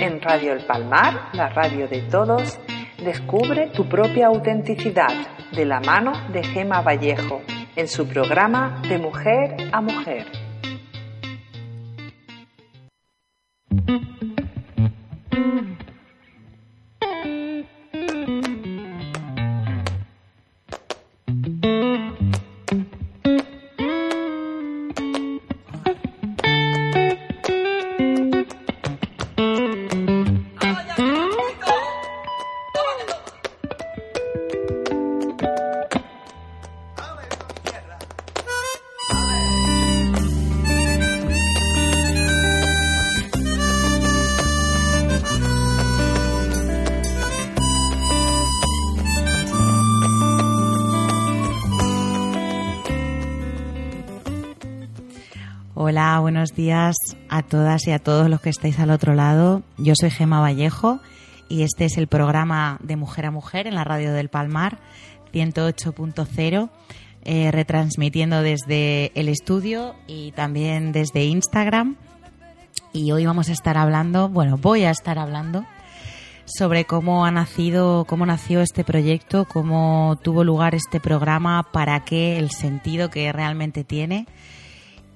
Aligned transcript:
En 0.00 0.18
Radio 0.22 0.54
El 0.54 0.64
Palmar, 0.64 1.28
la 1.34 1.50
radio 1.50 1.86
de 1.86 2.00
todos, 2.00 2.58
descubre 3.04 3.66
tu 3.66 3.86
propia 3.86 4.28
autenticidad 4.28 5.12
de 5.52 5.66
la 5.66 5.80
mano 5.80 6.12
de 6.32 6.42
Gema 6.42 6.80
Vallejo 6.80 7.42
en 7.76 7.86
su 7.86 8.08
programa 8.08 8.80
De 8.88 8.96
Mujer 8.96 9.56
a 9.70 9.82
Mujer. 9.82 10.39
Buenos 56.30 56.54
días 56.54 56.94
a 57.28 57.42
todas 57.42 57.88
y 57.88 57.90
a 57.90 57.98
todos 57.98 58.30
los 58.30 58.40
que 58.40 58.50
estáis 58.50 58.78
al 58.78 58.92
otro 58.92 59.16
lado. 59.16 59.64
Yo 59.78 59.94
soy 59.98 60.10
Gema 60.10 60.38
Vallejo 60.38 61.00
y 61.48 61.62
este 61.62 61.86
es 61.86 61.98
el 61.98 62.06
programa 62.06 62.78
de 62.84 62.94
Mujer 62.94 63.26
a 63.26 63.32
Mujer 63.32 63.66
en 63.66 63.74
la 63.74 63.82
radio 63.82 64.12
del 64.12 64.28
Palmar 64.28 64.78
108.0, 65.32 66.70
eh, 67.24 67.50
retransmitiendo 67.50 68.42
desde 68.42 69.10
el 69.16 69.28
estudio 69.28 69.96
y 70.06 70.30
también 70.30 70.92
desde 70.92 71.24
Instagram. 71.24 71.96
Y 72.92 73.10
hoy 73.10 73.26
vamos 73.26 73.48
a 73.48 73.52
estar 73.52 73.76
hablando, 73.76 74.28
bueno, 74.28 74.56
voy 74.56 74.84
a 74.84 74.90
estar 74.90 75.18
hablando 75.18 75.66
sobre 76.44 76.84
cómo 76.84 77.24
ha 77.24 77.32
nacido, 77.32 78.04
cómo 78.04 78.24
nació 78.24 78.60
este 78.60 78.84
proyecto, 78.84 79.46
cómo 79.46 80.16
tuvo 80.22 80.44
lugar 80.44 80.76
este 80.76 81.00
programa, 81.00 81.64
para 81.72 82.04
qué, 82.04 82.38
el 82.38 82.52
sentido 82.52 83.10
que 83.10 83.32
realmente 83.32 83.82
tiene 83.82 84.28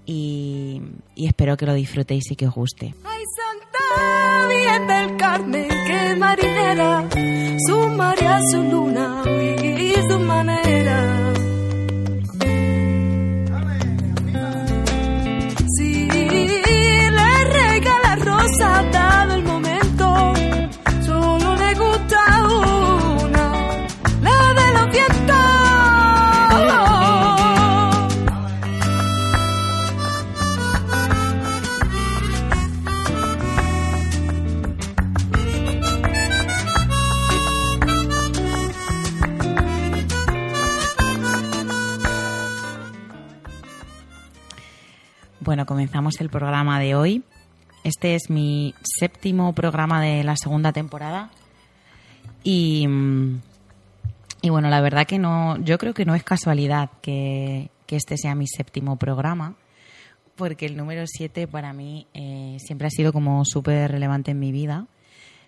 y, 0.06 0.82
espero 1.16 1.56
que 1.56 1.66
lo 1.66 1.74
disfrutéis 1.74 2.30
y 2.30 2.36
que 2.36 2.46
os 2.46 2.54
guste. 2.54 2.94
El 46.20 46.28
programa 46.28 46.78
de 46.80 46.94
hoy. 46.94 47.22
Este 47.82 48.14
es 48.14 48.28
mi 48.28 48.74
séptimo 48.82 49.54
programa 49.54 50.02
de 50.02 50.22
la 50.22 50.36
segunda 50.36 50.70
temporada. 50.70 51.30
Y, 52.42 52.86
y 54.42 54.50
bueno, 54.50 54.68
la 54.68 54.82
verdad 54.82 55.06
que 55.06 55.18
no, 55.18 55.56
yo 55.64 55.78
creo 55.78 55.94
que 55.94 56.04
no 56.04 56.14
es 56.14 56.22
casualidad 56.22 56.90
que, 57.00 57.70
que 57.86 57.96
este 57.96 58.18
sea 58.18 58.34
mi 58.34 58.46
séptimo 58.46 58.96
programa, 58.96 59.54
porque 60.36 60.66
el 60.66 60.76
número 60.76 61.04
siete 61.06 61.48
para 61.48 61.72
mí 61.72 62.06
eh, 62.12 62.58
siempre 62.60 62.88
ha 62.88 62.90
sido 62.90 63.10
como 63.10 63.42
súper 63.46 63.90
relevante 63.90 64.30
en 64.32 64.38
mi 64.38 64.52
vida. 64.52 64.86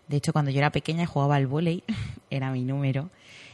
De 0.09 0.17
hecho, 0.17 0.33
cuando 0.33 0.51
yo 0.51 0.59
era 0.59 0.71
pequeña 0.71 1.05
jugaba 1.05 1.37
al 1.37 1.47
vóley, 1.47 1.85
era 2.31 2.51
mi 2.51 2.65
número. 2.65 3.11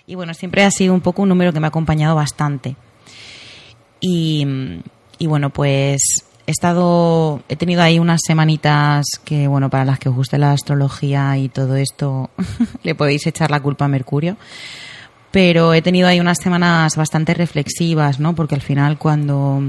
Y 0.06 0.14
bueno, 0.14 0.34
siempre 0.34 0.62
ha 0.62 0.70
sido 0.70 0.94
un 0.94 1.00
poco 1.00 1.22
un 1.22 1.30
número 1.30 1.52
que 1.52 1.58
me 1.58 1.66
ha 1.66 1.68
acompañado 1.68 2.14
bastante. 2.14 2.76
Y, 4.00 4.46
y 5.18 5.26
bueno, 5.26 5.50
pues 5.50 6.00
he 6.46 6.50
estado, 6.50 7.42
he 7.48 7.56
tenido 7.56 7.82
ahí 7.82 7.98
unas 7.98 8.20
semanitas 8.26 9.04
que, 9.24 9.46
bueno, 9.46 9.70
para 9.70 9.84
las 9.84 9.98
que 9.98 10.08
os 10.08 10.14
guste 10.14 10.38
la 10.38 10.52
astrología 10.52 11.36
y 11.38 11.48
todo 11.48 11.76
esto, 11.76 12.30
le 12.82 12.94
podéis 12.94 13.26
echar 13.26 13.50
la 13.50 13.60
culpa 13.60 13.84
a 13.84 13.88
Mercurio. 13.88 14.36
Pero 15.30 15.72
he 15.72 15.82
tenido 15.82 16.08
ahí 16.08 16.20
unas 16.20 16.38
semanas 16.38 16.96
bastante 16.96 17.32
reflexivas, 17.32 18.20
¿no? 18.20 18.34
Porque 18.34 18.54
al 18.54 18.60
final 18.60 18.98
cuando 18.98 19.62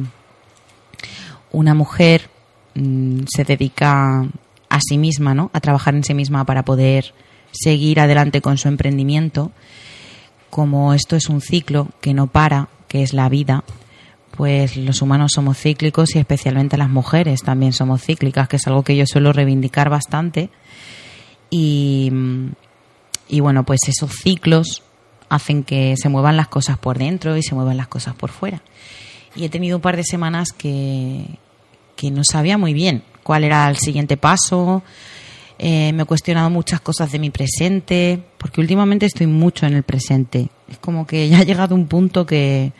una 1.51 1.73
mujer 1.73 2.29
mmm, 2.75 3.21
se 3.33 3.43
dedica 3.45 4.25
a 4.69 4.79
sí 4.81 4.97
misma, 4.97 5.33
¿no? 5.33 5.51
A 5.53 5.61
trabajar 5.61 5.95
en 5.95 6.03
sí 6.03 6.13
misma 6.13 6.43
para 6.45 6.65
poder 6.65 7.13
seguir 7.51 7.99
adelante 7.99 8.41
con 8.41 8.57
su 8.57 8.67
emprendimiento, 8.67 9.51
como 10.49 10.93
esto 10.93 11.15
es 11.15 11.29
un 11.29 11.39
ciclo 11.39 11.87
que 12.01 12.13
no 12.13 12.27
para, 12.27 12.67
que 12.87 13.03
es 13.03 13.13
la 13.13 13.29
vida, 13.29 13.63
pues 14.35 14.77
los 14.77 15.01
humanos 15.03 15.33
somos 15.35 15.59
cíclicos 15.59 16.15
y 16.15 16.19
especialmente 16.19 16.75
las 16.75 16.89
mujeres 16.89 17.41
también 17.43 17.71
somos 17.71 18.01
cíclicas, 18.01 18.47
que 18.47 18.55
es 18.55 18.65
algo 18.65 18.83
que 18.83 18.95
yo 18.95 19.05
suelo 19.05 19.31
reivindicar 19.31 19.89
bastante. 19.89 20.49
Y, 21.51 22.09
bueno, 23.29 23.63
pues 23.63 23.81
esos 23.87 24.11
ciclos 24.11 24.81
hacen 25.29 25.63
que 25.63 25.93
se 25.97 26.09
muevan 26.09 26.35
las 26.35 26.47
cosas 26.47 26.79
por 26.79 26.97
dentro 26.97 27.37
y 27.37 27.43
se 27.43 27.53
muevan 27.53 27.77
las 27.77 27.87
cosas 27.87 28.15
por 28.15 28.31
fuera. 28.31 28.63
Y 29.35 29.45
he 29.45 29.49
tenido 29.49 29.77
un 29.77 29.81
par 29.83 29.97
de 29.97 30.03
semanas 30.03 30.49
que, 30.51 31.37
que 31.95 32.09
no 32.09 32.23
sabía 32.23 32.57
muy 32.57 32.73
bien 32.73 33.03
cuál 33.21 33.43
era 33.43 33.69
el 33.69 33.77
siguiente 33.77 34.17
paso. 34.17 34.81
Eh, 35.59 35.93
me 35.93 36.03
he 36.03 36.05
cuestionado 36.05 36.49
muchas 36.49 36.81
cosas 36.81 37.11
de 37.11 37.19
mi 37.19 37.29
presente, 37.29 38.19
porque 38.39 38.61
últimamente 38.61 39.05
estoy 39.05 39.27
mucho 39.27 39.67
en 39.67 39.75
el 39.75 39.83
presente. 39.83 40.49
Es 40.67 40.79
como 40.79 41.05
que 41.05 41.29
ya 41.29 41.39
ha 41.39 41.43
llegado 41.43 41.75
un 41.75 41.85
punto 41.85 42.25
que, 42.25 42.73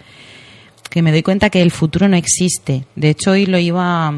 que 0.94 1.02
me 1.02 1.12
doy 1.12 1.24
cuenta 1.24 1.50
que 1.50 1.64
el 1.64 1.72
futuro 1.72 2.08
no 2.08 2.16
existe. 2.16 2.86
De 2.96 3.10
hecho, 3.10 3.32
hoy 3.32 3.48
lo 3.48 3.58
iba 3.58 4.14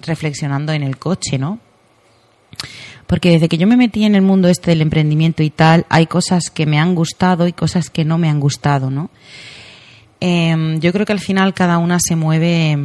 reflexionando 0.00 0.72
en 0.72 0.84
el 0.84 0.96
coche, 0.96 1.38
¿no? 1.38 1.58
Porque 3.08 3.32
desde 3.32 3.48
que 3.48 3.58
yo 3.58 3.66
me 3.66 3.76
metí 3.76 4.04
en 4.04 4.14
el 4.14 4.22
mundo 4.22 4.46
este 4.46 4.70
del 4.70 4.80
emprendimiento 4.80 5.42
y 5.42 5.50
tal, 5.50 5.86
hay 5.88 6.06
cosas 6.06 6.50
que 6.50 6.66
me 6.66 6.78
han 6.78 6.94
gustado 6.94 7.48
y 7.48 7.52
cosas 7.52 7.90
que 7.90 8.04
no 8.04 8.16
me 8.16 8.28
han 8.28 8.38
gustado, 8.38 8.92
¿no? 8.92 9.10
Eh, 10.20 10.76
yo 10.78 10.92
creo 10.92 11.04
que 11.04 11.12
al 11.12 11.18
final 11.18 11.52
cada 11.52 11.78
una 11.78 11.98
se 11.98 12.14
mueve 12.14 12.78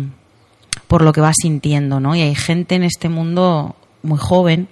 por 0.87 1.03
lo 1.03 1.13
que 1.13 1.21
va 1.21 1.31
sintiendo, 1.31 1.99
¿no? 1.99 2.15
Y 2.15 2.21
hay 2.21 2.33
gente 2.33 2.73
en 2.73 2.81
este 2.81 3.09
mundo 3.09 3.75
muy 4.01 4.17
joven, 4.17 4.69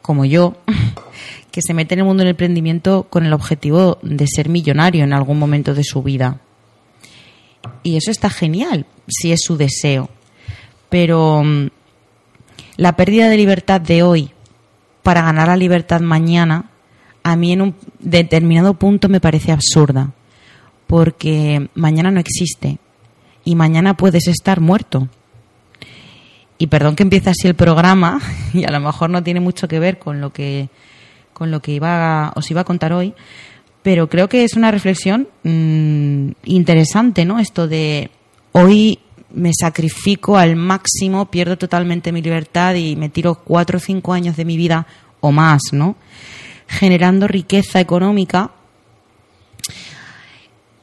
como 0.00 0.24
yo, 0.24 0.56
que 1.50 1.60
se 1.60 1.74
mete 1.74 1.92
en 1.92 2.00
el 2.00 2.06
mundo 2.06 2.22
del 2.22 2.30
emprendimiento 2.30 3.02
con 3.10 3.26
el 3.26 3.34
objetivo 3.34 3.98
de 4.00 4.26
ser 4.26 4.48
millonario 4.48 5.04
en 5.04 5.12
algún 5.12 5.38
momento 5.38 5.74
de 5.74 5.84
su 5.84 6.02
vida 6.02 6.40
y 7.88 7.96
eso 7.96 8.10
está 8.10 8.28
genial 8.28 8.84
si 9.06 9.32
es 9.32 9.40
su 9.42 9.56
deseo. 9.56 10.10
Pero 10.90 11.38
um, 11.38 11.70
la 12.76 12.96
pérdida 12.96 13.28
de 13.28 13.36
libertad 13.36 13.80
de 13.80 14.02
hoy 14.02 14.30
para 15.02 15.22
ganar 15.22 15.48
la 15.48 15.56
libertad 15.56 16.00
mañana, 16.00 16.70
a 17.22 17.34
mí 17.34 17.52
en 17.52 17.62
un 17.62 17.74
determinado 17.98 18.74
punto 18.74 19.08
me 19.08 19.20
parece 19.20 19.52
absurda, 19.52 20.12
porque 20.86 21.70
mañana 21.74 22.10
no 22.10 22.20
existe 22.20 22.78
y 23.42 23.54
mañana 23.54 23.96
puedes 23.96 24.28
estar 24.28 24.60
muerto. 24.60 25.08
Y 26.58 26.66
perdón 26.66 26.94
que 26.94 27.04
empiece 27.04 27.30
así 27.30 27.48
el 27.48 27.54
programa, 27.54 28.20
y 28.52 28.64
a 28.64 28.70
lo 28.70 28.80
mejor 28.80 29.08
no 29.08 29.22
tiene 29.22 29.40
mucho 29.40 29.66
que 29.66 29.78
ver 29.78 29.98
con 29.98 30.20
lo 30.20 30.34
que, 30.34 30.68
con 31.32 31.50
lo 31.50 31.62
que 31.62 31.72
iba, 31.72 32.32
os 32.36 32.50
iba 32.50 32.60
a 32.60 32.64
contar 32.64 32.92
hoy, 32.92 33.14
pero 33.82 34.08
creo 34.08 34.28
que 34.28 34.44
es 34.44 34.54
una 34.54 34.70
reflexión 34.70 35.28
mmm, 35.42 36.30
interesante, 36.44 37.24
¿no? 37.24 37.38
Esto 37.38 37.68
de 37.68 38.10
hoy 38.52 38.98
me 39.30 39.52
sacrifico 39.52 40.36
al 40.36 40.56
máximo, 40.56 41.30
pierdo 41.30 41.58
totalmente 41.58 42.12
mi 42.12 42.22
libertad 42.22 42.74
y 42.74 42.96
me 42.96 43.08
tiro 43.08 43.36
cuatro 43.36 43.78
o 43.78 43.80
cinco 43.80 44.12
años 44.12 44.36
de 44.36 44.44
mi 44.44 44.56
vida 44.56 44.86
o 45.20 45.32
más, 45.32 45.60
¿no? 45.72 45.96
Generando 46.66 47.28
riqueza 47.28 47.80
económica 47.80 48.50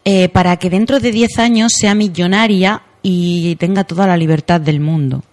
eh, 0.03 0.29
para 0.29 0.57
que 0.57 0.69
dentro 0.69 0.99
de 0.99 1.11
diez 1.11 1.39
años 1.39 1.73
sea 1.75 1.95
millonaria 1.95 2.83
y 3.01 3.55
tenga 3.57 3.83
toda 3.83 4.07
la 4.07 4.17
libertad 4.17 4.61
del 4.61 4.79
mundo. 4.79 5.23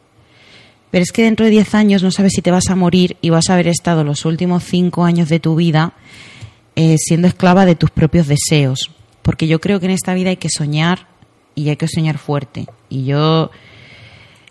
Pero 0.92 1.04
es 1.04 1.10
que 1.10 1.22
dentro 1.22 1.46
de 1.46 1.50
10 1.52 1.74
años 1.74 2.02
no 2.02 2.10
sabes 2.10 2.32
si 2.34 2.42
te 2.42 2.50
vas 2.50 2.68
a 2.68 2.76
morir 2.76 3.16
y 3.22 3.30
vas 3.30 3.48
a 3.48 3.54
haber 3.54 3.66
estado 3.66 4.04
los 4.04 4.26
últimos 4.26 4.62
5 4.64 5.04
años 5.04 5.30
de 5.30 5.40
tu 5.40 5.56
vida 5.56 5.94
eh, 6.76 6.96
siendo 6.98 7.28
esclava 7.28 7.66
de 7.66 7.74
tus 7.74 7.90
propios 7.90 8.26
deseos. 8.26 8.90
Porque 9.22 9.46
yo 9.46 9.60
creo 9.60 9.80
que 9.80 9.86
en 9.86 9.92
esta 9.92 10.14
vida 10.14 10.30
hay 10.30 10.36
que 10.36 10.48
soñar 10.48 11.06
y 11.54 11.68
hay 11.68 11.76
que 11.76 11.88
soñar 11.88 12.18
fuerte. 12.18 12.66
Y 12.88 13.04
yo 13.04 13.50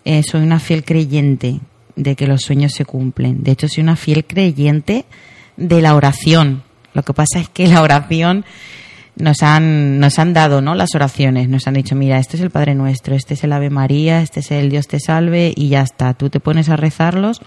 eh, 0.04 0.22
soy 0.22 0.42
una 0.42 0.60
fiel 0.60 0.84
creyente 0.84 1.60
de 1.96 2.16
que 2.16 2.26
los 2.26 2.42
sueños 2.42 2.72
se 2.72 2.84
cumplen. 2.84 3.42
De 3.42 3.52
hecho, 3.52 3.68
soy 3.68 3.82
una 3.82 3.96
fiel 3.96 4.24
creyente 4.24 5.04
de 5.56 5.82
la 5.82 5.94
oración. 5.94 6.62
Lo 6.94 7.02
que 7.02 7.12
pasa 7.12 7.40
es 7.40 7.48
que 7.48 7.66
la 7.66 7.82
oración 7.82 8.44
nos 9.16 9.42
han, 9.42 9.98
nos 9.98 10.18
han 10.18 10.32
dado 10.32 10.60
¿no? 10.60 10.74
las 10.74 10.94
oraciones, 10.94 11.48
nos 11.48 11.66
han 11.66 11.74
dicho, 11.74 11.94
mira, 11.94 12.18
este 12.18 12.36
es 12.36 12.42
el 12.42 12.50
Padre 12.50 12.74
Nuestro, 12.74 13.14
este 13.14 13.34
es 13.34 13.44
el 13.44 13.52
Ave 13.52 13.70
María, 13.70 14.22
este 14.22 14.40
es 14.40 14.50
el 14.50 14.70
Dios 14.70 14.86
te 14.86 15.00
salve 15.00 15.52
y 15.54 15.68
ya 15.68 15.82
está, 15.82 16.14
tú 16.14 16.30
te 16.30 16.40
pones 16.40 16.68
a 16.68 16.76
rezarlos, 16.76 17.40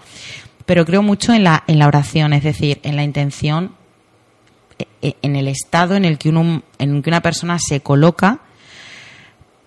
pero 0.64 0.84
creo 0.84 1.02
mucho 1.02 1.32
en 1.32 1.44
la, 1.44 1.64
en 1.66 1.78
la 1.78 1.88
oración, 1.88 2.32
es 2.32 2.44
decir, 2.44 2.80
en 2.82 2.96
la 2.96 3.04
intención, 3.04 3.72
en 5.00 5.36
el 5.36 5.48
estado 5.48 5.94
en 5.94 6.04
el 6.04 6.18
que, 6.18 6.28
uno, 6.28 6.62
en 6.78 7.02
que 7.02 7.10
una 7.10 7.22
persona 7.22 7.58
se 7.58 7.80
coloca 7.80 8.40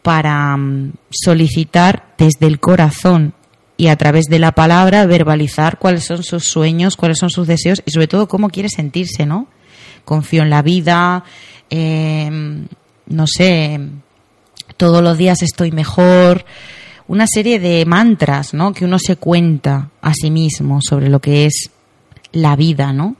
para 0.01 0.55
mm, 0.57 0.93
solicitar 1.09 2.13
desde 2.17 2.47
el 2.47 2.59
corazón 2.59 3.33
y 3.77 3.87
a 3.87 3.95
través 3.95 4.25
de 4.25 4.39
la 4.39 4.51
palabra 4.51 5.05
verbalizar 5.05 5.79
cuáles 5.79 6.03
son 6.03 6.23
sus 6.23 6.45
sueños, 6.45 6.97
cuáles 6.97 7.17
son 7.17 7.29
sus 7.29 7.47
deseos 7.47 7.81
y 7.85 7.91
sobre 7.91 8.07
todo 8.07 8.27
cómo 8.27 8.49
quiere 8.49 8.69
sentirse, 8.69 9.25
¿no? 9.25 9.47
Confío 10.03 10.43
en 10.43 10.49
la 10.49 10.61
vida, 10.61 11.23
eh, 11.69 12.29
no 13.07 13.27
sé, 13.27 13.79
todos 14.75 15.01
los 15.01 15.17
días 15.17 15.41
estoy 15.41 15.71
mejor, 15.71 16.45
una 17.07 17.25
serie 17.25 17.59
de 17.59 17.85
mantras, 17.85 18.53
¿no? 18.53 18.73
Que 18.73 18.85
uno 18.85 18.99
se 18.99 19.15
cuenta 19.15 19.89
a 20.01 20.13
sí 20.13 20.29
mismo 20.29 20.79
sobre 20.81 21.09
lo 21.09 21.19
que 21.19 21.45
es 21.45 21.71
la 22.31 22.55
vida, 22.55 22.91
¿no? 22.93 23.15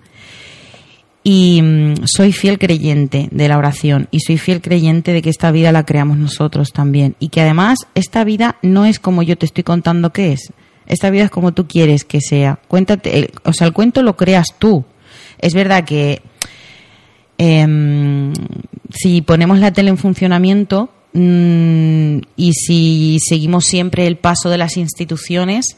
Y 1.24 1.62
mm, 1.62 2.06
soy 2.06 2.32
fiel 2.32 2.58
creyente 2.58 3.28
de 3.32 3.48
la 3.48 3.58
oración 3.58 4.08
y 4.12 4.22
soy 4.22 4.38
fiel 4.38 4.62
creyente 4.62 5.12
de 5.12 5.22
que 5.22 5.30
esta 5.30 5.52
vida 5.52 5.72
la 5.72 5.86
creamos 5.86 6.18
nosotros 6.18 6.72
también 6.72 7.16
y 7.20 7.30
que 7.30 7.42
además 7.42 7.80
esta 7.94 8.24
vida 8.24 8.58
no 8.62 8.86
es 8.86 9.00
como 9.00 9.22
yo 9.22 9.38
te 9.38 9.46
estoy 9.46 9.64
contando 9.64 10.14
que 10.14 10.32
es. 10.32 10.54
Esta 10.86 11.10
vida 11.10 11.26
es 11.26 11.30
como 11.30 11.54
tú 11.54 11.68
quieres 11.68 12.04
que 12.04 12.20
sea. 12.22 12.60
Cuéntate, 12.68 13.32
o 13.44 13.54
sea, 13.54 13.68
el 13.68 13.74
cuento 13.74 14.02
lo 14.02 14.16
creas 14.16 14.48
tú. 14.58 14.86
Es 15.38 15.54
verdad 15.54 15.84
que 15.84 16.22
eh, 17.38 18.34
si 18.90 19.22
ponemos 19.22 19.60
la 19.60 19.72
tele 19.72 19.90
en 19.90 19.98
funcionamiento 19.98 20.90
mm, 21.14 22.18
y 22.36 22.54
si 22.54 23.18
seguimos 23.20 23.66
siempre 23.66 24.08
el 24.08 24.18
paso 24.18 24.50
de 24.50 24.58
las 24.58 24.78
instituciones, 24.78 25.78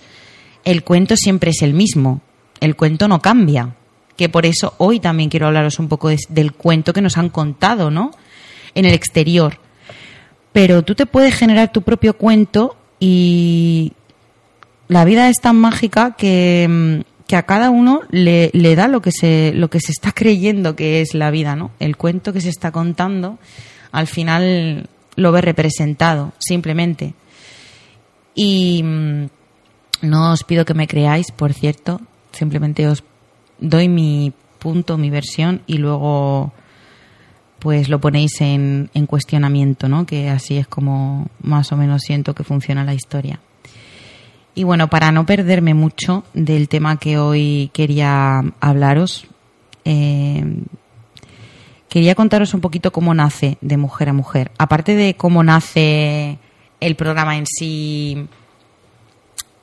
el 0.64 0.84
cuento 0.84 1.16
siempre 1.16 1.52
es 1.52 1.62
el 1.62 1.74
mismo. 1.74 2.22
El 2.60 2.76
cuento 2.76 3.08
no 3.08 3.22
cambia. 3.22 3.76
Que 4.22 4.30
por 4.30 4.46
eso 4.46 4.76
hoy 4.78 5.00
también 5.00 5.32
quiero 5.32 5.48
hablaros 5.48 5.80
un 5.80 5.88
poco 5.88 6.12
del 6.30 6.52
cuento 6.52 6.94
que 6.94 7.02
nos 7.02 7.18
han 7.18 7.30
contado, 7.30 7.90
¿no? 7.90 8.12
En 8.76 8.86
el 8.86 8.94
exterior. 8.94 9.58
Pero 10.54 10.84
tú 10.84 10.94
te 10.94 11.08
puedes 11.08 11.34
generar 11.34 11.72
tu 11.72 11.82
propio 11.82 12.16
cuento 12.16 12.78
y 13.00 13.94
la 14.88 15.06
vida 15.06 15.28
es 15.28 15.38
tan 15.42 15.56
mágica 15.56 16.16
que 16.16 16.68
mm, 16.70 17.26
que 17.28 17.36
a 17.36 17.48
cada 17.48 17.72
uno 17.72 18.02
le, 18.12 18.52
da 18.76 18.88
lo 18.88 19.02
que 19.02 19.12
se 19.12 19.54
lo 19.56 19.72
que 19.72 19.80
se 19.80 19.92
está 19.92 20.12
creyendo 20.14 20.76
que 20.76 21.02
es 21.02 21.16
la 21.16 21.32
vida, 21.32 21.56
¿no? 21.56 21.72
El 21.80 21.98
cuento 21.98 22.32
que 22.32 22.42
se 22.42 22.50
está 22.50 22.72
contando, 22.72 23.40
al 23.92 24.06
final 24.06 24.88
lo 25.16 25.32
ve 25.32 25.42
representado, 25.42 26.32
simplemente. 26.38 27.16
Y 28.36 28.84
mm, 28.84 29.26
no 30.04 30.32
os 30.32 30.44
pido 30.44 30.64
que 30.64 30.76
me 30.76 30.86
creáis, 30.88 31.32
por 31.32 31.54
cierto, 31.54 32.02
simplemente 32.34 32.88
os 32.88 33.04
doy 33.62 33.88
mi 33.88 34.34
punto, 34.60 34.98
mi 34.98 35.10
versión 35.10 35.62
y 35.66 35.78
luego 35.78 36.52
pues 37.60 37.90
lo 37.90 38.02
ponéis 38.02 38.42
en, 38.42 38.90
en 38.94 39.06
cuestionamiento, 39.06 39.88
¿no? 39.88 40.06
Que 40.06 40.30
así 40.30 40.58
es 40.58 40.68
como 40.68 41.28
más 41.42 41.72
o 41.72 41.78
menos 41.78 42.02
siento 42.02 42.34
que 42.34 42.44
funciona 42.44 42.84
la 42.84 42.94
historia. 42.94 43.40
Y 44.54 44.64
bueno, 44.64 44.90
para 44.90 45.12
no 45.12 45.26
perderme 45.26 45.74
mucho 45.74 46.24
del 46.34 46.68
tema 46.68 46.98
que 46.98 47.18
hoy 47.18 47.70
quería 47.74 48.42
hablaros, 48.60 49.28
eh, 49.86 50.44
quería 51.88 52.16
contaros 52.16 52.54
un 52.54 52.62
poquito 52.62 52.92
cómo 52.92 53.14
nace 53.14 53.58
de 53.62 53.78
mujer 53.78 54.10
a 54.10 54.14
mujer. 54.14 54.52
Aparte 54.58 54.96
de 54.96 55.14
cómo 55.14 55.44
nace 55.44 56.38
el 56.80 56.96
programa 56.96 57.38
en 57.38 57.46
sí, 57.46 58.28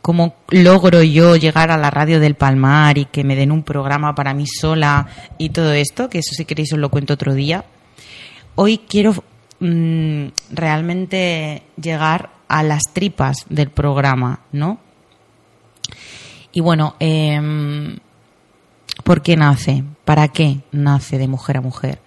cómo 0.08 0.36
logro 0.48 1.02
yo 1.02 1.36
llegar 1.36 1.70
a 1.70 1.76
la 1.76 1.90
radio 1.90 2.18
del 2.18 2.34
Palmar 2.34 2.96
y 2.96 3.04
que 3.04 3.24
me 3.24 3.36
den 3.36 3.52
un 3.52 3.62
programa 3.62 4.14
para 4.14 4.32
mí 4.32 4.46
sola 4.46 5.06
y 5.36 5.50
todo 5.50 5.74
esto, 5.74 6.08
que 6.08 6.20
eso 6.20 6.34
si 6.34 6.46
queréis 6.46 6.72
os 6.72 6.78
lo 6.78 6.88
cuento 6.88 7.12
otro 7.12 7.34
día. 7.34 7.66
Hoy 8.54 8.78
quiero 8.88 9.12
mm, 9.60 10.28
realmente 10.50 11.62
llegar 11.76 12.30
a 12.48 12.62
las 12.62 12.84
tripas 12.94 13.44
del 13.50 13.68
programa, 13.68 14.40
¿no? 14.50 14.78
Y 16.52 16.62
bueno, 16.62 16.96
eh, 17.00 17.98
¿por 19.04 19.20
qué 19.20 19.36
nace? 19.36 19.84
¿Para 20.06 20.28
qué 20.28 20.60
nace 20.72 21.18
de 21.18 21.28
mujer 21.28 21.58
a 21.58 21.60
mujer? 21.60 22.00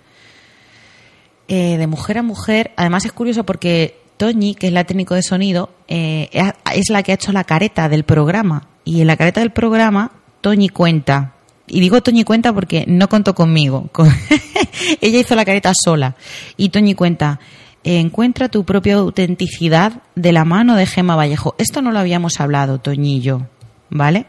Eh, 1.47 1.77
de 1.77 1.86
mujer 1.86 2.18
a 2.18 2.24
mujer, 2.24 2.71
además 2.77 3.06
es 3.06 3.12
curioso 3.12 3.45
porque 3.45 4.00
Toñi, 4.21 4.53
que 4.53 4.68
es 4.68 4.73
la 4.73 4.83
técnico 4.83 5.15
de 5.15 5.23
sonido, 5.23 5.71
eh, 5.88 6.29
es 6.75 6.91
la 6.91 7.01
que 7.01 7.12
ha 7.12 7.15
hecho 7.15 7.31
la 7.31 7.44
careta 7.44 7.89
del 7.89 8.03
programa. 8.03 8.68
Y 8.85 9.01
en 9.01 9.07
la 9.07 9.18
careta 9.18 9.39
del 9.39 9.50
programa, 9.50 10.12
Toñi 10.41 10.69
cuenta. 10.69 11.33
Y 11.65 11.79
digo 11.79 12.03
Toñi 12.03 12.23
cuenta 12.23 12.53
porque 12.53 12.85
no 12.88 13.09
contó 13.09 13.33
conmigo. 13.33 13.89
Ella 15.01 15.18
hizo 15.18 15.33
la 15.33 15.44
careta 15.44 15.71
sola. 15.73 16.15
Y 16.56 16.69
Toñi 16.69 16.94
cuenta, 16.94 17.39
encuentra 17.83 18.47
tu 18.47 18.63
propia 18.63 18.97
autenticidad 18.97 20.03
de 20.13 20.31
la 20.31 20.45
mano 20.45 20.75
de 20.75 20.85
Gema 20.85 21.15
Vallejo. 21.15 21.56
Esto 21.57 21.81
no 21.81 21.91
lo 21.91 21.97
habíamos 21.97 22.39
hablado, 22.39 22.77
Toñillo, 22.77 23.47
¿vale? 23.89 24.27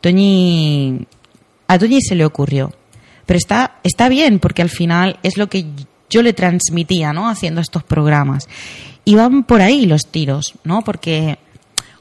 Toñi, 0.00 1.06
a 1.68 1.78
Toñi 1.78 2.00
se 2.00 2.14
le 2.14 2.24
ocurrió. 2.24 2.72
Pero 3.26 3.36
está, 3.36 3.76
está 3.82 4.08
bien, 4.08 4.38
porque 4.38 4.62
al 4.62 4.70
final 4.70 5.18
es 5.22 5.36
lo 5.36 5.50
que 5.50 5.66
yo 6.08 6.22
le 6.22 6.32
transmitía, 6.32 7.12
¿no? 7.12 7.28
Haciendo 7.28 7.60
estos 7.60 7.82
programas. 7.82 8.48
Y 9.04 9.14
van 9.14 9.44
por 9.44 9.62
ahí 9.62 9.86
los 9.86 10.06
tiros, 10.06 10.54
¿no? 10.64 10.82
Porque 10.82 11.38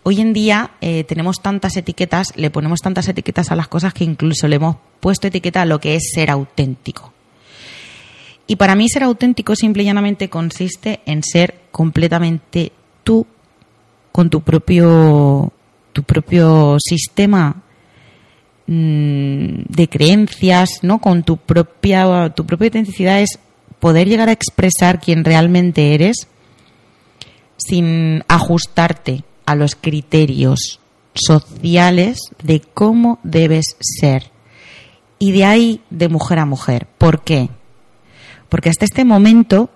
hoy 0.03 0.21
en 0.21 0.33
día 0.33 0.71
eh, 0.81 1.03
tenemos 1.03 1.41
tantas 1.41 1.75
etiquetas, 1.77 2.33
le 2.35 2.51
ponemos 2.51 2.79
tantas 2.79 3.07
etiquetas 3.07 3.51
a 3.51 3.55
las 3.55 3.67
cosas 3.67 3.93
que 3.93 4.03
incluso 4.03 4.47
le 4.47 4.57
hemos 4.57 4.77
puesto 4.99 5.27
etiqueta 5.27 5.63
a 5.63 5.65
lo 5.65 5.79
que 5.79 5.95
es 5.95 6.11
ser 6.13 6.29
auténtico. 6.29 7.11
Y 8.47 8.57
para 8.57 8.75
mí 8.75 8.89
ser 8.89 9.03
auténtico 9.03 9.55
simple 9.55 9.83
y 9.83 9.85
llanamente 9.85 10.29
consiste 10.29 10.99
en 11.05 11.23
ser 11.23 11.55
completamente 11.71 12.71
tú 13.03 13.25
con 14.11 14.29
tu 14.29 14.41
propio 14.41 15.51
tu 15.93 16.03
propio 16.03 16.77
sistema 16.79 17.63
mm, 18.67 19.63
de 19.67 19.89
creencias, 19.89 20.79
¿no? 20.81 20.99
Con 20.99 21.23
tu 21.23 21.37
propia 21.37 22.29
tu 22.35 22.45
propia 22.45 22.67
autenticidad 22.67 23.21
es 23.21 23.39
poder 23.79 24.07
llegar 24.07 24.29
a 24.29 24.33
expresar 24.33 24.99
quién 24.99 25.23
realmente 25.23 25.93
eres 25.93 26.27
sin 27.67 28.23
ajustarte 28.27 29.23
a 29.45 29.55
los 29.55 29.75
criterios 29.75 30.79
sociales 31.13 32.19
de 32.43 32.61
cómo 32.61 33.19
debes 33.23 33.75
ser. 33.79 34.31
Y 35.19 35.31
de 35.31 35.45
ahí 35.45 35.81
de 35.89 36.09
mujer 36.09 36.39
a 36.39 36.45
mujer. 36.45 36.87
¿Por 36.97 37.23
qué? 37.23 37.49
Porque 38.49 38.69
hasta 38.69 38.85
este 38.85 39.05
momento, 39.05 39.69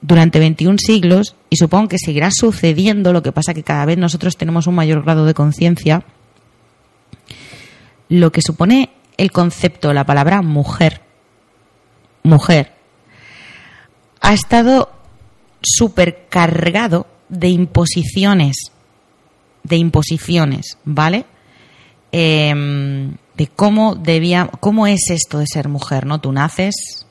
durante 0.00 0.38
21 0.38 0.78
siglos, 0.78 1.36
y 1.50 1.56
supongo 1.56 1.88
que 1.88 1.98
seguirá 1.98 2.30
sucediendo, 2.30 3.12
lo 3.12 3.22
que 3.22 3.32
pasa 3.32 3.54
que 3.54 3.62
cada 3.62 3.84
vez 3.84 3.98
nosotros 3.98 4.36
tenemos 4.36 4.66
un 4.66 4.74
mayor 4.74 5.02
grado 5.04 5.24
de 5.24 5.34
conciencia, 5.34 6.04
lo 8.08 8.32
que 8.32 8.42
supone 8.42 8.90
el 9.16 9.30
concepto, 9.30 9.92
la 9.92 10.06
palabra 10.06 10.42
mujer, 10.42 11.02
mujer, 12.22 12.72
ha 14.20 14.32
estado 14.32 14.90
supercargado 15.62 17.06
de 17.28 17.48
imposiciones, 17.48 18.56
de 19.62 19.76
imposiciones, 19.76 20.78
¿vale? 20.84 21.26
Em, 22.12 23.16
de 23.36 23.46
cómo 23.48 23.94
debía, 23.94 24.50
cómo 24.60 24.86
es 24.86 25.10
esto 25.10 25.38
de 25.38 25.46
ser 25.46 25.68
mujer, 25.68 26.06
¿no? 26.06 26.20
Tú 26.20 26.32
naces, 26.32 27.06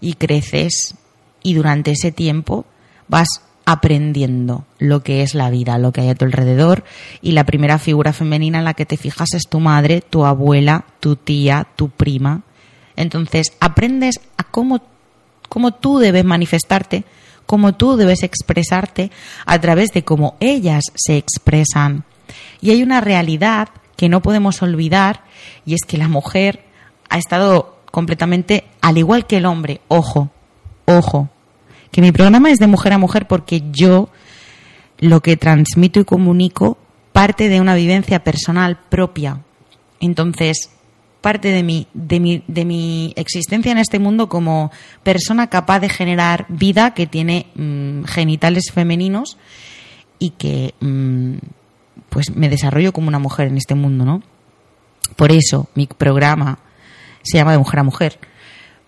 y 0.00 0.14
creces 0.14 0.94
y 1.42 1.54
durante 1.54 1.92
ese 1.92 2.12
tiempo 2.12 2.64
vas 3.08 3.42
aprendiendo 3.64 4.64
lo 4.78 5.02
que 5.02 5.22
es 5.22 5.34
la 5.34 5.50
vida, 5.50 5.78
lo 5.78 5.92
que 5.92 6.00
hay 6.00 6.08
a 6.08 6.14
tu 6.14 6.24
alrededor 6.24 6.84
y 7.20 7.32
la 7.32 7.44
primera 7.44 7.78
figura 7.78 8.12
femenina 8.12 8.58
en 8.58 8.64
la 8.64 8.74
que 8.74 8.86
te 8.86 8.96
fijas 8.96 9.34
es 9.34 9.48
tu 9.48 9.60
madre, 9.60 10.00
tu 10.00 10.24
abuela, 10.24 10.86
tu 11.00 11.16
tía, 11.16 11.66
tu 11.76 11.90
prima. 11.90 12.42
Entonces 12.96 13.52
aprendes 13.60 14.20
a 14.38 14.44
cómo, 14.44 14.82
cómo 15.48 15.72
tú 15.72 15.98
debes 15.98 16.24
manifestarte, 16.24 17.04
cómo 17.48 17.74
tú 17.74 17.96
debes 17.96 18.24
expresarte 18.24 19.10
a 19.46 19.58
través 19.58 19.90
de 19.92 20.04
cómo 20.04 20.36
ellas 20.38 20.84
se 20.94 21.16
expresan. 21.16 22.04
Y 22.60 22.72
hay 22.72 22.82
una 22.82 23.00
realidad 23.00 23.70
que 23.96 24.10
no 24.10 24.20
podemos 24.20 24.60
olvidar 24.60 25.24
y 25.64 25.72
es 25.72 25.80
que 25.88 25.96
la 25.96 26.08
mujer 26.08 26.62
ha 27.08 27.16
estado 27.16 27.78
completamente 27.90 28.64
al 28.82 28.98
igual 28.98 29.26
que 29.26 29.38
el 29.38 29.46
hombre. 29.46 29.80
Ojo, 29.88 30.30
ojo, 30.84 31.30
que 31.90 32.02
mi 32.02 32.12
programa 32.12 32.50
es 32.50 32.58
de 32.58 32.66
mujer 32.66 32.92
a 32.92 32.98
mujer 32.98 33.26
porque 33.26 33.62
yo 33.72 34.10
lo 34.98 35.22
que 35.22 35.38
transmito 35.38 36.00
y 36.00 36.04
comunico 36.04 36.76
parte 37.14 37.48
de 37.48 37.62
una 37.62 37.74
vivencia 37.74 38.22
personal 38.22 38.78
propia. 38.90 39.40
Entonces, 40.00 40.68
parte 41.20 41.48
de 41.48 41.62
mi, 41.62 41.86
de 41.94 42.20
mi, 42.20 42.42
de 42.46 42.64
mi 42.64 43.12
existencia 43.16 43.72
en 43.72 43.78
este 43.78 43.98
mundo 43.98 44.28
como 44.28 44.70
persona 45.02 45.48
capaz 45.48 45.80
de 45.80 45.88
generar 45.88 46.46
vida 46.48 46.94
que 46.94 47.06
tiene 47.06 47.46
mm, 47.54 48.04
genitales 48.04 48.70
femeninos 48.72 49.36
y 50.18 50.30
que 50.30 50.74
mm, 50.80 51.34
pues 52.08 52.34
me 52.34 52.48
desarrollo 52.48 52.92
como 52.92 53.08
una 53.08 53.18
mujer 53.18 53.48
en 53.48 53.56
este 53.56 53.74
mundo, 53.74 54.04
¿no? 54.04 54.22
Por 55.16 55.32
eso 55.32 55.68
mi 55.74 55.86
programa 55.86 56.58
se 57.22 57.38
llama 57.38 57.52
de 57.52 57.58
mujer 57.58 57.80
a 57.80 57.84
mujer. 57.84 58.18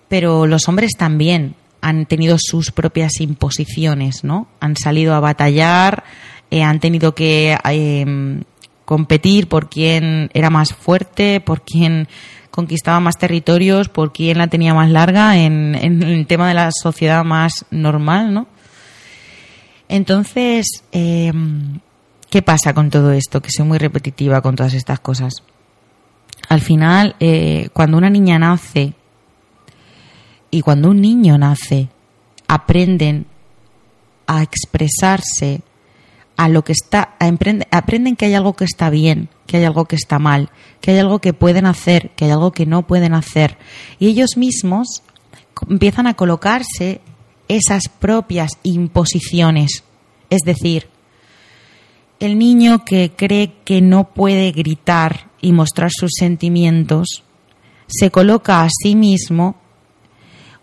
Pero 0.08 0.46
los 0.46 0.68
hombres 0.68 0.92
también 0.96 1.54
han 1.80 2.06
tenido 2.06 2.36
sus 2.38 2.70
propias 2.70 3.20
imposiciones, 3.20 4.24
¿no? 4.24 4.48
Han 4.60 4.76
salido 4.76 5.14
a 5.14 5.20
batallar, 5.20 6.04
eh, 6.50 6.62
han 6.62 6.80
tenido 6.80 7.14
que 7.14 7.56
eh, 7.70 8.42
competir 8.90 9.46
por 9.46 9.70
quién 9.70 10.30
era 10.34 10.50
más 10.50 10.74
fuerte, 10.74 11.40
por 11.40 11.62
quién 11.62 12.08
conquistaba 12.50 12.98
más 12.98 13.18
territorios, 13.18 13.88
por 13.88 14.12
quién 14.12 14.38
la 14.38 14.48
tenía 14.48 14.74
más 14.74 14.90
larga 14.90 15.38
en, 15.38 15.76
el 15.76 16.26
tema 16.26 16.48
de 16.48 16.54
la 16.54 16.70
sociedad 16.72 17.22
más 17.22 17.66
normal, 17.70 18.34
¿no? 18.34 18.48
Entonces, 19.88 20.66
eh, 20.90 21.32
¿qué 22.30 22.42
pasa 22.42 22.74
con 22.74 22.90
todo 22.90 23.12
esto? 23.12 23.40
Que 23.40 23.52
soy 23.52 23.64
muy 23.64 23.78
repetitiva 23.78 24.40
con 24.40 24.56
todas 24.56 24.74
estas 24.74 24.98
cosas. 24.98 25.34
Al 26.48 26.60
final, 26.60 27.14
cuando 27.72 27.96
una 27.96 28.10
niña 28.10 28.40
nace, 28.40 28.94
y 30.50 30.62
cuando 30.62 30.90
un 30.90 31.00
niño 31.00 31.38
nace, 31.38 31.90
aprenden 32.48 33.26
a 34.26 34.42
expresarse 34.42 35.60
a 36.40 36.48
lo 36.48 36.64
que 36.64 36.72
está, 36.72 37.16
aprenden 37.18 38.16
que 38.16 38.24
hay 38.24 38.32
algo 38.32 38.54
que 38.54 38.64
está 38.64 38.88
bien, 38.88 39.28
que 39.46 39.58
hay 39.58 39.64
algo 39.64 39.84
que 39.84 39.96
está 39.96 40.18
mal, 40.18 40.48
que 40.80 40.92
hay 40.92 40.98
algo 40.98 41.18
que 41.18 41.34
pueden 41.34 41.66
hacer, 41.66 42.12
que 42.16 42.24
hay 42.24 42.30
algo 42.30 42.50
que 42.50 42.64
no 42.64 42.86
pueden 42.86 43.12
hacer. 43.12 43.58
Y 43.98 44.06
ellos 44.06 44.38
mismos 44.38 45.02
empiezan 45.68 46.06
a 46.06 46.14
colocarse 46.14 47.02
esas 47.46 47.90
propias 47.90 48.52
imposiciones. 48.62 49.84
Es 50.30 50.40
decir, 50.40 50.88
el 52.20 52.38
niño 52.38 52.86
que 52.86 53.12
cree 53.14 53.52
que 53.62 53.82
no 53.82 54.14
puede 54.14 54.50
gritar 54.52 55.28
y 55.42 55.52
mostrar 55.52 55.90
sus 55.92 56.12
sentimientos, 56.18 57.22
se 57.86 58.10
coloca 58.10 58.62
a 58.62 58.68
sí 58.82 58.96
mismo 58.96 59.56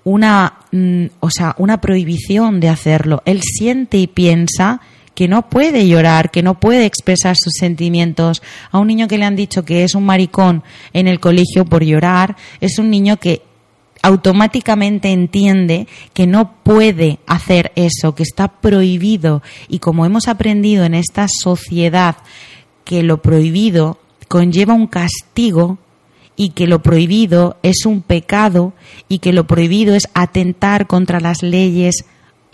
una, 0.06 0.58
mm, 0.72 1.06
o 1.20 1.30
sea, 1.30 1.54
una 1.60 1.80
prohibición 1.80 2.60
de 2.60 2.70
hacerlo. 2.70 3.22
Él 3.26 3.42
siente 3.44 4.00
y 4.00 4.08
piensa 4.08 4.82
que 5.18 5.28
no 5.28 5.50
puede 5.50 5.88
llorar, 5.88 6.30
que 6.30 6.44
no 6.44 6.60
puede 6.60 6.86
expresar 6.86 7.36
sus 7.36 7.54
sentimientos. 7.54 8.44
A 8.70 8.78
un 8.78 8.86
niño 8.86 9.08
que 9.08 9.18
le 9.18 9.26
han 9.26 9.36
dicho 9.36 9.66
que 9.66 9.84
es 9.84 9.96
un 9.96 10.06
maricón 10.06 10.62
en 10.94 11.08
el 11.08 11.20
colegio 11.20 11.66
por 11.66 11.84
llorar, 11.84 12.36
es 12.62 12.78
un 12.78 12.92
niño 12.92 13.18
que 13.18 13.42
automáticamente 14.04 15.10
entiende 15.10 15.88
que 16.14 16.28
no 16.28 16.62
puede 16.62 17.18
hacer 17.26 17.72
eso, 17.76 18.14
que 18.14 18.22
está 18.22 18.48
prohibido. 18.48 19.42
Y 19.68 19.80
como 19.80 20.06
hemos 20.06 20.28
aprendido 20.28 20.86
en 20.86 20.94
esta 20.94 21.26
sociedad 21.28 22.18
que 22.84 23.02
lo 23.02 23.20
prohibido 23.24 23.98
conlleva 24.28 24.76
un 24.76 24.86
castigo, 24.86 25.80
y 26.40 26.50
que 26.50 26.68
lo 26.68 26.84
prohibido 26.84 27.58
es 27.64 27.88
un 27.88 28.04
pecado 28.04 28.74
y 29.10 29.18
que 29.18 29.34
lo 29.34 29.48
prohibido 29.48 29.96
es 29.96 30.04
atentar 30.14 30.86
contra 30.86 31.20
las 31.20 31.42
leyes 31.42 32.06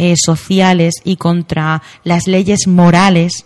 eh, 0.03 0.15
sociales 0.17 0.95
y 1.05 1.15
contra 1.15 1.81
las 2.03 2.27
leyes 2.27 2.67
morales, 2.67 3.45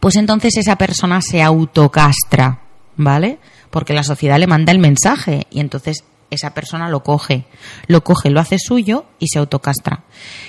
pues 0.00 0.16
entonces 0.16 0.56
esa 0.56 0.76
persona 0.76 1.20
se 1.20 1.42
autocastra, 1.42 2.60
¿vale? 2.96 3.38
Porque 3.70 3.92
la 3.92 4.02
sociedad 4.02 4.38
le 4.38 4.46
manda 4.46 4.72
el 4.72 4.78
mensaje 4.78 5.46
y 5.50 5.60
entonces 5.60 6.04
esa 6.30 6.54
persona 6.54 6.88
lo 6.88 7.02
coge, 7.02 7.44
lo 7.86 8.02
coge, 8.02 8.30
lo 8.30 8.40
hace 8.40 8.58
suyo 8.58 9.04
y 9.18 9.28
se 9.28 9.38
autocastra. 9.38 10.04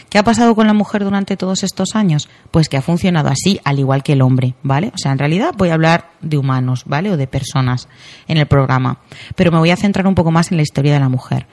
¿Qué 0.10 0.18
ha 0.18 0.24
pasado 0.24 0.56
con 0.56 0.68
la 0.68 0.74
mujer 0.74 1.04
durante 1.04 1.36
todos 1.36 1.64
estos 1.64 1.94
años? 1.94 2.30
Pues 2.52 2.70
que 2.70 2.78
ha 2.78 2.82
funcionado 2.82 3.28
así, 3.28 3.60
al 3.66 3.78
igual 3.78 4.04
que 4.04 4.14
el 4.14 4.22
hombre, 4.22 4.54
¿vale? 4.64 4.94
O 4.96 4.98
sea, 4.98 5.12
en 5.12 5.20
realidad 5.20 5.54
voy 5.58 5.68
a 5.68 5.74
hablar 5.74 6.12
de 6.22 6.38
humanos, 6.38 6.84
¿vale? 6.86 7.12
O 7.12 7.18
de 7.18 7.28
personas 7.28 7.90
en 8.30 8.38
el 8.38 8.46
programa, 8.46 9.00
pero 9.36 9.52
me 9.52 9.58
voy 9.58 9.72
a 9.72 9.76
centrar 9.76 10.08
un 10.08 10.16
poco 10.16 10.32
más 10.32 10.50
en 10.52 10.56
la 10.56 10.64
historia 10.64 10.94
de 10.94 11.02
la 11.02 11.10
mujer. 11.10 11.46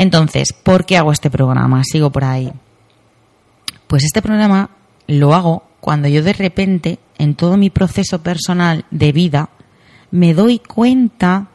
Entonces, 0.00 0.54
¿por 0.54 0.86
qué 0.86 0.96
hago 0.96 1.12
este 1.12 1.28
programa? 1.28 1.84
Sigo 1.84 2.08
por 2.10 2.24
ahí. 2.24 2.50
Pues 3.86 4.02
este 4.02 4.22
programa 4.22 4.70
lo 5.06 5.34
hago 5.34 5.64
cuando 5.78 6.08
yo 6.08 6.22
de 6.22 6.32
repente, 6.32 6.98
en 7.18 7.34
todo 7.34 7.58
mi 7.58 7.68
proceso 7.68 8.22
personal 8.22 8.86
de 8.90 9.12
vida, 9.12 9.50
me 10.10 10.32
doy 10.32 10.58
cuenta 10.58 11.48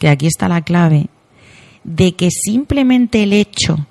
que 0.00 0.08
aquí 0.08 0.26
está 0.26 0.48
la 0.48 0.62
clave, 0.62 1.10
de 1.84 2.16
que 2.16 2.30
simplemente 2.32 3.22
el 3.22 3.32
hecho 3.32 3.86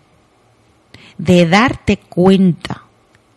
de 1.17 1.47
darte 1.47 1.95
cuenta 1.95 2.83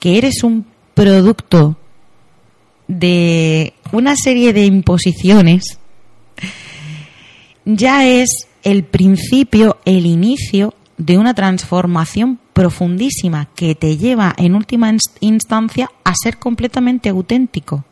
que 0.00 0.18
eres 0.18 0.42
un 0.42 0.66
producto 0.92 1.76
de 2.88 3.74
una 3.92 4.16
serie 4.16 4.52
de 4.52 4.66
imposiciones, 4.66 5.78
ya 7.64 8.08
es 8.08 8.48
el 8.64 8.84
principio, 8.84 9.78
el 9.84 10.06
inicio 10.06 10.74
de 10.96 11.18
una 11.18 11.34
transformación 11.34 12.40
profundísima 12.52 13.48
que 13.54 13.74
te 13.74 13.96
lleva 13.96 14.34
en 14.36 14.54
última 14.54 14.90
instancia 15.20 15.90
a 16.02 16.14
ser 16.14 16.38
completamente 16.38 17.08
auténtico, 17.08 17.84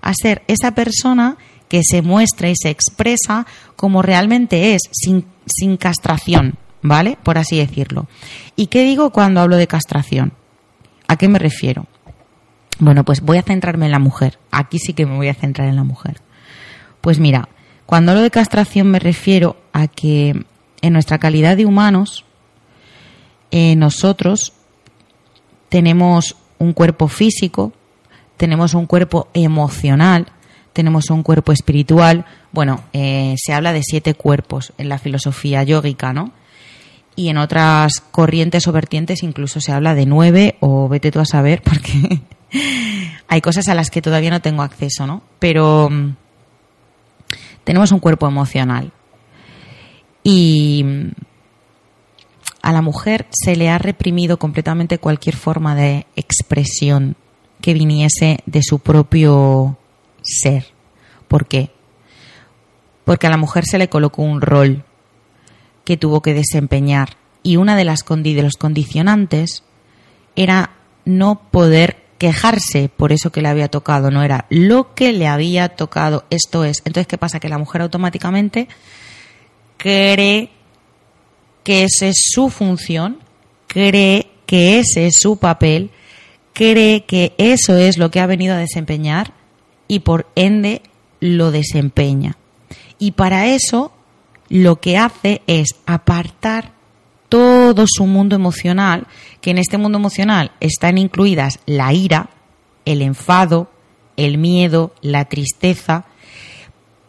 a 0.00 0.12
ser 0.14 0.42
esa 0.48 0.72
persona 0.72 1.38
que 1.68 1.82
se 1.84 2.02
muestra 2.02 2.48
y 2.48 2.54
se 2.56 2.70
expresa 2.70 3.46
como 3.76 4.02
realmente 4.02 4.74
es, 4.74 4.82
sin, 4.92 5.76
castración, 5.76 6.56
¿vale? 6.82 7.18
Por 7.22 7.38
así 7.38 7.58
decirlo. 7.58 8.08
¿Y 8.56 8.66
qué 8.66 8.84
digo 8.84 9.10
cuando 9.10 9.40
hablo 9.40 9.56
de 9.56 9.66
castración? 9.66 10.32
¿A 11.06 11.16
qué 11.16 11.28
me 11.28 11.38
refiero? 11.38 11.86
Bueno, 12.78 13.04
pues 13.04 13.20
voy 13.20 13.38
a 13.38 13.42
centrarme 13.42 13.86
en 13.86 13.92
la 13.92 13.98
mujer. 13.98 14.38
Aquí 14.50 14.78
sí 14.78 14.94
que 14.94 15.06
me 15.06 15.16
voy 15.16 15.28
a 15.28 15.34
centrar 15.34 15.68
en 15.68 15.76
la 15.76 15.84
mujer. 15.84 16.22
Pues 17.00 17.18
mira, 17.18 17.48
cuando 17.86 18.12
hablo 18.12 18.22
de 18.22 18.30
castración 18.30 18.90
me 18.90 18.98
refiero 18.98 19.56
a 19.78 19.88
que 19.88 20.44
en 20.80 20.92
nuestra 20.92 21.18
calidad 21.18 21.56
de 21.56 21.66
humanos, 21.66 22.24
eh, 23.50 23.76
nosotros 23.76 24.52
tenemos 25.68 26.36
un 26.58 26.72
cuerpo 26.72 27.08
físico, 27.08 27.72
tenemos 28.36 28.74
un 28.74 28.86
cuerpo 28.86 29.28
emocional, 29.34 30.26
tenemos 30.72 31.10
un 31.10 31.22
cuerpo 31.22 31.52
espiritual. 31.52 32.24
Bueno, 32.52 32.84
eh, 32.92 33.34
se 33.36 33.52
habla 33.52 33.72
de 33.72 33.82
siete 33.82 34.14
cuerpos 34.14 34.72
en 34.78 34.88
la 34.88 34.98
filosofía 34.98 35.62
yógica, 35.62 36.12
¿no? 36.12 36.32
Y 37.16 37.30
en 37.30 37.38
otras 37.38 38.00
corrientes 38.00 38.68
o 38.68 38.72
vertientes 38.72 39.22
incluso 39.22 39.60
se 39.60 39.72
habla 39.72 39.94
de 39.94 40.06
nueve 40.06 40.56
o 40.60 40.88
vete 40.88 41.10
tú 41.10 41.18
a 41.18 41.24
saber 41.24 41.62
porque 41.64 42.20
hay 43.26 43.40
cosas 43.40 43.68
a 43.68 43.74
las 43.74 43.90
que 43.90 44.02
todavía 44.02 44.30
no 44.30 44.40
tengo 44.40 44.62
acceso, 44.62 45.06
¿no? 45.06 45.22
Pero 45.38 45.90
mm, 45.90 46.14
tenemos 47.64 47.92
un 47.92 47.98
cuerpo 47.98 48.28
emocional. 48.28 48.92
Y 50.30 50.84
mm, 50.84 51.10
a 52.60 52.72
la 52.74 52.82
mujer 52.82 53.26
se 53.30 53.56
le 53.56 53.70
ha 53.70 53.78
reprimido 53.78 54.38
completamente 54.38 54.98
cualquier 54.98 55.34
forma 55.34 55.74
de 55.74 56.06
expresión 56.16 57.16
que 57.62 57.72
viniese 57.72 58.40
de 58.44 58.62
su 58.62 58.78
propio 58.78 59.78
ser. 60.20 60.66
¿Por 61.28 61.46
qué? 61.46 61.70
Porque 63.06 63.26
a 63.26 63.30
la 63.30 63.38
mujer 63.38 63.64
se 63.64 63.78
le 63.78 63.88
colocó 63.88 64.20
un 64.20 64.42
rol 64.42 64.84
que 65.86 65.96
tuvo 65.96 66.20
que 66.20 66.34
desempeñar 66.34 67.16
y 67.42 67.56
una 67.56 67.74
de 67.74 67.86
las 67.86 68.04
de 68.04 68.42
los 68.42 68.56
condicionantes 68.56 69.62
era 70.36 70.72
no 71.06 71.40
poder 71.50 72.04
quejarse 72.18 72.90
por 72.94 73.12
eso 73.12 73.32
que 73.32 73.40
le 73.40 73.48
había 73.48 73.68
tocado, 73.68 74.10
no 74.10 74.22
era 74.22 74.44
lo 74.50 74.94
que 74.94 75.14
le 75.14 75.26
había 75.26 75.70
tocado, 75.70 76.26
esto 76.28 76.64
es. 76.64 76.82
Entonces, 76.84 77.06
¿qué 77.06 77.16
pasa? 77.16 77.40
Que 77.40 77.48
la 77.48 77.56
mujer 77.56 77.80
automáticamente 77.80 78.68
cree 79.78 80.50
que 81.64 81.84
esa 81.84 82.08
es 82.08 82.16
su 82.30 82.50
función, 82.50 83.18
cree 83.66 84.28
que 84.44 84.78
ese 84.78 85.06
es 85.06 85.14
su 85.18 85.38
papel, 85.38 85.90
cree 86.52 87.04
que 87.04 87.32
eso 87.38 87.76
es 87.76 87.96
lo 87.96 88.10
que 88.10 88.20
ha 88.20 88.26
venido 88.26 88.54
a 88.54 88.58
desempeñar 88.58 89.32
y 89.86 90.00
por 90.00 90.26
ende 90.34 90.82
lo 91.20 91.50
desempeña. 91.50 92.36
Y 92.98 93.12
para 93.12 93.46
eso 93.46 93.92
lo 94.48 94.80
que 94.80 94.98
hace 94.98 95.42
es 95.46 95.68
apartar 95.86 96.72
todo 97.28 97.84
su 97.86 98.06
mundo 98.06 98.34
emocional, 98.34 99.06
que 99.40 99.50
en 99.50 99.58
este 99.58 99.78
mundo 99.78 99.98
emocional 99.98 100.52
están 100.60 100.98
incluidas 100.98 101.60
la 101.66 101.92
ira, 101.92 102.30
el 102.84 103.02
enfado, 103.02 103.70
el 104.16 104.38
miedo, 104.38 104.94
la 105.02 105.26
tristeza, 105.26 106.06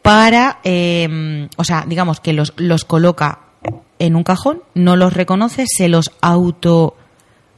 para, 0.09 0.57
eh, 0.63 1.47
o 1.55 1.63
sea, 1.63 1.85
digamos 1.87 2.19
que 2.19 2.33
los, 2.33 2.53
los 2.57 2.83
coloca 2.83 3.41
en 3.99 4.15
un 4.15 4.23
cajón, 4.23 4.63
no 4.73 4.95
los 4.95 5.13
reconoce, 5.13 5.65
se 5.67 5.87
los 5.87 6.09
auto 6.19 6.97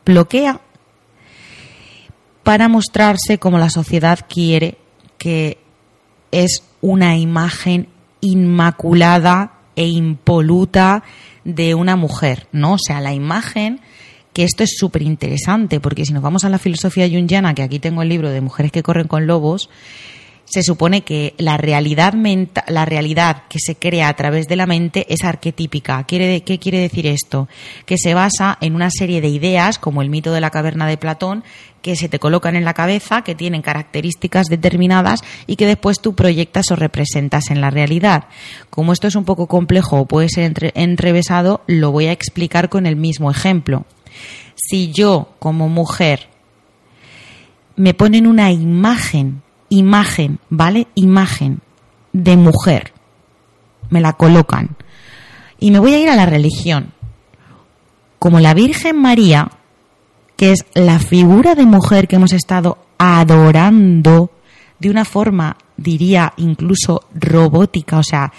bloquea 0.06 0.60
para 2.44 2.68
mostrarse 2.68 3.38
como 3.38 3.58
la 3.58 3.70
sociedad 3.70 4.20
quiere 4.28 4.78
que 5.18 5.60
es 6.32 6.64
una 6.82 7.16
imagen 7.16 7.88
inmaculada 8.20 9.54
e 9.78 9.88
impoluta 9.88 11.04
de 11.46 11.74
una 11.74 11.96
mujer, 11.96 12.48
¿no? 12.52 12.74
O 12.74 12.80
sea, 12.86 13.00
la 13.00 13.14
imagen 13.14 13.80
que 14.34 14.44
esto 14.44 14.64
es 14.64 14.72
súper 14.78 15.04
interesante, 15.04 15.80
porque 15.80 16.06
si 16.06 16.12
nos 16.12 16.22
vamos 16.22 16.44
a 16.44 16.50
la 16.50 16.60
filosofía 16.60 17.08
jungiana, 17.08 17.54
que 17.54 17.64
aquí 17.64 17.80
tengo 17.80 18.02
el 18.02 18.10
libro 18.10 18.30
de 18.30 18.42
Mujeres 18.42 18.74
que 18.74 18.84
corren 18.84 19.08
con 19.08 19.26
lobos, 19.26 19.70
se 20.52 20.64
supone 20.64 21.02
que 21.02 21.34
la 21.38 21.56
realidad, 21.56 22.14
la 22.68 22.84
realidad 22.84 23.44
que 23.48 23.58
se 23.58 23.76
crea 23.76 24.10
a 24.10 24.16
través 24.16 24.50
de 24.50 24.58
la 24.58 24.66
mente 24.66 25.06
es 25.08 25.24
arquetípica. 25.24 26.04
¿Qué 26.04 26.60
quiere 26.62 26.80
decir 26.80 27.08
esto? 27.08 27.48
Que 27.86 27.98
se 27.98 28.14
basa 28.14 28.58
en 28.60 28.76
una 28.76 28.90
serie 28.90 29.22
de 29.22 29.30
ideas, 29.30 29.80
como 29.80 30.02
el 30.02 30.10
mito 30.10 30.34
de 30.34 30.42
la 30.42 30.50
caverna 30.50 30.88
de 30.88 30.98
Platón, 30.98 31.46
que 31.82 31.96
se 31.96 32.10
te 32.10 32.20
colocan 32.20 32.58
en 32.58 32.66
la 32.66 32.74
cabeza, 32.74 33.22
que 33.22 33.34
tienen 33.34 33.62
características 33.62 34.48
determinadas 34.48 35.22
y 35.48 35.56
que 35.56 35.66
después 35.66 36.02
tú 36.02 36.16
proyectas 36.16 36.66
o 36.72 36.76
representas 36.76 37.50
en 37.50 37.62
la 37.62 37.70
realidad. 37.70 38.26
Como 38.70 38.92
esto 38.92 39.08
es 39.08 39.16
un 39.16 39.24
poco 39.24 39.48
complejo 39.48 40.02
o 40.02 40.06
puede 40.06 40.28
ser 40.28 40.74
entrevesado, 40.76 41.62
lo 41.66 41.92
voy 41.92 42.08
a 42.08 42.12
explicar 42.12 42.68
con 42.68 42.86
el 42.86 42.98
mismo 42.98 43.32
ejemplo. 43.32 43.86
Si 44.56 44.92
yo, 44.92 45.34
como 45.40 45.70
mujer, 45.70 46.28
me 47.78 47.94
ponen 47.94 48.28
una 48.28 48.52
imagen 48.52 49.44
imagen, 49.72 50.38
¿vale? 50.50 50.88
Imagen 50.94 51.62
de 52.14 52.38
mujer. 52.38 52.94
Me 53.90 54.02
la 54.02 54.14
colocan. 54.14 54.76
Y 55.60 55.72
me 55.72 55.80
voy 55.80 55.96
a 55.96 56.00
ir 56.00 56.10
a 56.10 56.16
la 56.16 56.28
religión. 56.28 56.94
Como 58.20 58.40
la 58.40 58.54
Virgen 58.54 59.02
María, 59.02 59.50
que 60.36 60.52
es 60.52 60.66
la 60.76 61.00
figura 61.00 61.56
de 61.56 61.66
mujer 61.66 62.08
que 62.08 62.18
hemos 62.18 62.34
estado 62.34 62.78
adorando 63.00 64.32
de 64.78 64.90
una 64.90 65.06
forma, 65.06 65.58
diría, 65.78 66.34
incluso 66.38 67.06
robótica. 67.14 67.98
O 67.98 68.04
sea, 68.04 68.32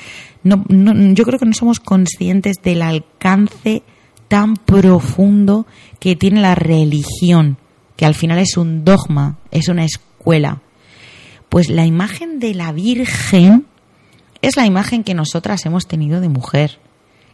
no, 0.42 0.64
yo 0.68 1.24
creo 1.24 1.38
que 1.38 1.46
no 1.46 1.52
somos 1.54 1.80
conscientes 1.80 2.56
del 2.62 2.82
alcance 2.82 3.82
tan 4.28 4.56
profundo 4.56 5.66
que 5.98 6.16
tiene 6.16 6.40
la 6.40 6.54
religión, 6.54 7.56
que 7.96 8.04
al 8.04 8.14
final 8.14 8.38
es 8.38 8.56
un 8.56 8.84
dogma, 8.84 9.38
es 9.50 9.68
una 9.68 9.84
escuela. 9.84 10.60
Pues 11.52 11.68
la 11.68 11.84
imagen 11.84 12.38
de 12.38 12.54
la 12.54 12.72
Virgen 12.72 13.66
es 14.40 14.56
la 14.56 14.64
imagen 14.64 15.04
que 15.04 15.12
nosotras 15.12 15.66
hemos 15.66 15.86
tenido 15.86 16.22
de 16.22 16.30
mujer. 16.30 16.78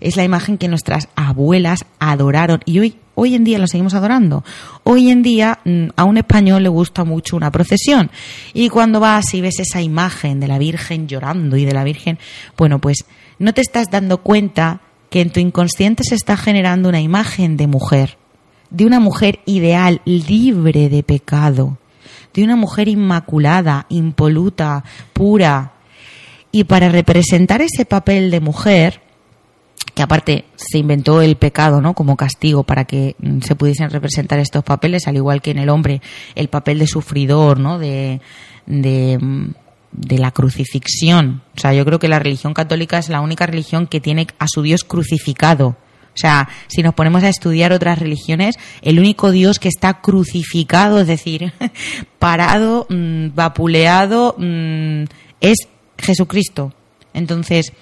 Es 0.00 0.16
la 0.16 0.24
imagen 0.24 0.58
que 0.58 0.66
nuestras 0.66 1.06
abuelas 1.14 1.84
adoraron 2.00 2.58
y 2.64 2.80
hoy, 2.80 2.96
hoy 3.14 3.36
en 3.36 3.44
día 3.44 3.60
la 3.60 3.68
seguimos 3.68 3.94
adorando. 3.94 4.42
Hoy 4.82 5.10
en 5.10 5.22
día 5.22 5.60
mm, 5.64 5.90
a 5.94 6.02
un 6.02 6.18
español 6.18 6.64
le 6.64 6.68
gusta 6.68 7.04
mucho 7.04 7.36
una 7.36 7.52
procesión 7.52 8.10
y 8.54 8.70
cuando 8.70 8.98
vas 8.98 9.32
y 9.34 9.40
ves 9.40 9.60
esa 9.60 9.82
imagen 9.82 10.40
de 10.40 10.48
la 10.48 10.58
Virgen 10.58 11.06
llorando 11.06 11.56
y 11.56 11.64
de 11.64 11.74
la 11.74 11.84
Virgen, 11.84 12.18
bueno, 12.56 12.80
pues 12.80 13.04
no 13.38 13.54
te 13.54 13.60
estás 13.60 13.88
dando 13.88 14.18
cuenta 14.24 14.80
que 15.10 15.20
en 15.20 15.30
tu 15.30 15.38
inconsciente 15.38 16.02
se 16.02 16.16
está 16.16 16.36
generando 16.36 16.88
una 16.88 17.00
imagen 17.00 17.56
de 17.56 17.68
mujer, 17.68 18.18
de 18.70 18.84
una 18.84 18.98
mujer 18.98 19.38
ideal, 19.46 20.02
libre 20.04 20.88
de 20.88 21.04
pecado 21.04 21.78
de 22.38 22.44
una 22.44 22.56
mujer 22.56 22.86
inmaculada, 22.86 23.86
impoluta, 23.88 24.84
pura. 25.12 25.72
Y 26.52 26.64
para 26.64 26.88
representar 26.88 27.62
ese 27.62 27.84
papel 27.84 28.30
de 28.30 28.38
mujer, 28.38 29.00
que 29.92 30.02
aparte 30.02 30.44
se 30.54 30.78
inventó 30.78 31.20
el 31.20 31.34
pecado, 31.34 31.80
¿no? 31.80 31.94
Como 31.94 32.16
castigo 32.16 32.62
para 32.62 32.84
que 32.84 33.16
mm, 33.18 33.40
se 33.40 33.56
pudiesen 33.56 33.90
representar 33.90 34.38
estos 34.38 34.62
papeles, 34.62 35.08
al 35.08 35.16
igual 35.16 35.42
que 35.42 35.50
en 35.50 35.58
el 35.58 35.68
hombre 35.68 36.00
el 36.36 36.46
papel 36.46 36.78
de 36.78 36.86
sufridor, 36.86 37.58
¿no? 37.58 37.80
De, 37.80 38.20
de, 38.66 39.18
mm, 39.20 39.48
de 39.90 40.18
la 40.18 40.30
crucifixión. 40.30 41.42
O 41.56 41.60
sea, 41.60 41.74
yo 41.74 41.84
creo 41.84 41.98
que 41.98 42.06
la 42.06 42.20
religión 42.20 42.54
católica 42.54 42.98
es 42.98 43.08
la 43.08 43.20
única 43.20 43.46
religión 43.46 43.88
que 43.88 44.00
tiene 44.00 44.28
a 44.38 44.46
su 44.46 44.62
Dios 44.62 44.84
crucificado. 44.84 45.76
O 46.18 46.20
sea, 46.20 46.48
si 46.66 46.82
nos 46.82 46.94
ponemos 46.94 47.22
a 47.22 47.28
estudiar 47.28 47.72
otras 47.72 48.00
religiones, 48.00 48.56
el 48.82 48.98
único 48.98 49.30
Dios 49.30 49.60
que 49.60 49.68
está 49.68 50.00
crucificado, 50.00 51.00
es 51.00 51.06
decir, 51.06 51.52
parado, 52.18 52.88
mm, 52.90 53.36
vapuleado, 53.36 54.34
mm, 54.36 55.04
es 55.40 55.58
Jesucristo. 55.96 56.72
Entonces, 57.14 57.72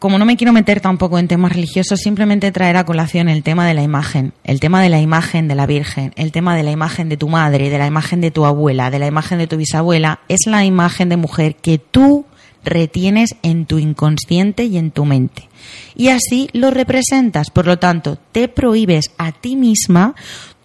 como 0.00 0.18
no 0.18 0.24
me 0.24 0.36
quiero 0.36 0.52
meter 0.52 0.80
tampoco 0.80 1.20
en 1.20 1.28
temas 1.28 1.52
religiosos, 1.52 2.00
simplemente 2.00 2.50
traer 2.50 2.76
a 2.78 2.84
colación 2.84 3.28
el 3.28 3.44
tema 3.44 3.68
de 3.68 3.74
la 3.74 3.82
imagen, 3.82 4.32
el 4.42 4.58
tema 4.58 4.82
de 4.82 4.88
la 4.88 4.98
imagen 4.98 5.46
de 5.46 5.54
la 5.54 5.66
Virgen, 5.66 6.12
el 6.16 6.32
tema 6.32 6.56
de 6.56 6.64
la 6.64 6.72
imagen 6.72 7.08
de 7.08 7.16
tu 7.16 7.28
madre, 7.28 7.70
de 7.70 7.78
la 7.78 7.86
imagen 7.86 8.20
de 8.20 8.32
tu 8.32 8.44
abuela, 8.44 8.90
de 8.90 8.98
la 8.98 9.06
imagen 9.06 9.38
de 9.38 9.46
tu 9.46 9.56
bisabuela, 9.56 10.18
es 10.26 10.46
la 10.46 10.64
imagen 10.64 11.10
de 11.10 11.16
mujer 11.16 11.54
que 11.54 11.78
tú 11.78 12.26
retienes 12.64 13.36
en 13.42 13.66
tu 13.66 13.78
inconsciente 13.78 14.64
y 14.64 14.78
en 14.78 14.90
tu 14.90 15.04
mente. 15.04 15.48
Y 15.94 16.08
así 16.08 16.48
lo 16.52 16.70
representas. 16.70 17.50
Por 17.50 17.66
lo 17.66 17.78
tanto, 17.78 18.18
te 18.32 18.48
prohíbes 18.48 19.10
a 19.18 19.32
ti 19.32 19.56
misma 19.56 20.14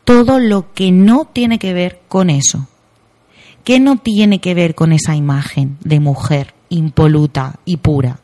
todo 0.03 0.39
lo 0.39 0.73
que 0.73 0.91
no 0.91 1.25
tiene 1.25 1.59
que 1.59 1.73
ver 1.73 2.01
con 2.07 2.29
eso. 2.29 2.67
¿Qué 3.63 3.79
no 3.79 3.97
tiene 3.97 4.39
que 4.39 4.53
ver 4.53 4.75
con 4.75 4.91
esa 4.91 5.15
imagen 5.15 5.77
de 5.83 5.99
mujer 5.99 6.53
impoluta 6.69 7.59
y 7.65 7.77
pura? 7.77 8.19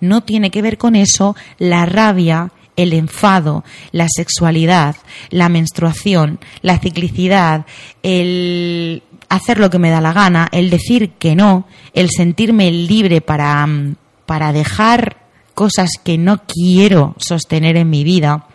No 0.00 0.22
tiene 0.22 0.50
que 0.50 0.62
ver 0.62 0.78
con 0.78 0.96
eso 0.96 1.36
la 1.58 1.84
rabia, 1.84 2.52
el 2.76 2.92
enfado, 2.94 3.64
la 3.92 4.06
sexualidad, 4.08 4.96
la 5.30 5.48
menstruación, 5.48 6.38
la 6.62 6.78
ciclicidad, 6.78 7.66
el 8.02 9.02
hacer 9.28 9.58
lo 9.58 9.70
que 9.70 9.78
me 9.78 9.90
da 9.90 10.00
la 10.00 10.12
gana, 10.12 10.48
el 10.52 10.70
decir 10.70 11.12
que 11.18 11.34
no, 11.34 11.66
el 11.92 12.10
sentirme 12.10 12.70
libre 12.70 13.20
para, 13.20 13.66
mm, 13.66 13.96
para 14.26 14.52
dejar 14.52 15.16
cosas 15.54 15.90
que 16.02 16.18
no 16.18 16.42
quiero 16.46 17.14
sostener 17.18 17.76
en 17.76 17.90
mi 17.90 18.04
vida 18.04 18.46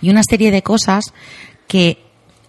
y 0.00 0.10
una 0.10 0.22
serie 0.22 0.50
de 0.50 0.62
cosas 0.62 1.12
que 1.68 1.98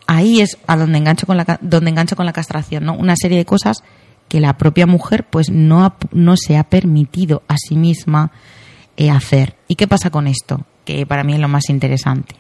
ahí 0.07 0.41
es 0.41 0.57
a 0.67 0.77
donde 0.77 0.97
engancho 0.97 1.27
con 1.27 1.37
la 1.37 1.59
donde 1.61 1.89
engancho 1.89 2.15
con 2.15 2.25
la 2.25 2.33
castración, 2.33 2.85
¿no? 2.85 2.93
Una 2.93 3.15
serie 3.15 3.37
de 3.37 3.45
cosas 3.45 3.83
que 4.27 4.39
la 4.39 4.57
propia 4.57 4.87
mujer 4.87 5.27
pues 5.29 5.49
no, 5.49 5.95
no 6.11 6.37
se 6.37 6.57
ha 6.57 6.63
permitido 6.63 7.43
a 7.47 7.57
sí 7.57 7.75
misma 7.75 8.31
eh, 8.97 9.11
hacer. 9.11 9.55
¿Y 9.67 9.75
qué 9.75 9.87
pasa 9.87 10.09
con 10.09 10.27
esto? 10.27 10.61
Que 10.85 11.05
para 11.05 11.23
mí 11.23 11.33
es 11.33 11.39
lo 11.39 11.47
más 11.47 11.69
interesante. 11.69 12.35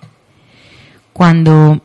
Cuando 1.13 1.81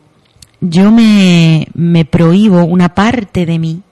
yo 0.61 0.91
me, 0.91 1.69
me 1.75 2.05
prohíbo 2.05 2.65
una 2.65 2.95
parte 2.95 3.47
de 3.47 3.59
mí, 3.59 3.83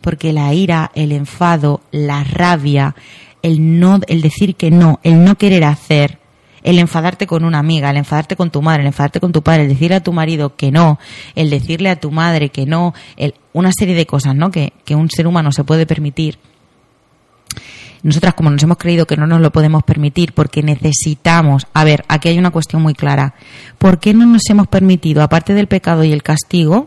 porque 0.00 0.32
la 0.32 0.52
ira, 0.54 0.90
el 0.94 1.12
enfado, 1.12 1.80
la 1.90 2.24
rabia, 2.24 2.94
el 3.42 3.78
no, 3.78 4.00
el 4.06 4.22
decir 4.22 4.56
que 4.56 4.70
no, 4.70 5.00
el 5.02 5.24
no 5.24 5.36
querer 5.36 5.64
hacer, 5.64 6.18
el 6.62 6.78
enfadarte 6.78 7.26
con 7.26 7.44
una 7.44 7.60
amiga, 7.60 7.90
el 7.90 7.96
enfadarte 7.96 8.34
con 8.34 8.50
tu 8.50 8.60
madre, 8.60 8.82
el 8.82 8.88
enfadarte 8.88 9.20
con 9.20 9.32
tu 9.32 9.42
padre, 9.42 9.62
el 9.62 9.68
decirle 9.68 9.96
a 9.96 10.02
tu 10.02 10.12
marido 10.12 10.56
que 10.56 10.72
no, 10.72 10.98
el 11.36 11.48
decirle 11.48 11.90
a 11.90 12.00
tu 12.00 12.10
madre 12.10 12.48
que 12.48 12.66
no, 12.66 12.92
el, 13.16 13.34
una 13.52 13.70
serie 13.72 13.94
de 13.94 14.06
cosas, 14.06 14.34
¿no? 14.34 14.50
Que, 14.50 14.72
que 14.84 14.96
un 14.96 15.08
ser 15.08 15.26
humano 15.26 15.52
se 15.52 15.64
puede 15.64 15.86
permitir 15.86 16.38
nosotras 18.06 18.34
como 18.34 18.50
nos 18.50 18.62
hemos 18.62 18.76
creído 18.76 19.04
que 19.04 19.16
no 19.16 19.26
nos 19.26 19.40
lo 19.40 19.50
podemos 19.50 19.82
permitir 19.82 20.32
porque 20.32 20.62
necesitamos, 20.62 21.66
a 21.74 21.82
ver, 21.82 22.04
aquí 22.06 22.28
hay 22.28 22.38
una 22.38 22.52
cuestión 22.52 22.80
muy 22.80 22.94
clara, 22.94 23.34
¿por 23.78 23.98
qué 23.98 24.14
no 24.14 24.24
nos 24.26 24.48
hemos 24.48 24.68
permitido, 24.68 25.22
aparte 25.22 25.54
del 25.54 25.66
pecado 25.66 26.04
y 26.04 26.12
el 26.12 26.22
castigo, 26.22 26.86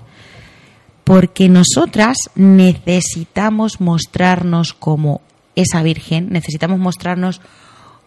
porque 1.03 1.49
nosotras 1.49 2.17
necesitamos 2.35 3.81
mostrarnos 3.81 4.73
como 4.73 5.19
esa 5.57 5.83
Virgen, 5.83 6.29
necesitamos 6.29 6.79
mostrarnos 6.79 7.41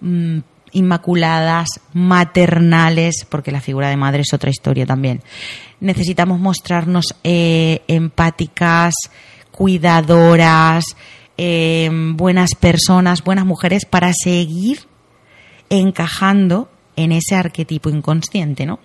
mm, 0.00 0.38
inmaculadas, 0.72 1.68
maternales, 1.92 3.26
porque 3.28 3.52
la 3.52 3.60
figura 3.60 3.90
de 3.90 3.98
madre 3.98 4.22
es 4.22 4.32
otra 4.32 4.48
historia 4.48 4.86
también. 4.86 5.20
Necesitamos 5.80 6.40
mostrarnos 6.40 7.14
eh, 7.24 7.82
empáticas, 7.88 8.94
cuidadoras, 9.50 10.84
Em, 11.36 12.16
buenas 12.16 12.54
personas, 12.54 13.24
buenas 13.24 13.46
mujeres 13.46 13.84
para 13.84 14.12
seguir 14.12 14.80
encajando 15.70 16.70
en 16.96 17.12
ese 17.12 17.34
arquetipo 17.34 17.88
inconsciente, 17.88 18.66
¿no? 18.66 18.78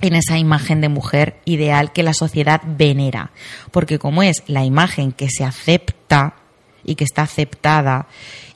En 0.00 0.14
esa 0.14 0.38
imagen 0.38 0.80
de 0.80 0.88
mujer 0.88 1.40
ideal 1.44 1.92
que 1.92 2.02
la 2.02 2.14
sociedad 2.14 2.62
venera. 2.64 3.32
Porque 3.72 3.98
como 3.98 4.22
es 4.22 4.42
la 4.46 4.64
imagen 4.64 5.10
que 5.10 5.28
se 5.28 5.42
acepta 5.42 6.36
y 6.84 6.94
que 6.94 7.04
está 7.04 7.22
aceptada 7.22 8.06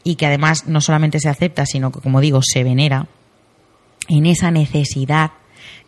y 0.05 0.15
que 0.15 0.27
además 0.27 0.67
no 0.67 0.81
solamente 0.81 1.19
se 1.19 1.29
acepta, 1.29 1.67
sino 1.67 1.91
que, 1.91 2.01
como 2.01 2.21
digo, 2.21 2.41
se 2.43 2.63
venera, 2.63 3.09
en 4.09 4.27
esa 4.27 4.51
necesidad 4.51 5.33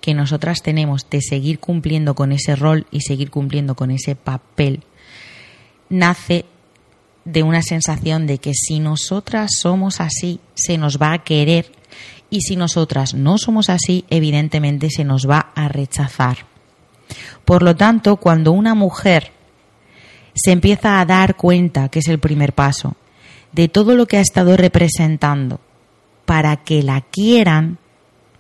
que 0.01 0.15
nosotras 0.15 0.63
tenemos 0.63 1.09
de 1.09 1.21
seguir 1.21 1.61
cumpliendo 1.61 2.15
con 2.15 2.33
ese 2.33 2.57
rol 2.57 2.87
y 2.91 3.03
seguir 3.03 3.31
cumpliendo 3.31 3.75
con 3.75 3.91
ese 3.91 4.17
papel 4.17 4.85
nace 5.89 6.47
de 7.25 7.43
una 7.43 7.63
sensación 7.63 8.27
de 8.27 8.39
que 8.39 8.53
si 8.55 8.81
nosotras 8.81 9.51
somos 9.61 10.01
así, 10.01 10.41
se 10.55 10.79
nos 10.79 11.01
va 11.01 11.13
a 11.13 11.23
querer 11.25 11.73
y 12.31 12.41
si 12.41 12.57
nosotras 12.57 13.15
no 13.15 13.39
somos 13.39 13.69
así, 13.69 14.05
evidentemente 14.09 14.89
se 14.91 15.05
nos 15.05 15.29
va 15.29 15.53
a 15.55 15.69
rechazar. 15.69 16.47
Por 17.45 17.63
lo 17.63 17.77
tanto, 17.77 18.17
cuando 18.17 18.53
una 18.53 18.75
mujer 18.75 19.33
se 20.35 20.53
empieza 20.53 21.01
a 21.01 21.05
dar 21.05 21.37
cuenta, 21.37 21.89
que 21.89 21.99
es 21.99 22.09
el 22.09 22.19
primer 22.19 22.55
paso, 22.55 22.97
de 23.53 23.69
todo 23.69 23.95
lo 23.95 24.07
que 24.07 24.17
ha 24.17 24.21
estado 24.21 24.57
representando 24.57 25.61
para 26.25 26.57
que 26.57 26.83
la 26.83 27.03
quieran, 27.03 27.79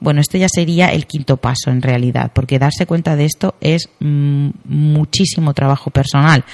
bueno, 0.00 0.20
esto 0.20 0.38
ya 0.38 0.48
sería 0.48 0.92
el 0.92 1.06
quinto 1.06 1.36
paso 1.36 1.70
en 1.70 1.82
realidad, 1.82 2.32
porque 2.34 2.58
darse 2.58 2.86
cuenta 2.86 3.14
de 3.14 3.26
esto 3.26 3.56
es 3.60 3.90
mm, 4.00 4.48
muchísimo 4.64 5.52
trabajo 5.52 5.90
personal. 5.90 6.44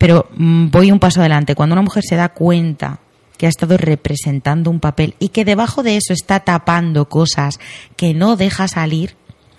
Pero 0.00 0.30
mm, 0.34 0.70
voy 0.70 0.90
un 0.90 0.98
paso 0.98 1.20
adelante. 1.20 1.54
Cuando 1.54 1.74
una 1.74 1.82
mujer 1.82 2.02
se 2.02 2.16
da 2.16 2.30
cuenta 2.30 3.00
que 3.36 3.44
ha 3.44 3.50
estado 3.50 3.76
representando 3.76 4.70
un 4.70 4.80
papel 4.80 5.14
y 5.18 5.28
que 5.28 5.44
debajo 5.44 5.82
de 5.82 5.98
eso 5.98 6.14
está 6.14 6.40
tapando 6.40 7.10
cosas 7.10 7.60
que 7.96 8.14
no 8.14 8.36
deja 8.36 8.66
salir, 8.66 9.14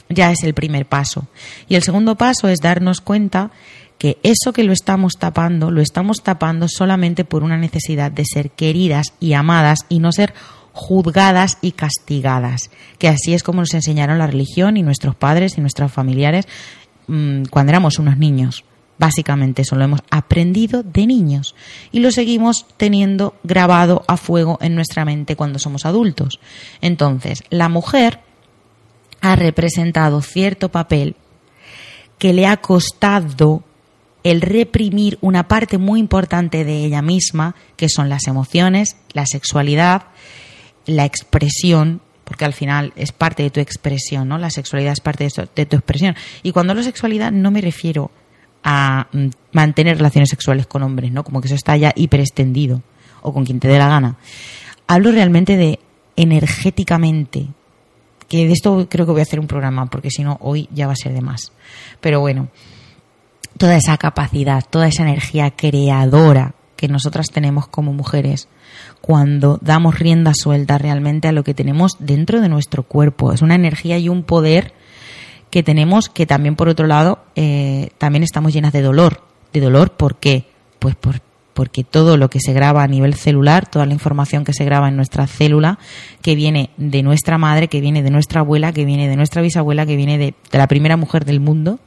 ya 0.09 0.31
es 0.31 0.43
el 0.43 0.55
primer 0.55 0.87
paso. 0.87 1.27
Y 1.69 1.75
el 1.75 1.83
segundo 1.83 2.15
paso 2.15 2.47
es 2.47 2.59
darnos 2.59 3.01
cuenta 3.01 3.51
que 3.99 4.17
eso 4.23 4.51
que 4.51 4.63
lo 4.63 4.73
estamos 4.73 5.13
tapando, 5.19 5.69
lo 5.69 5.79
estamos 5.79 6.23
tapando 6.23 6.67
solamente 6.67 7.23
por 7.23 7.43
una 7.43 7.57
necesidad 7.57 8.11
de 8.11 8.25
ser 8.25 8.49
queridas 8.49 9.13
y 9.19 9.33
amadas 9.33 9.85
y 9.89 9.99
no 9.99 10.11
ser 10.11 10.33
juzgadas 10.73 11.59
y 11.61 11.73
castigadas, 11.73 12.71
que 12.97 13.09
así 13.09 13.35
es 13.35 13.43
como 13.43 13.61
nos 13.61 13.75
enseñaron 13.75 14.17
la 14.17 14.25
religión 14.25 14.75
y 14.75 14.81
nuestros 14.81 15.15
padres 15.15 15.59
y 15.59 15.61
nuestros 15.61 15.91
familiares 15.91 16.47
mm, 17.05 17.43
cuando 17.51 17.73
éramos 17.73 17.99
unos 17.99 18.17
niños. 18.17 18.63
Básicamente 19.01 19.63
eso 19.63 19.75
lo 19.75 19.83
hemos 19.83 20.01
aprendido 20.11 20.83
de 20.83 21.07
niños 21.07 21.55
y 21.91 22.01
lo 22.01 22.11
seguimos 22.11 22.67
teniendo 22.77 23.33
grabado 23.43 24.03
a 24.07 24.15
fuego 24.15 24.59
en 24.61 24.75
nuestra 24.75 25.05
mente 25.05 25.35
cuando 25.35 25.57
somos 25.57 25.85
adultos. 25.85 26.39
Entonces, 26.81 27.43
la 27.49 27.67
mujer 27.67 28.19
ha 29.21 29.35
representado 29.35 30.21
cierto 30.21 30.69
papel 30.69 31.15
que 32.19 32.31
le 32.33 32.45
ha 32.45 32.57
costado 32.57 33.63
el 34.23 34.41
reprimir 34.41 35.17
una 35.21 35.47
parte 35.47 35.79
muy 35.79 35.99
importante 35.99 36.63
de 36.63 36.85
ella 36.85 37.01
misma, 37.01 37.55
que 37.75 37.89
son 37.89 38.07
las 38.07 38.27
emociones, 38.27 38.97
la 39.13 39.25
sexualidad 39.25 40.03
la 40.85 41.05
expresión, 41.05 42.01
porque 42.23 42.45
al 42.45 42.53
final 42.53 42.93
es 42.95 43.11
parte 43.11 43.43
de 43.43 43.49
tu 43.49 43.59
expresión, 43.59 44.27
¿no? 44.27 44.37
La 44.37 44.49
sexualidad 44.49 44.93
es 44.93 45.01
parte 45.01 45.27
de, 45.55 45.65
tu 45.65 45.75
expresión. 45.75 46.15
Y 46.43 46.51
cuando 46.51 46.71
hablo 46.71 46.81
de 46.81 46.89
sexualidad 46.89 47.31
no 47.31 47.51
me 47.51 47.61
refiero 47.61 48.11
a 48.63 49.07
mm, 49.11 49.27
mantener 49.53 49.97
relaciones 49.97 50.29
sexuales 50.29 50.67
con 50.67 50.83
hombres, 50.83 51.11
¿no? 51.11 51.23
Como 51.23 51.41
que 51.41 51.47
eso 51.47 51.55
está 51.55 51.75
ya 51.77 51.91
hiperextendido 51.95 52.81
o 53.21 53.33
con 53.33 53.45
quien 53.45 53.59
te 53.59 53.67
dé 53.67 53.77
la 53.77 53.87
gana. 53.87 54.17
Hablo 54.87 55.11
realmente 55.11 55.57
de 55.57 55.79
energéticamente, 56.15 57.47
que 58.27 58.47
de 58.47 58.53
esto 58.53 58.87
creo 58.89 59.05
que 59.05 59.11
voy 59.11 59.21
a 59.21 59.23
hacer 59.23 59.39
un 59.39 59.47
programa, 59.47 59.85
porque 59.87 60.09
si 60.09 60.23
no, 60.23 60.37
hoy 60.41 60.67
ya 60.73 60.87
va 60.87 60.93
a 60.93 60.97
ser 60.97 61.13
de 61.13 61.21
más. 61.21 61.51
Pero 61.99 62.19
bueno, 62.19 62.49
toda 63.57 63.75
esa 63.75 63.97
capacidad, 63.97 64.63
toda 64.69 64.87
esa 64.87 65.03
energía 65.03 65.51
creadora 65.51 66.55
que 66.75 66.87
nosotras 66.87 67.27
tenemos 67.27 67.67
como 67.67 67.93
mujeres, 67.93 68.47
cuando 69.01 69.59
damos 69.61 69.99
rienda 69.99 70.33
suelta 70.33 70.77
realmente 70.77 71.27
a 71.27 71.31
lo 71.31 71.43
que 71.43 71.53
tenemos 71.53 71.91
dentro 71.99 72.41
de 72.41 72.49
nuestro 72.49 72.83
cuerpo. 72.83 73.33
Es 73.33 73.41
una 73.41 73.55
energía 73.55 73.99
y 73.99 74.09
un 74.09 74.23
poder 74.23 74.73
que 75.51 75.61
tenemos 75.61 76.09
que 76.09 76.25
también, 76.25 76.55
por 76.55 76.69
otro 76.69 76.87
lado, 76.87 77.19
eh, 77.35 77.89
también 77.97 78.23
estamos 78.23 78.53
llenas 78.53 78.73
de 78.73 78.81
dolor. 78.81 79.21
¿De 79.53 79.59
dolor 79.59 79.91
por 79.91 80.15
qué? 80.15 80.45
Pues 80.79 80.95
por, 80.95 81.21
porque 81.53 81.83
todo 81.83 82.17
lo 82.17 82.29
que 82.29 82.39
se 82.39 82.53
graba 82.53 82.83
a 82.83 82.87
nivel 82.87 83.13
celular, 83.13 83.67
toda 83.69 83.85
la 83.85 83.93
información 83.93 84.45
que 84.45 84.53
se 84.53 84.63
graba 84.65 84.87
en 84.87 84.95
nuestra 84.95 85.27
célula, 85.27 85.77
que 86.21 86.35
viene 86.35 86.71
de 86.77 87.03
nuestra 87.03 87.37
madre, 87.37 87.67
que 87.67 87.81
viene 87.81 88.01
de 88.01 88.09
nuestra 88.09 88.41
abuela, 88.41 88.71
que 88.71 88.85
viene 88.85 89.09
de 89.09 89.17
nuestra 89.17 89.41
bisabuela, 89.41 89.85
que 89.85 89.97
viene 89.97 90.17
de, 90.17 90.33
de 90.51 90.57
la 90.57 90.67
primera 90.67 90.95
mujer 90.95 91.25
del 91.25 91.41
mundo, 91.41 91.79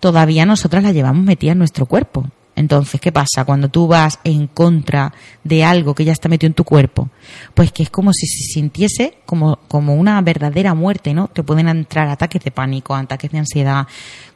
todavía 0.00 0.44
nosotras 0.44 0.82
la 0.82 0.92
llevamos 0.92 1.24
metida 1.24 1.52
en 1.52 1.58
nuestro 1.58 1.86
cuerpo. 1.86 2.26
Entonces, 2.60 3.00
¿qué 3.00 3.10
pasa 3.10 3.46
cuando 3.46 3.70
tú 3.70 3.88
vas 3.88 4.18
en 4.22 4.46
contra 4.46 5.14
de 5.42 5.64
algo 5.64 5.94
que 5.94 6.04
ya 6.04 6.12
está 6.12 6.28
metido 6.28 6.48
en 6.48 6.54
tu 6.54 6.64
cuerpo? 6.64 7.08
Pues 7.54 7.72
que 7.72 7.82
es 7.82 7.88
como 7.88 8.12
si 8.12 8.26
se 8.26 8.52
sintiese 8.52 9.14
como, 9.24 9.56
como 9.66 9.94
una 9.94 10.20
verdadera 10.20 10.74
muerte, 10.74 11.14
¿no? 11.14 11.28
Te 11.28 11.42
pueden 11.42 11.68
entrar 11.68 12.08
ataques 12.08 12.44
de 12.44 12.50
pánico, 12.50 12.94
ataques 12.94 13.30
de 13.30 13.38
ansiedad. 13.38 13.86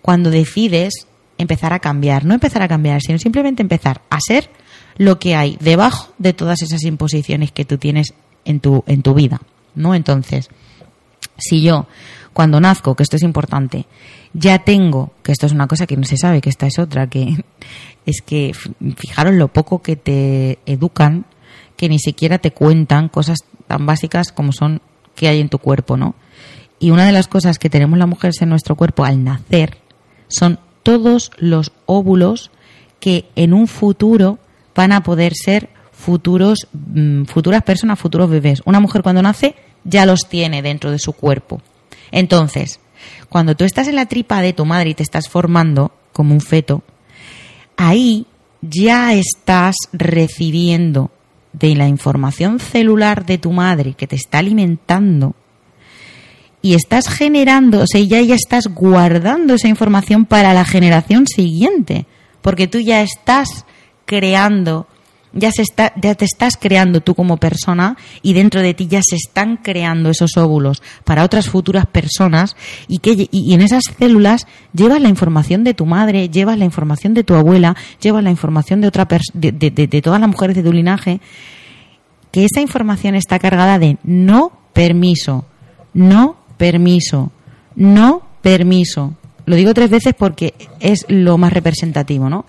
Cuando 0.00 0.30
decides 0.30 1.06
empezar 1.36 1.74
a 1.74 1.80
cambiar, 1.80 2.24
no 2.24 2.32
empezar 2.32 2.62
a 2.62 2.68
cambiar, 2.68 3.02
sino 3.02 3.18
simplemente 3.18 3.60
empezar 3.60 4.00
a 4.08 4.18
ser 4.26 4.48
lo 4.96 5.18
que 5.18 5.36
hay 5.36 5.58
debajo 5.60 6.14
de 6.16 6.32
todas 6.32 6.62
esas 6.62 6.82
imposiciones 6.84 7.52
que 7.52 7.66
tú 7.66 7.76
tienes 7.76 8.14
en 8.46 8.60
tu, 8.60 8.84
en 8.86 9.02
tu 9.02 9.12
vida, 9.12 9.42
¿no? 9.74 9.94
Entonces, 9.94 10.48
si 11.36 11.60
yo, 11.60 11.86
cuando 12.32 12.58
nazco, 12.58 12.94
que 12.94 13.02
esto 13.02 13.16
es 13.16 13.22
importante, 13.22 13.84
ya 14.34 14.58
tengo, 14.58 15.12
que 15.22 15.32
esto 15.32 15.46
es 15.46 15.52
una 15.52 15.68
cosa 15.68 15.86
que 15.86 15.96
no 15.96 16.04
se 16.04 16.16
sabe, 16.16 16.40
que 16.40 16.50
esta 16.50 16.66
es 16.66 16.78
otra, 16.78 17.08
que 17.08 17.44
es 18.06 18.20
que 18.20 18.52
fijaros 18.96 19.34
lo 19.34 19.48
poco 19.48 19.80
que 19.80 19.96
te 19.96 20.58
educan, 20.66 21.24
que 21.76 21.88
ni 21.88 21.98
siquiera 21.98 22.38
te 22.38 22.50
cuentan 22.50 23.08
cosas 23.08 23.38
tan 23.66 23.86
básicas 23.86 24.32
como 24.32 24.52
son 24.52 24.82
qué 25.14 25.28
hay 25.28 25.40
en 25.40 25.48
tu 25.48 25.58
cuerpo, 25.58 25.96
¿no? 25.96 26.14
Y 26.78 26.90
una 26.90 27.06
de 27.06 27.12
las 27.12 27.28
cosas 27.28 27.58
que 27.58 27.70
tenemos 27.70 27.98
las 27.98 28.08
mujeres 28.08 28.42
en 28.42 28.50
nuestro 28.50 28.76
cuerpo 28.76 29.04
al 29.04 29.24
nacer 29.24 29.78
son 30.28 30.58
todos 30.82 31.30
los 31.38 31.72
óvulos 31.86 32.50
que 33.00 33.26
en 33.36 33.54
un 33.54 33.68
futuro 33.68 34.38
van 34.74 34.92
a 34.92 35.02
poder 35.02 35.34
ser 35.34 35.70
futuros, 35.92 36.66
mm, 36.72 37.24
futuras 37.24 37.62
personas, 37.62 37.98
futuros 37.98 38.28
bebés. 38.28 38.60
Una 38.64 38.80
mujer 38.80 39.02
cuando 39.02 39.22
nace 39.22 39.54
ya 39.84 40.04
los 40.04 40.28
tiene 40.28 40.62
dentro 40.62 40.90
de 40.90 40.98
su 40.98 41.12
cuerpo. 41.12 41.62
Entonces, 42.10 42.80
cuando 43.28 43.56
tú 43.56 43.64
estás 43.64 43.88
en 43.88 43.96
la 43.96 44.06
tripa 44.06 44.40
de 44.42 44.52
tu 44.52 44.64
madre 44.64 44.90
y 44.90 44.94
te 44.94 45.02
estás 45.02 45.28
formando 45.28 45.92
como 46.12 46.34
un 46.34 46.40
feto, 46.40 46.82
ahí 47.76 48.26
ya 48.60 49.14
estás 49.14 49.76
recibiendo 49.92 51.10
de 51.52 51.74
la 51.74 51.86
información 51.86 52.58
celular 52.58 53.26
de 53.26 53.38
tu 53.38 53.52
madre 53.52 53.94
que 53.94 54.06
te 54.06 54.16
está 54.16 54.38
alimentando 54.38 55.34
y 56.64 56.74
estás 56.74 57.08
generando, 57.08 57.82
o 57.82 57.86
sea, 57.86 58.00
ya, 58.00 58.22
ya 58.22 58.34
estás 58.34 58.68
guardando 58.68 59.54
esa 59.54 59.68
información 59.68 60.24
para 60.24 60.54
la 60.54 60.64
generación 60.64 61.26
siguiente, 61.26 62.06
porque 62.40 62.66
tú 62.66 62.78
ya 62.78 63.02
estás 63.02 63.66
creando 64.06 64.86
ya, 65.34 65.50
se 65.50 65.62
está, 65.62 65.92
ya 66.00 66.14
te 66.14 66.24
estás 66.24 66.56
creando 66.56 67.00
tú 67.00 67.14
como 67.14 67.36
persona 67.36 67.96
y 68.22 68.32
dentro 68.32 68.62
de 68.62 68.74
ti 68.74 68.86
ya 68.86 69.00
se 69.02 69.16
están 69.16 69.58
creando 69.58 70.10
esos 70.10 70.36
óvulos 70.36 70.82
para 71.04 71.24
otras 71.24 71.48
futuras 71.48 71.86
personas 71.86 72.56
y, 72.88 72.98
que, 72.98 73.28
y, 73.30 73.54
en 73.54 73.60
esas 73.60 73.84
células 73.98 74.46
llevas 74.72 75.00
la 75.00 75.08
información 75.08 75.64
de 75.64 75.74
tu 75.74 75.86
madre, 75.86 76.28
llevas 76.28 76.58
la 76.58 76.64
información 76.64 77.14
de 77.14 77.24
tu 77.24 77.34
abuela, 77.34 77.76
llevas 78.00 78.22
la 78.22 78.30
información 78.30 78.80
de, 78.80 78.88
otra 78.88 79.06
de, 79.34 79.52
de, 79.52 79.70
de 79.70 80.02
todas 80.02 80.20
las 80.20 80.28
mujeres 80.28 80.56
de 80.56 80.62
tu 80.62 80.72
linaje, 80.72 81.20
que 82.30 82.44
esa 82.44 82.60
información 82.60 83.14
está 83.14 83.38
cargada 83.38 83.78
de 83.78 83.98
no 84.02 84.52
permiso, 84.72 85.44
no 85.92 86.36
permiso, 86.56 87.32
no 87.76 88.22
permiso. 88.42 89.14
Lo 89.46 89.56
digo 89.56 89.74
tres 89.74 89.90
veces 89.90 90.14
porque 90.16 90.54
es 90.80 91.04
lo 91.08 91.38
más 91.38 91.52
representativo, 91.52 92.30
¿no? 92.30 92.46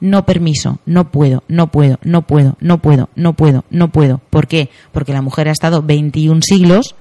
No 0.00 0.26
permiso, 0.26 0.78
no 0.86 1.10
puedo, 1.10 1.42
no 1.48 1.68
puedo, 1.68 1.98
no 2.02 2.22
puedo, 2.22 2.56
no 2.60 2.78
puedo, 2.78 3.08
no 3.14 3.32
puedo, 3.34 3.64
no 3.70 3.88
puedo. 3.92 4.20
¿Por 4.30 4.46
qué? 4.46 4.70
Porque 4.92 5.12
la 5.12 5.22
mujer 5.22 5.48
ha 5.48 5.52
estado 5.52 5.82
21 5.82 6.40
siglos 6.42 6.94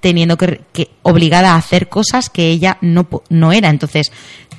teniendo 0.00 0.36
que, 0.36 0.60
obligada 1.02 1.52
a 1.52 1.56
hacer 1.56 1.88
cosas 1.88 2.28
que 2.28 2.50
ella 2.50 2.76
no, 2.80 3.08
no 3.30 3.52
era. 3.52 3.70
Entonces, 3.70 4.10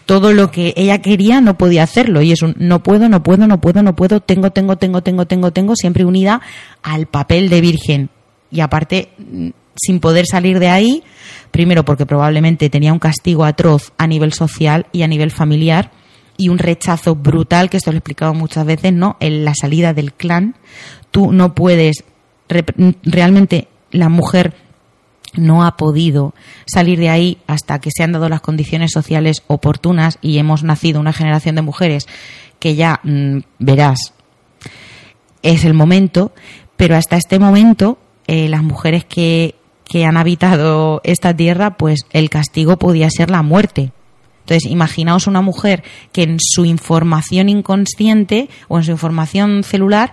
todo 0.05 0.33
lo 0.33 0.49
que 0.51 0.73
ella 0.77 1.01
quería 1.01 1.41
no 1.41 1.57
podía 1.57 1.83
hacerlo 1.83 2.21
y 2.21 2.31
es 2.31 2.41
un 2.41 2.55
no 2.57 2.81
puedo, 2.81 3.09
no 3.09 3.23
puedo, 3.23 3.45
no 3.45 3.59
puedo, 3.61 3.83
no 3.83 3.95
puedo, 3.95 4.21
tengo, 4.21 4.51
tengo, 4.51 4.77
tengo, 4.77 5.01
tengo, 5.03 5.25
tengo, 5.25 5.51
tengo, 5.51 5.75
siempre 5.75 6.05
unida 6.05 6.41
al 6.81 7.07
papel 7.07 7.49
de 7.49 7.61
virgen. 7.61 8.09
Y 8.49 8.61
aparte, 8.61 9.09
mm, 9.17 9.49
sin 9.75 9.99
poder 9.99 10.25
salir 10.25 10.59
de 10.59 10.69
ahí, 10.69 11.03
primero 11.51 11.83
porque 11.83 12.05
probablemente 12.05 12.69
tenía 12.69 12.93
un 12.93 12.99
castigo 12.99 13.43
atroz 13.43 13.91
a 13.97 14.07
nivel 14.07 14.33
social 14.33 14.87
y 14.91 15.03
a 15.03 15.07
nivel 15.07 15.31
familiar, 15.31 15.91
y 16.43 16.49
un 16.49 16.57
rechazo 16.57 17.15
brutal, 17.15 17.69
que 17.69 17.77
esto 17.77 17.91
lo 17.91 17.97
he 17.97 17.99
explicado 17.99 18.33
muchas 18.33 18.65
veces, 18.65 18.93
¿no? 18.93 19.17
En 19.19 19.45
la 19.45 19.53
salida 19.59 19.93
del 19.93 20.13
clan, 20.13 20.55
tú 21.11 21.31
no 21.31 21.55
puedes, 21.55 22.03
realmente 23.03 23.67
la 23.91 24.09
mujer 24.09 24.55
no 25.35 25.65
ha 25.65 25.77
podido 25.77 26.33
salir 26.65 26.99
de 26.99 27.09
ahí 27.09 27.37
hasta 27.47 27.79
que 27.79 27.89
se 27.95 28.03
han 28.03 28.11
dado 28.11 28.29
las 28.29 28.41
condiciones 28.41 28.91
sociales 28.91 29.43
oportunas 29.47 30.19
y 30.21 30.37
hemos 30.37 30.63
nacido 30.63 30.99
una 30.99 31.13
generación 31.13 31.55
de 31.55 31.61
mujeres 31.63 32.07
que 32.59 32.75
ya 32.75 32.99
mm, 33.03 33.39
verás 33.59 34.13
es 35.41 35.65
el 35.65 35.73
momento, 35.73 36.33
pero 36.77 36.95
hasta 36.95 37.17
este 37.17 37.39
momento 37.39 37.97
eh, 38.27 38.47
las 38.47 38.63
mujeres 38.63 39.05
que 39.05 39.55
que 39.93 40.05
han 40.05 40.17
habitado 40.17 41.01
esta 41.03 41.35
tierra, 41.35 41.77
pues 41.77 42.01
el 42.11 42.29
castigo 42.29 42.77
podía 42.77 43.09
ser 43.09 43.29
la 43.29 43.41
muerte. 43.41 43.91
Entonces, 44.43 44.69
imaginaos 44.69 45.27
una 45.27 45.41
mujer 45.41 45.83
que 46.11 46.23
en 46.23 46.37
su 46.39 46.65
información 46.65 47.47
inconsciente 47.47 48.49
o 48.67 48.77
en 48.77 48.83
su 48.83 48.91
información 48.91 49.63
celular 49.63 50.11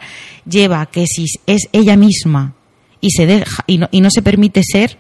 lleva 0.49 0.87
que 0.87 1.07
si 1.07 1.27
es 1.47 1.69
ella 1.73 1.97
misma 1.97 2.55
y 3.01 3.11
se 3.11 3.27
deja 3.27 3.65
y 3.67 3.79
no, 3.79 3.89
y 3.91 4.01
no 4.01 4.09
se 4.11 4.23
permite 4.23 4.63
ser, 4.63 4.99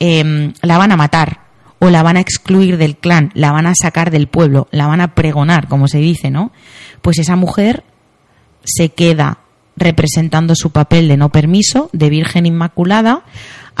em, 0.00 0.52
la 0.62 0.78
van 0.78 0.90
a 0.90 0.96
matar 0.96 1.42
o 1.78 1.90
la 1.90 2.02
van 2.02 2.16
a 2.16 2.20
excluir 2.20 2.76
del 2.76 2.96
clan, 2.96 3.30
la 3.34 3.52
van 3.52 3.66
a 3.66 3.74
sacar 3.80 4.10
del 4.10 4.26
pueblo, 4.26 4.66
la 4.72 4.88
van 4.88 5.00
a 5.00 5.14
pregonar, 5.14 5.68
como 5.68 5.86
se 5.86 5.98
dice, 5.98 6.30
¿no? 6.30 6.50
Pues 7.02 7.18
esa 7.18 7.36
mujer 7.36 7.84
se 8.64 8.90
queda 8.90 9.38
representando 9.76 10.54
su 10.56 10.70
papel 10.72 11.08
de 11.08 11.16
no 11.16 11.30
permiso, 11.30 11.88
de 11.92 12.10
Virgen 12.10 12.46
Inmaculada, 12.46 13.22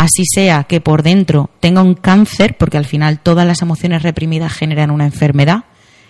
así 0.00 0.24
sea 0.24 0.64
que 0.64 0.80
por 0.80 1.02
dentro 1.02 1.50
tenga 1.60 1.82
un 1.82 1.94
cáncer, 1.94 2.56
porque 2.56 2.78
al 2.78 2.86
final 2.86 3.20
todas 3.20 3.46
las 3.46 3.60
emociones 3.60 4.02
reprimidas 4.02 4.54
generan 4.54 4.90
una 4.90 5.04
enfermedad, 5.04 5.64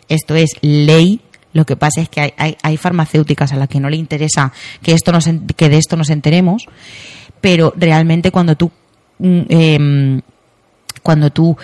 esto 0.09 0.37
es 0.37 0.53
ley, 0.61 1.21
lo 1.53 1.67
que 1.67 1.75
pasa 1.75 2.01
es 2.01 2.09
que 2.09 2.33
hay, 2.37 2.77
farmacéuticas 2.77 3.53
a 3.53 3.57
las 3.57 3.69
que 3.69 3.81
no 3.81 3.91
le 3.91 3.97
interesa 3.97 4.53
que, 4.81 4.93
esto 4.93 5.13
que 5.57 5.69
de 5.69 5.79
esto 5.79 5.97
nos 5.97 6.11
enteremos, 6.11 6.67
pero 7.41 7.75
realmente 7.77 8.31
cuando 8.31 8.55
tú, 8.55 8.71
eh, 9.19 10.21
cuando 11.03 11.31
tú 11.31 11.57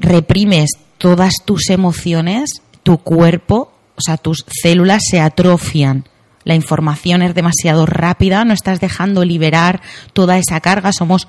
reprimes 0.00 0.70
todas 0.98 1.34
tus 1.44 1.70
emociones, 1.70 2.50
tu 2.82 2.98
cuerpo, 2.98 3.72
o 3.94 4.00
sea, 4.00 4.16
tus 4.16 4.44
células 4.48 5.02
se 5.08 5.20
atrofian 5.20 6.04
la 6.48 6.54
información 6.54 7.20
es 7.20 7.34
demasiado 7.34 7.84
rápida, 7.84 8.42
no 8.46 8.54
estás 8.54 8.80
dejando 8.80 9.22
liberar 9.22 9.82
toda 10.14 10.38
esa 10.38 10.60
carga, 10.60 10.92
somos 10.94 11.28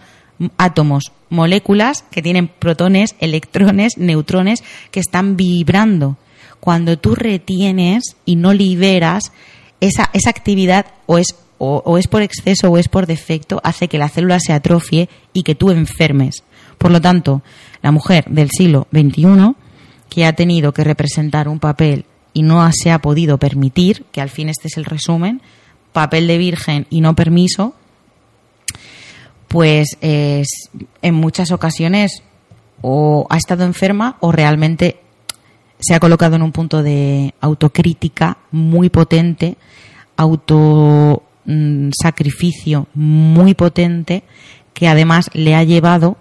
átomos, 0.55 1.12
moléculas 1.29 2.05
que 2.10 2.21
tienen 2.21 2.47
protones, 2.47 3.17
electrones, 3.19 3.97
neutrones 3.97 4.63
que 4.91 5.01
están 5.01 5.36
vibrando. 5.36 6.15
Cuando 6.62 6.97
tú 6.97 7.15
retienes 7.15 8.15
y 8.23 8.38
no 8.38 8.53
liberas 8.53 9.34
esa, 9.82 10.10
esa 10.13 10.29
actividad 10.29 10.86
o 11.05 11.17
es, 11.17 11.36
o, 11.58 11.97
es 11.97 12.08
por 12.08 12.21
exceso 12.21 12.69
o 12.69 12.77
es 12.77 12.88
por 12.88 13.05
defecto, 13.05 13.60
hace 13.65 13.89
que 13.89 13.97
la 13.97 14.08
célula 14.08 14.39
se 14.39 14.53
atrofie 14.53 15.10
y 15.34 15.43
que 15.43 15.53
tú 15.53 15.71
enfermes. 15.71 16.45
Por 16.77 16.91
lo 16.91 17.01
tanto, 17.01 17.41
la 17.82 17.91
mujer 17.91 18.23
del 18.29 18.49
siglo 18.51 18.88
XXI 18.93 19.53
que 20.10 20.25
ha 20.25 20.32
tenido 20.32 20.71
que 20.71 20.86
representar 20.86 21.49
un 21.49 21.60
papel 21.60 22.05
y 22.39 22.41
no 22.41 22.65
se 22.71 22.89
ha 22.89 22.99
podido 22.99 23.38
permitir, 23.38 24.06
que 24.13 24.21
al 24.21 24.30
fin 24.30 24.47
este 24.47 24.69
es 24.69 24.78
el 24.78 24.86
resumen, 24.86 25.41
papel 25.91 26.25
de 26.25 26.38
virgen 26.38 26.88
y 26.89 27.02
no 27.02 27.13
permiso, 27.13 27.75
pues 29.49 29.97
es, 29.99 30.47
en 31.02 31.15
muchas 31.15 31.52
ocasiones 31.52 32.23
o 32.82 33.28
ha 33.30 33.36
estado 33.36 33.65
enferma 33.65 34.15
o 34.21 34.32
realmente 34.32 35.02
se 35.82 35.93
ha 35.95 35.99
colocado 35.99 36.38
en 36.38 36.41
un 36.41 36.54
punto 36.54 36.82
de 36.82 37.34
autocrítica 37.41 38.38
muy 38.52 38.88
potente, 38.89 39.58
auto 40.15 41.23
mm, 41.43 41.89
muy 42.93 43.54
potente 43.54 44.23
que 44.73 44.88
además 44.88 45.30
le 45.34 45.56
ha 45.56 45.63
llevado 45.65 46.15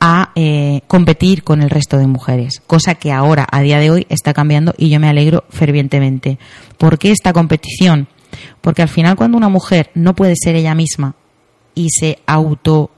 a 0.00 0.32
eh, 0.34 0.82
competir 0.86 1.42
con 1.42 1.62
el 1.62 1.70
resto 1.70 1.98
de 1.98 2.06
mujeres, 2.06 2.62
cosa 2.66 2.96
que 2.96 3.12
ahora, 3.12 3.46
a 3.50 3.60
día 3.60 3.78
de 3.78 3.90
hoy, 3.90 4.06
está 4.08 4.34
cambiando 4.34 4.74
y 4.76 4.90
yo 4.90 5.00
me 5.00 5.08
alegro 5.08 5.44
fervientemente. 5.48 6.38
¿Por 6.78 6.98
qué 6.98 7.10
esta 7.10 7.32
competición? 7.32 8.08
Porque 8.60 8.82
al 8.82 8.88
final 8.88 9.16
cuando 9.16 9.38
una 9.38 9.48
mujer 9.48 9.90
no 9.94 10.14
puede 10.14 10.34
ser 10.36 10.56
ella 10.56 10.74
misma 10.74 11.14
y 11.74 11.88
se 11.90 12.18
auto 12.26 12.90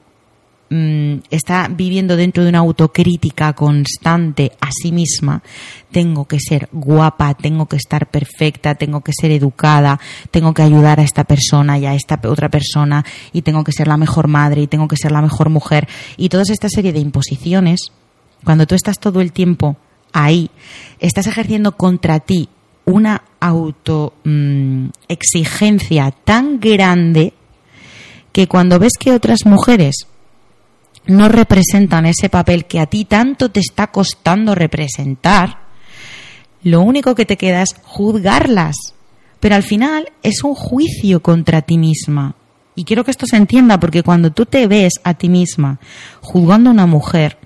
Mm, 0.70 1.20
está 1.30 1.68
viviendo 1.68 2.14
dentro 2.14 2.42
de 2.42 2.50
una 2.50 2.58
autocrítica 2.58 3.54
constante 3.54 4.52
a 4.60 4.70
sí 4.70 4.92
misma, 4.92 5.42
tengo 5.90 6.26
que 6.26 6.38
ser 6.40 6.68
guapa, 6.72 7.32
tengo 7.32 7.64
que 7.64 7.76
estar 7.76 8.10
perfecta, 8.10 8.74
tengo 8.74 9.00
que 9.00 9.12
ser 9.18 9.30
educada, 9.30 9.98
tengo 10.30 10.52
que 10.52 10.60
ayudar 10.60 11.00
a 11.00 11.04
esta 11.04 11.24
persona 11.24 11.78
y 11.78 11.86
a 11.86 11.94
esta 11.94 12.20
otra 12.24 12.50
persona 12.50 13.02
y 13.32 13.40
tengo 13.40 13.64
que 13.64 13.72
ser 13.72 13.88
la 13.88 13.96
mejor 13.96 14.28
madre 14.28 14.60
y 14.60 14.66
tengo 14.66 14.88
que 14.88 14.98
ser 14.98 15.10
la 15.10 15.22
mejor 15.22 15.48
mujer. 15.48 15.88
Y 16.18 16.28
toda 16.28 16.42
esta 16.42 16.68
serie 16.68 16.92
de 16.92 17.00
imposiciones, 17.00 17.90
cuando 18.44 18.66
tú 18.66 18.74
estás 18.74 18.98
todo 18.98 19.22
el 19.22 19.32
tiempo 19.32 19.78
ahí, 20.12 20.50
estás 21.00 21.26
ejerciendo 21.28 21.78
contra 21.78 22.20
ti 22.20 22.50
una 22.84 23.22
auto 23.40 24.12
mm, 24.24 24.88
tan 26.24 26.60
grande 26.60 27.32
que 28.32 28.46
cuando 28.46 28.78
ves 28.78 28.92
que 29.00 29.12
otras 29.12 29.46
mujeres 29.46 30.06
no 31.08 31.28
representan 31.28 32.06
ese 32.06 32.28
papel 32.28 32.66
que 32.66 32.80
a 32.80 32.86
ti 32.86 33.04
tanto 33.04 33.50
te 33.50 33.60
está 33.60 33.88
costando 33.88 34.54
representar, 34.54 35.58
lo 36.62 36.82
único 36.82 37.14
que 37.14 37.24
te 37.24 37.36
queda 37.36 37.62
es 37.62 37.74
juzgarlas. 37.82 38.76
Pero 39.40 39.54
al 39.54 39.62
final 39.62 40.12
es 40.22 40.44
un 40.44 40.54
juicio 40.54 41.20
contra 41.22 41.62
ti 41.62 41.78
misma. 41.78 42.34
Y 42.74 42.84
quiero 42.84 43.04
que 43.04 43.10
esto 43.10 43.26
se 43.26 43.36
entienda 43.36 43.80
porque 43.80 44.02
cuando 44.02 44.30
tú 44.32 44.46
te 44.46 44.66
ves 44.66 44.94
a 45.02 45.14
ti 45.14 45.28
misma 45.28 45.80
juzgando 46.20 46.70
a 46.70 46.72
una 46.72 46.86
mujer, 46.86 47.38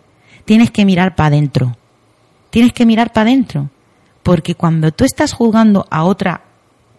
tienes 0.44 0.70
que 0.70 0.84
mirar 0.84 1.14
para 1.14 1.28
adentro. 1.28 1.76
Tienes 2.50 2.72
que 2.72 2.84
mirar 2.84 3.12
para 3.12 3.30
adentro. 3.30 3.70
Porque 4.22 4.54
cuando 4.54 4.90
tú 4.92 5.04
estás 5.04 5.32
juzgando 5.32 5.86
a 5.90 6.04
otra 6.04 6.42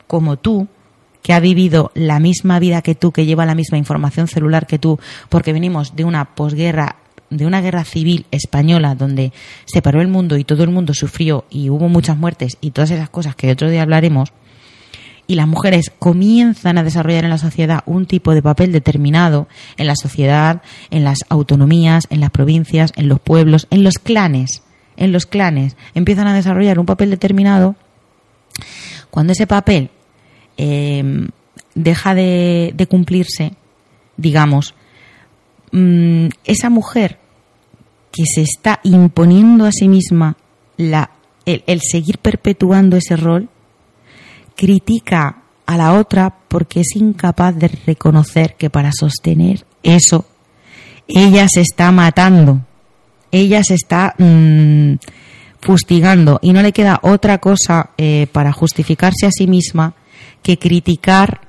como 0.08 0.38
tú, 0.38 0.68
que 1.24 1.34
ha 1.34 1.40
vivido 1.40 1.92
la 1.96 2.20
misma 2.20 2.60
vida 2.60 2.84
que 2.84 2.94
tú, 2.94 3.12
que 3.12 3.26
lleva 3.26 3.48
la 3.48 3.56
misma 3.56 3.80
información 3.80 4.28
celular 4.28 4.68
que 4.68 4.78
tú, 4.78 5.00
porque 5.30 5.54
venimos 5.54 5.96
de 5.96 6.04
una 6.04 6.26
posguerra 6.36 6.98
de 7.32 7.48
una 7.48 7.62
guerra 7.62 7.84
civil 7.84 8.28
española 8.30 8.94
donde 8.94 9.34
se 9.66 9.82
paró 9.82 10.02
el 10.02 10.08
mundo 10.08 10.38
y 10.38 10.44
todo 10.44 10.64
el 10.64 10.70
mundo 10.70 10.94
sufrió 10.94 11.46
y 11.50 11.72
hubo 11.72 11.90
muchas 11.90 12.16
muertes 12.16 12.58
y 12.62 12.70
todas 12.70 12.92
esas 12.92 13.10
cosas 13.10 13.36
que 13.36 13.52
otro 13.52 13.72
día 13.72 13.82
hablaremos, 13.82 14.34
y 15.26 15.36
las 15.36 15.48
mujeres 15.48 15.92
comienzan 15.98 16.78
a 16.78 16.84
desarrollar 16.84 17.24
en 17.24 17.30
la 17.30 17.38
sociedad 17.38 17.82
un 17.86 18.06
tipo 18.06 18.36
de 18.36 18.42
papel 18.42 18.72
determinado 18.72 19.48
en 19.78 19.88
la 19.88 19.96
sociedad, 19.96 20.62
en 20.92 21.04
las 21.04 21.20
autonomías, 21.30 22.06
en 22.10 22.20
las 22.20 22.30
provincias, 22.30 22.92
en 22.98 23.08
los 23.08 23.20
pueblos, 23.20 23.68
en 23.72 23.84
los 23.84 23.96
clanes, 23.98 24.64
en 24.98 25.12
los 25.12 25.26
clanes, 25.26 25.78
empiezan 25.96 26.28
a 26.28 26.34
desarrollar 26.34 26.78
un 26.78 26.86
papel 26.86 27.10
determinado, 27.10 27.76
cuando 29.10 29.34
ese 29.34 29.48
papel 29.48 29.90
Em, 30.58 31.30
deja 31.76 32.14
de, 32.16 32.88
cumplirse, 32.90 33.54
digamos, 34.18 34.76
mm, 35.72 36.28
esa 36.46 36.70
mujer 36.70 37.20
que 38.12 38.26
se 38.26 38.42
está 38.42 38.80
imponiendo 38.84 39.66
a 39.66 39.72
sí 39.72 39.88
misma 39.88 40.38
la, 40.78 41.12
el, 41.46 41.82
seguir 41.82 42.20
perpetuando 42.20 42.96
ese 42.96 43.16
rol, 43.16 43.50
critica 44.56 45.44
a 45.66 45.78
la 45.78 45.94
otra 45.94 46.36
porque 46.48 46.82
es 46.82 46.96
incapaz 46.96 47.58
de 47.58 47.70
reconocer 47.86 48.56
que 48.56 48.70
para 48.70 48.92
sostener 48.92 49.66
eso, 49.82 50.26
ella 51.08 51.48
se 51.50 51.62
está 51.62 51.92
matando, 51.92 52.62
ella 53.32 53.64
se 53.64 53.74
está 53.74 54.14
mm, 54.20 54.94
fustigando 55.60 56.40
y 56.44 56.54
no 56.54 56.62
le 56.62 56.72
queda 56.72 57.00
otra 57.02 57.40
cosa 57.40 57.90
eh, 57.98 58.28
para 58.32 58.52
justificarse 58.52 59.26
a 59.26 59.32
sí 59.32 59.48
misma 59.48 59.96
que 60.42 60.58
criticar 60.60 61.42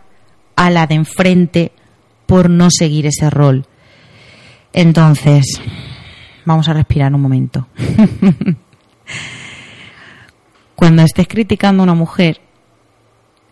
a 0.56 0.70
la 0.70 0.86
de 0.86 0.94
enfrente 0.94 1.72
por 2.26 2.48
no 2.50 2.68
seguir 2.70 3.06
ese 3.06 3.30
rol. 3.30 3.66
Entonces, 4.72 5.60
vamos 6.44 6.68
a 6.68 6.72
respirar 6.72 7.14
un 7.14 7.20
momento. 7.20 7.68
Cuando 10.74 11.02
estés 11.02 11.28
criticando 11.28 11.82
a 11.82 11.84
una 11.84 11.94
mujer, 11.94 12.40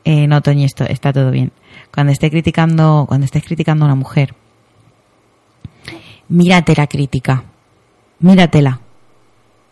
eh, 0.05 0.27
no, 0.27 0.41
Toñi, 0.41 0.65
esto 0.65 0.85
está 0.85 1.13
todo 1.13 1.31
bien. 1.31 1.53
Cuando 1.95 2.13
estés 2.13 2.31
criticando, 2.31 3.05
cuando 3.07 3.25
estés 3.25 3.45
criticando 3.45 3.85
a 3.85 3.89
una 3.89 3.95
mujer, 3.95 4.35
mírate 6.29 6.75
la 6.77 6.87
crítica, 6.87 7.45
míratela. 8.19 8.81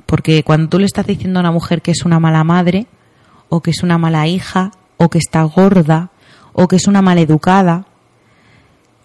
Porque 0.06 0.42
cuando 0.44 0.68
tú 0.68 0.78
le 0.78 0.86
estás 0.86 1.06
diciendo 1.06 1.38
a 1.38 1.42
una 1.42 1.52
mujer 1.52 1.82
que 1.82 1.90
es 1.90 2.04
una 2.04 2.20
mala 2.20 2.44
madre, 2.44 2.86
o 3.48 3.60
que 3.60 3.72
es 3.72 3.82
una 3.82 3.98
mala 3.98 4.26
hija, 4.26 4.70
o 5.00 5.08
que 5.08 5.18
está 5.18 5.42
gorda 5.44 6.10
o 6.52 6.68
que 6.68 6.76
es 6.76 6.86
una 6.86 7.00
maleducada, 7.00 7.86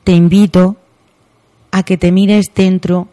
te 0.04 0.12
invito 0.12 0.76
a 1.72 1.84
que 1.84 1.96
te 1.96 2.12
mires 2.12 2.48
dentro 2.54 3.08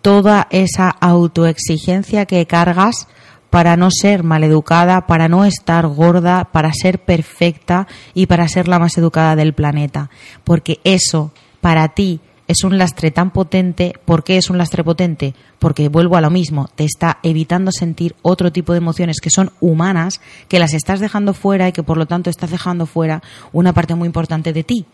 toda 0.00 0.46
esa 0.50 0.90
autoexigencia 0.90 2.24
que 2.26 2.46
cargas 2.46 3.08
para 3.50 3.76
no 3.76 3.88
ser 3.90 4.22
maleducada, 4.22 5.06
para 5.08 5.28
no 5.28 5.44
estar 5.44 5.88
gorda, 5.88 6.44
para 6.44 6.72
ser 6.72 7.00
perfecta 7.00 7.88
y 8.12 8.26
para 8.26 8.46
ser 8.46 8.68
la 8.68 8.78
más 8.78 8.96
educada 8.96 9.34
del 9.34 9.52
planeta. 9.52 10.08
Porque 10.44 10.78
eso, 10.84 11.32
para 11.60 11.88
ti, 11.88 12.20
es 12.46 12.62
un 12.64 12.78
lastre 12.78 13.10
tan 13.10 13.30
potente. 13.30 13.94
¿Por 14.04 14.24
qué 14.24 14.36
es 14.36 14.50
un 14.50 14.58
lastre 14.58 14.84
potente? 14.84 15.34
Porque 15.58 15.88
vuelvo 15.88 16.16
a 16.16 16.20
lo 16.20 16.30
mismo, 16.30 16.68
te 16.74 16.84
está 16.84 17.18
evitando 17.22 17.72
sentir 17.72 18.14
otro 18.22 18.52
tipo 18.52 18.72
de 18.72 18.78
emociones 18.78 19.20
que 19.20 19.30
son 19.30 19.50
humanas, 19.60 20.20
que 20.48 20.58
las 20.58 20.74
estás 20.74 21.00
dejando 21.00 21.34
fuera 21.34 21.68
y 21.68 21.72
que 21.72 21.82
por 21.82 21.96
lo 21.96 22.06
tanto 22.06 22.30
estás 22.30 22.50
dejando 22.50 22.86
fuera 22.86 23.22
una 23.52 23.72
parte 23.72 23.94
muy 23.94 24.06
importante 24.06 24.52
de 24.52 24.64
ti. 24.64 24.86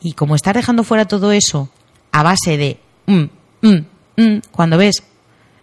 Y 0.00 0.12
como 0.12 0.34
estás 0.34 0.54
dejando 0.54 0.84
fuera 0.84 1.06
todo 1.06 1.32
eso, 1.32 1.68
a 2.12 2.22
base 2.22 2.56
de 2.56 2.78
mm, 3.06 3.24
mm, 3.62 3.86
mm, 4.16 4.40
cuando 4.50 4.78
ves 4.78 5.02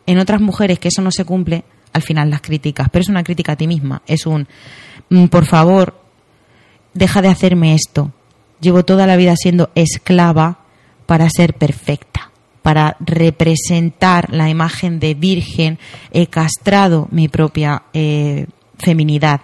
en 0.05 0.19
otras 0.19 0.41
mujeres 0.41 0.79
que 0.79 0.89
eso 0.89 1.01
no 1.01 1.11
se 1.11 1.25
cumple, 1.25 1.63
al 1.93 2.01
final 2.01 2.29
las 2.29 2.41
críticas, 2.41 2.87
pero 2.91 3.01
es 3.01 3.09
una 3.09 3.23
crítica 3.23 3.53
a 3.53 3.55
ti 3.55 3.67
misma, 3.67 4.01
es 4.07 4.25
un, 4.25 4.47
mm, 5.09 5.25
por 5.25 5.45
favor, 5.45 5.99
deja 6.93 7.21
de 7.21 7.29
hacerme 7.29 7.75
esto. 7.75 8.11
Llevo 8.59 8.85
toda 8.85 9.07
la 9.07 9.15
vida 9.15 9.35
siendo 9.35 9.71
esclava 9.75 10.60
para 11.05 11.29
ser 11.29 11.53
perfecta, 11.53 12.31
para 12.61 12.95
representar 12.99 14.33
la 14.33 14.49
imagen 14.49 14.99
de 14.99 15.13
virgen, 15.13 15.79
he 16.11 16.27
castrado 16.27 17.07
mi 17.11 17.27
propia 17.27 17.83
eh, 17.93 18.47
feminidad, 18.77 19.41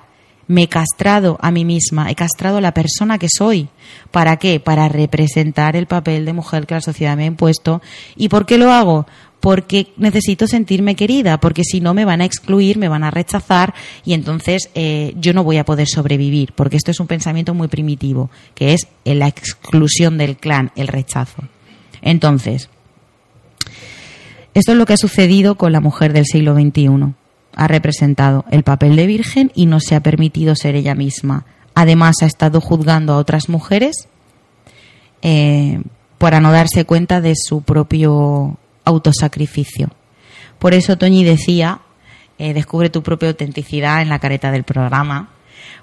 me 0.48 0.64
he 0.64 0.68
castrado 0.70 1.38
a 1.42 1.52
mí 1.52 1.66
misma, 1.66 2.10
he 2.10 2.16
castrado 2.16 2.58
a 2.58 2.62
la 2.62 2.74
persona 2.74 3.18
que 3.20 3.28
soy. 3.30 3.68
¿Para 4.12 4.38
qué? 4.38 4.60
Para 4.60 4.88
representar 4.88 5.76
el 5.76 5.88
papel 5.88 6.26
de 6.26 6.34
mujer 6.34 6.66
que 6.66 6.76
la 6.76 6.82
sociedad 6.82 7.18
me 7.18 7.24
ha 7.24 7.28
impuesto. 7.28 7.82
¿Y 8.16 8.30
por 8.30 8.46
qué 8.46 8.58
lo 8.58 8.72
hago? 8.72 9.06
Porque 9.40 9.88
necesito 9.98 10.48
sentirme 10.48 10.96
querida, 10.96 11.40
porque 11.40 11.64
si 11.64 11.80
no 11.80 11.94
me 11.94 12.06
van 12.06 12.22
a 12.22 12.26
excluir, 12.26 12.78
me 12.78 12.88
van 12.88 13.04
a 13.04 13.12
rechazar 13.12 13.74
y 14.04 14.14
entonces 14.14 14.70
eh, 14.74 15.14
yo 15.18 15.34
no 15.34 15.44
voy 15.44 15.58
a 15.58 15.66
poder 15.66 15.88
sobrevivir, 15.88 16.54
porque 16.54 16.78
esto 16.78 16.92
es 16.92 17.00
un 17.00 17.08
pensamiento 17.08 17.54
muy 17.54 17.68
primitivo, 17.68 18.32
que 18.56 18.74
es 18.74 18.88
la 19.06 19.28
exclusión 19.28 20.18
del 20.18 20.38
clan, 20.38 20.72
el 20.76 20.88
rechazo. 20.88 21.44
Entonces, 22.02 22.70
esto 24.54 24.72
es 24.72 24.78
lo 24.78 24.86
que 24.86 24.94
ha 24.94 24.98
sucedido 24.98 25.56
con 25.56 25.72
la 25.72 25.82
mujer 25.82 26.14
del 26.14 26.26
siglo 26.26 26.56
XXI 26.56 27.14
ha 27.58 27.68
representado 27.68 28.46
el 28.52 28.62
papel 28.62 28.96
de 28.96 29.08
virgen 29.08 29.52
y 29.56 29.66
no 29.66 29.80
se 29.80 29.96
ha 29.96 30.02
permitido 30.02 30.56
ser 30.56 30.76
ella 30.76 30.94
misma. 30.94 31.46
Además, 31.74 32.18
ha 32.22 32.28
estado 32.28 32.62
juzgando 32.62 33.14
a 33.14 33.18
otras 33.18 33.50
mujeres 33.50 34.08
eh, 35.24 35.82
para 36.20 36.40
no 36.40 36.52
darse 36.52 36.86
cuenta 36.86 37.20
de 37.20 37.34
su 37.36 37.64
propio 37.64 38.58
autosacrificio. 38.88 39.90
Por 40.60 40.74
eso 40.74 40.98
Toñi 40.98 41.24
decía, 41.24 41.82
eh, 42.40 42.54
descubre 42.54 42.90
tu 42.90 43.04
propia 43.04 43.30
autenticidad 43.30 44.02
en 44.02 44.10
la 44.10 44.20
careta 44.20 44.52
del 44.52 44.64
programa, 44.64 45.30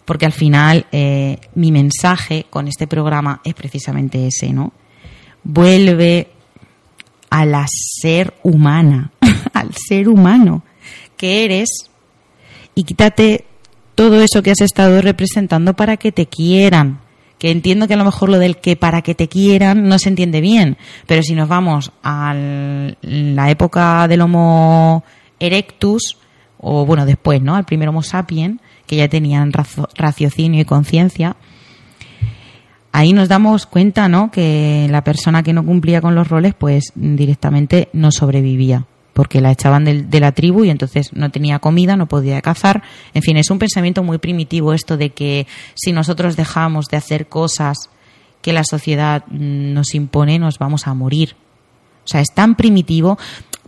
porque 0.05 0.27
al 0.27 0.33
final 0.33 0.87
eh, 0.91 1.39
mi 1.55 1.71
mensaje 1.71 2.47
con 2.51 2.67
este 2.67 2.87
programa 2.87 3.41
es 3.45 3.55
precisamente 3.55 4.27
ese, 4.27 4.53
¿no? 4.53 4.73
Vuelve 5.45 6.31
a 7.31 7.45
la 7.45 7.67
ser 7.69 8.35
humana, 8.43 9.13
al 9.53 9.71
ser 9.75 10.09
humano 10.09 10.63
que 11.17 11.45
eres 11.45 11.91
y 12.75 12.85
quítate 12.85 13.45
todo 13.95 14.21
eso 14.21 14.43
que 14.43 14.51
has 14.51 14.61
estado 14.61 15.01
representando 15.01 15.75
para 15.75 15.97
que 15.97 16.11
te 16.11 16.27
quieran. 16.27 17.01
Que 17.45 17.51
entiendo 17.51 17.87
que 17.87 17.93
a 17.93 17.99
lo 17.99 18.07
mejor 18.07 18.31
lo 18.31 18.39
del 18.39 18.57
que 18.57 18.75
para 18.75 19.03
que 19.03 19.15
te 19.15 19.29
quieran 19.29 19.87
no 19.87 19.99
se 19.99 20.09
entiende 20.09 20.41
bien, 20.41 20.79
pero 21.07 21.23
si 21.23 21.35
nos 21.35 21.47
vamos 21.47 21.93
a 22.03 22.33
la 22.33 23.51
época 23.51 24.09
del 24.09 24.23
Homo 24.23 25.05
erectus, 25.39 26.17
o 26.57 26.87
bueno, 26.87 27.05
después, 27.05 27.43
¿no? 27.43 27.55
Al 27.55 27.67
primer 27.67 27.91
Homo 27.91 28.03
sapiens, 28.03 28.63
que 28.87 28.97
ya 28.97 29.09
tenían 29.09 29.53
raciocinio 29.53 30.63
y 30.63 30.65
conciencia, 30.65 31.37
ahí 32.93 33.13
nos 33.13 33.29
damos 33.29 33.67
cuenta, 33.67 34.09
¿no? 34.09 34.31
Que 34.31 34.87
la 34.91 35.05
persona 35.05 35.43
que 35.43 35.53
no 35.53 35.67
cumplía 35.67 36.01
con 36.01 36.15
los 36.15 36.29
roles, 36.29 36.55
pues 36.55 36.93
directamente 36.95 37.91
no 37.93 38.11
sobrevivía 38.11 38.87
porque 39.15 39.41
la 39.41 39.53
echaban 39.53 39.85
de, 39.85 40.21
la 40.21 40.33
tribu 40.33 40.65
y 40.65 40.71
entonces 40.71 41.13
no 41.13 41.31
tenía 41.31 41.61
comida, 41.61 41.97
no 41.97 42.07
podía 42.07 42.43
cazar. 42.43 42.83
En 43.15 43.23
fin, 43.23 43.37
es 43.37 43.49
un 43.49 43.61
pensamiento 43.61 44.03
muy 44.03 44.19
primitivo 44.19 44.75
esto 44.75 44.97
de 44.97 45.11
que 45.11 45.47
si 45.75 45.93
nosotros 45.93 46.37
dejamos 46.37 46.87
de 46.87 46.97
hacer 46.97 47.29
cosas 47.29 47.89
que 48.43 48.53
la 48.53 48.65
sociedad 48.65 49.25
mm, 49.29 49.73
nos 49.73 49.95
impone, 49.95 50.39
nos 50.41 50.59
vamos 50.59 50.89
a 50.89 50.95
morir. 50.95 51.37
O 52.05 52.09
sea, 52.09 52.21
es 52.21 52.35
tan 52.35 52.57
primitivo. 52.57 53.17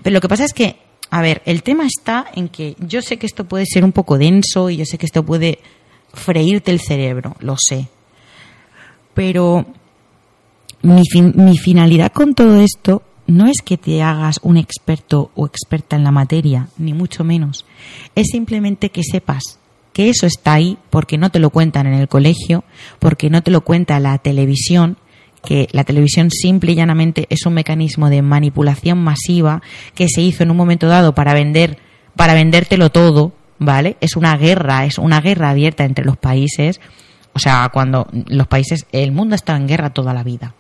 Pero 0.03 0.15
lo 0.15 0.21
que 0.21 0.29
pasa 0.29 0.45
es 0.45 0.53
que, 0.53 0.77
a 1.11 1.23
ver, 1.23 1.43
el 1.47 1.63
tema 1.63 1.87
está 1.87 2.27
en 2.35 2.49
que 2.49 2.75
yo 2.81 3.01
sé 3.01 3.17
que 3.17 3.27
esto 3.27 3.45
puede 3.45 3.67
ser 3.67 3.85
un 3.85 3.93
poco 3.93 4.19
denso 4.19 4.69
y 4.69 4.79
yo 4.79 4.85
sé 4.85 4.99
que 4.99 5.07
esto 5.07 5.25
puede 5.25 5.61
freírte 6.13 6.73
el 6.73 6.81
cerebro, 6.81 7.37
lo 7.39 7.55
sé. 7.57 7.87
Pero 9.15 9.65
mi, 10.83 11.03
mi 11.35 11.57
finalidad 11.57 12.11
con 12.13 12.35
todo 12.35 12.61
esto 12.61 13.03
no 13.27 13.47
es 13.47 13.62
que 13.65 13.77
te 13.77 14.03
hagas 14.03 14.41
un 14.43 14.57
experto 14.57 15.31
o 15.35 15.47
experta 15.47 15.97
en 15.97 16.05
la 16.05 16.11
materia, 16.11 16.69
ni 16.79 16.93
mucho 16.93 17.25
menos. 17.25 17.67
Es 18.15 18.29
simplemente 18.31 18.91
que 18.91 19.03
sepas 19.03 19.59
que 19.93 20.11
eso 20.11 20.27
está 20.27 20.55
ahí 20.55 20.79
porque 20.91 21.19
no 21.19 21.31
te 21.31 21.39
lo 21.39 21.51
cuentan 21.51 21.87
en 21.87 21.95
el 21.95 22.09
colegio, 22.09 22.65
porque 22.99 23.31
no 23.31 23.43
te 23.43 23.51
lo 23.51 23.62
cuenta 23.62 23.99
la 23.99 24.19
televisión, 24.19 24.99
que 25.43 25.69
la 25.73 25.85
televisión 25.85 26.31
simple 26.31 26.73
y 26.73 26.75
llanamente 26.75 27.27
es 27.31 27.47
un 27.47 27.55
mecanismo 27.55 28.11
de 28.11 28.21
manipulación 28.23 28.99
masiva 28.99 29.62
que 29.95 30.09
se 30.09 30.21
hizo 30.21 30.43
en 30.43 30.51
un 30.51 30.57
momento 30.57 30.87
dado 30.89 31.15
para 31.15 31.35
vender 31.35 31.79
para 32.17 32.35
vendértelo 32.35 32.91
todo, 32.91 33.33
¿vale? 33.59 33.97
Es 34.01 34.17
una 34.17 34.37
guerra, 34.37 34.87
es 34.87 34.99
una 34.99 35.21
guerra 35.21 35.51
abierta 35.51 35.85
entre 35.85 36.05
los 36.05 36.17
países. 36.17 36.81
O 37.35 37.39
sea, 37.39 37.69
cuando 37.73 38.09
los 38.27 38.47
países, 38.47 38.87
el 38.93 39.12
mundo 39.12 39.35
está 39.35 39.55
en 39.57 39.69
guerra 39.69 39.91
toda 39.91 40.15
la 40.15 40.23
vida. 40.23 40.55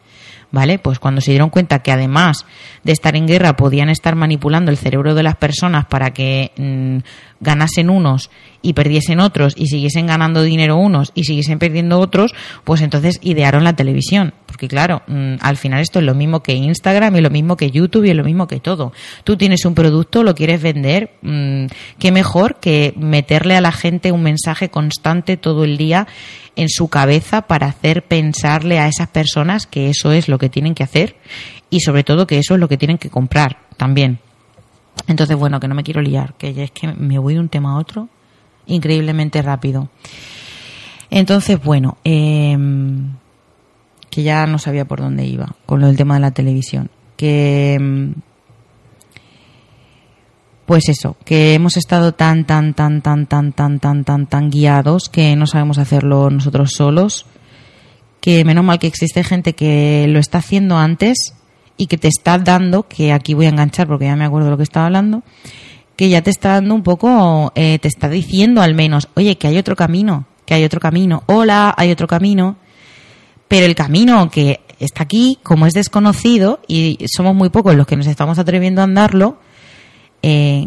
¿Vale? 0.50 0.78
Pues 0.78 0.98
cuando 0.98 1.20
se 1.20 1.32
dieron 1.32 1.50
cuenta 1.50 1.80
que 1.80 1.92
además 1.92 2.46
de 2.84 2.92
estar 2.92 3.16
en 3.16 3.26
guerra 3.26 3.56
podían 3.56 3.88
estar 3.88 4.14
manipulando 4.14 4.70
el 4.70 4.76
cerebro 4.76 5.14
de 5.14 5.22
las 5.22 5.36
personas 5.36 5.86
para 5.86 6.12
que 6.12 6.52
mm, 6.56 6.98
ganasen 7.40 7.90
unos 7.90 8.30
y 8.62 8.72
perdiesen 8.72 9.20
otros 9.20 9.54
y 9.56 9.66
siguiesen 9.66 10.06
ganando 10.06 10.42
dinero 10.42 10.76
unos 10.76 11.12
y 11.14 11.24
siguiesen 11.24 11.58
perdiendo 11.58 12.00
otros, 12.00 12.34
pues 12.64 12.80
entonces 12.80 13.18
idearon 13.22 13.64
la 13.64 13.76
televisión. 13.76 14.34
Porque 14.46 14.68
claro, 14.68 15.02
mm, 15.06 15.34
al 15.40 15.56
final 15.56 15.80
esto 15.80 15.98
es 15.98 16.04
lo 16.04 16.14
mismo 16.14 16.42
que 16.42 16.54
Instagram 16.54 17.16
y 17.16 17.20
lo 17.20 17.30
mismo 17.30 17.56
que 17.56 17.70
YouTube 17.70 18.04
y 18.04 18.10
es 18.10 18.16
lo 18.16 18.24
mismo 18.24 18.46
que 18.46 18.60
todo. 18.60 18.92
Tú 19.24 19.36
tienes 19.36 19.64
un 19.64 19.74
producto, 19.74 20.22
lo 20.22 20.34
quieres 20.34 20.62
vender, 20.62 21.12
mm, 21.22 21.66
qué 21.98 22.12
mejor 22.12 22.56
que 22.60 22.94
meterle 22.96 23.56
a 23.56 23.60
la 23.60 23.72
gente 23.72 24.12
un 24.12 24.22
mensaje 24.22 24.70
constante 24.70 25.36
todo 25.36 25.64
el 25.64 25.76
día 25.76 26.06
en 26.56 26.68
su 26.68 26.88
cabeza 26.88 27.42
para 27.42 27.66
hacer 27.66 28.04
pensarle 28.04 28.78
a 28.78 28.88
esas 28.88 29.08
personas 29.08 29.66
que 29.66 29.90
eso 29.90 30.12
es 30.12 30.28
lo 30.28 30.38
que 30.38 30.48
tienen 30.48 30.74
que 30.74 30.82
hacer 30.82 31.16
y 31.70 31.80
sobre 31.80 32.02
todo 32.02 32.26
que 32.26 32.38
eso 32.38 32.54
es 32.54 32.60
lo 32.60 32.68
que 32.68 32.78
tienen 32.78 32.98
que 32.98 33.10
comprar 33.10 33.58
también. 33.76 34.18
Entonces, 35.06 35.36
bueno, 35.36 35.60
que 35.60 35.68
no 35.68 35.74
me 35.74 35.82
quiero 35.82 36.00
liar, 36.00 36.34
que 36.38 36.62
es 36.62 36.70
que 36.70 36.88
me 36.88 37.18
voy 37.18 37.34
de 37.34 37.40
un 37.40 37.48
tema 37.48 37.72
a 37.72 37.78
otro 37.78 38.08
increíblemente 38.66 39.42
rápido. 39.42 39.88
Entonces, 41.10 41.62
bueno, 41.62 41.98
em, 42.04 43.12
que 44.10 44.22
ya 44.22 44.46
no 44.46 44.58
sabía 44.58 44.86
por 44.86 45.00
dónde 45.00 45.24
iba 45.26 45.54
con 45.66 45.80
lo 45.80 45.86
del 45.86 45.96
tema 45.96 46.14
de 46.14 46.20
la 46.20 46.30
televisión. 46.32 46.90
Que 47.16 47.74
em, 47.74 48.14
pues 50.66 50.88
eso, 50.88 51.16
que 51.24 51.54
hemos 51.54 51.76
estado 51.76 52.12
tan, 52.12 52.44
tan, 52.44 52.74
tan, 52.74 53.00
tan, 53.00 53.26
tan, 53.26 53.52
tan, 53.52 53.78
tan, 53.78 54.26
tan, 54.26 54.50
guiados 54.50 55.08
que 55.08 55.36
no 55.36 55.46
sabemos 55.46 55.78
hacerlo 55.78 56.28
nosotros 56.28 56.72
solos, 56.72 57.26
que 58.20 58.44
menos 58.44 58.64
mal 58.64 58.80
que 58.80 58.88
existe 58.88 59.22
gente 59.22 59.54
que 59.54 60.06
lo 60.08 60.18
está 60.18 60.38
haciendo 60.38 60.76
antes 60.76 61.34
y 61.76 61.86
que 61.86 61.98
te 61.98 62.08
está 62.08 62.38
dando, 62.38 62.88
que 62.88 63.12
aquí 63.12 63.34
voy 63.34 63.46
a 63.46 63.50
enganchar 63.50 63.86
porque 63.86 64.06
ya 64.06 64.16
me 64.16 64.24
acuerdo 64.24 64.46
de 64.46 64.50
lo 64.50 64.56
que 64.56 64.64
estaba 64.64 64.86
hablando, 64.86 65.22
que 65.94 66.08
ya 66.08 66.22
te 66.22 66.30
está 66.30 66.54
dando 66.54 66.74
un 66.74 66.82
poco, 66.82 67.52
eh, 67.54 67.78
te 67.78 67.86
está 67.86 68.08
diciendo 68.08 68.60
al 68.60 68.74
menos, 68.74 69.08
oye, 69.14 69.38
que 69.38 69.46
hay 69.46 69.58
otro 69.58 69.76
camino, 69.76 70.26
que 70.44 70.54
hay 70.54 70.64
otro 70.64 70.80
camino, 70.80 71.22
hola, 71.26 71.72
hay 71.76 71.92
otro 71.92 72.08
camino, 72.08 72.56
pero 73.46 73.66
el 73.66 73.76
camino 73.76 74.28
que 74.32 74.60
está 74.80 75.04
aquí, 75.04 75.38
como 75.44 75.66
es 75.66 75.74
desconocido 75.74 76.58
y 76.66 76.98
somos 77.14 77.36
muy 77.36 77.50
pocos 77.50 77.76
los 77.76 77.86
que 77.86 77.96
nos 77.96 78.08
estamos 78.08 78.40
atreviendo 78.40 78.80
a 78.80 78.84
andarlo, 78.84 79.38
eh, 80.28 80.66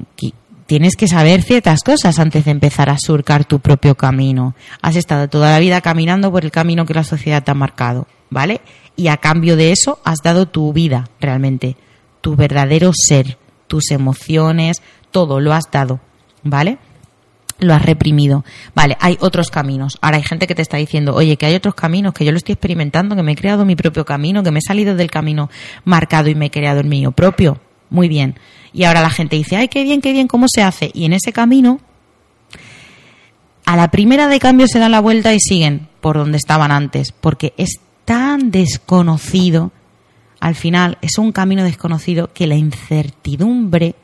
tienes 0.67 0.95
que 0.95 1.09
saber 1.09 1.41
ciertas 1.41 1.81
cosas 1.83 2.17
antes 2.17 2.45
de 2.45 2.51
empezar 2.51 2.89
a 2.89 2.97
surcar 2.97 3.43
tu 3.43 3.59
propio 3.59 3.95
camino. 3.95 4.55
Has 4.81 4.95
estado 4.95 5.27
toda 5.27 5.51
la 5.51 5.59
vida 5.59 5.81
caminando 5.81 6.31
por 6.31 6.45
el 6.45 6.51
camino 6.51 6.85
que 6.85 6.93
la 6.93 7.03
sociedad 7.03 7.43
te 7.43 7.51
ha 7.51 7.55
marcado, 7.55 8.07
¿vale? 8.29 8.61
Y 8.95 9.09
a 9.09 9.17
cambio 9.17 9.57
de 9.57 9.73
eso 9.73 9.99
has 10.05 10.19
dado 10.23 10.45
tu 10.45 10.71
vida 10.71 11.09
realmente, 11.19 11.75
tu 12.21 12.37
verdadero 12.37 12.91
ser, 12.93 13.37
tus 13.67 13.91
emociones, 13.91 14.81
todo 15.11 15.41
lo 15.41 15.51
has 15.51 15.69
dado, 15.69 15.99
¿vale? 16.41 16.77
Lo 17.59 17.73
has 17.73 17.85
reprimido. 17.85 18.45
Vale, 18.73 18.95
hay 19.01 19.17
otros 19.19 19.49
caminos. 19.49 19.97
Ahora 19.99 20.15
hay 20.15 20.23
gente 20.23 20.47
que 20.47 20.55
te 20.55 20.61
está 20.61 20.77
diciendo, 20.77 21.15
oye, 21.15 21.35
que 21.35 21.47
hay 21.47 21.55
otros 21.55 21.75
caminos, 21.75 22.13
que 22.13 22.23
yo 22.23 22.31
lo 22.31 22.37
estoy 22.37 22.53
experimentando, 22.53 23.17
que 23.17 23.23
me 23.23 23.33
he 23.33 23.35
creado 23.35 23.65
mi 23.65 23.75
propio 23.75 24.05
camino, 24.05 24.41
que 24.41 24.51
me 24.51 24.59
he 24.59 24.65
salido 24.65 24.95
del 24.95 25.11
camino 25.11 25.49
marcado 25.83 26.29
y 26.29 26.35
me 26.35 26.45
he 26.45 26.49
creado 26.49 26.79
el 26.79 26.87
mío 26.87 27.11
propio. 27.11 27.59
Muy 27.89 28.07
bien. 28.07 28.35
Y 28.73 28.83
ahora 28.83 29.01
la 29.01 29.09
gente 29.09 29.35
dice, 29.35 29.55
ay, 29.55 29.67
qué 29.67 29.83
bien, 29.83 30.01
qué 30.01 30.11
bien, 30.11 30.27
¿cómo 30.27 30.45
se 30.47 30.61
hace? 30.61 30.91
Y 30.93 31.05
en 31.05 31.13
ese 31.13 31.33
camino, 31.33 31.79
a 33.65 33.75
la 33.75 33.89
primera 33.91 34.27
de 34.27 34.39
cambio 34.39 34.67
se 34.67 34.79
dan 34.79 34.91
la 34.91 34.99
vuelta 34.99 35.33
y 35.33 35.39
siguen 35.39 35.87
por 36.01 36.17
donde 36.17 36.37
estaban 36.37 36.71
antes, 36.71 37.11
porque 37.11 37.53
es 37.57 37.79
tan 38.05 38.51
desconocido, 38.51 39.71
al 40.39 40.55
final 40.55 40.97
es 41.01 41.17
un 41.17 41.31
camino 41.31 41.63
desconocido 41.63 42.31
que 42.33 42.47
la 42.47 42.55
incertidumbre 42.55 43.95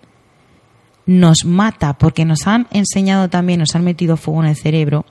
nos 1.08 1.46
mata, 1.46 1.94
porque 1.94 2.26
nos 2.26 2.48
han 2.48 2.68
enseñado 2.72 3.30
también, 3.30 3.60
nos 3.60 3.76
han 3.76 3.84
metido 3.84 4.18
fuego 4.18 4.44
en 4.44 4.50
el 4.50 4.56
cerebro, 4.56 5.06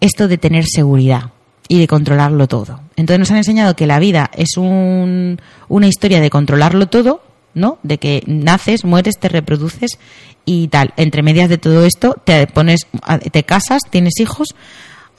esto 0.00 0.28
de 0.28 0.38
tener 0.38 0.64
seguridad. 0.66 1.32
y 1.68 1.78
de 1.78 1.86
controlarlo 1.86 2.48
todo. 2.48 2.80
Entonces 2.96 3.20
nos 3.20 3.30
han 3.30 3.36
enseñado 3.36 3.76
que 3.76 3.86
la 3.86 4.00
vida 4.00 4.28
es 4.36 4.56
un, 4.56 5.40
una 5.68 5.86
historia 5.86 6.20
de 6.20 6.28
controlarlo 6.28 6.88
todo, 6.88 7.22
¿no? 7.54 7.78
De 7.82 7.98
que 7.98 8.22
naces, 8.26 8.84
mueres, 8.84 9.18
te 9.18 9.28
reproduces 9.28 9.98
y 10.44 10.68
tal. 10.68 10.92
Entre 10.96 11.22
medias 11.22 11.48
de 11.48 11.58
todo 11.58 11.84
esto, 11.84 12.16
te 12.24 12.46
pones, 12.46 12.86
te 13.32 13.42
casas, 13.44 13.82
tienes 13.90 14.18
hijos, 14.20 14.54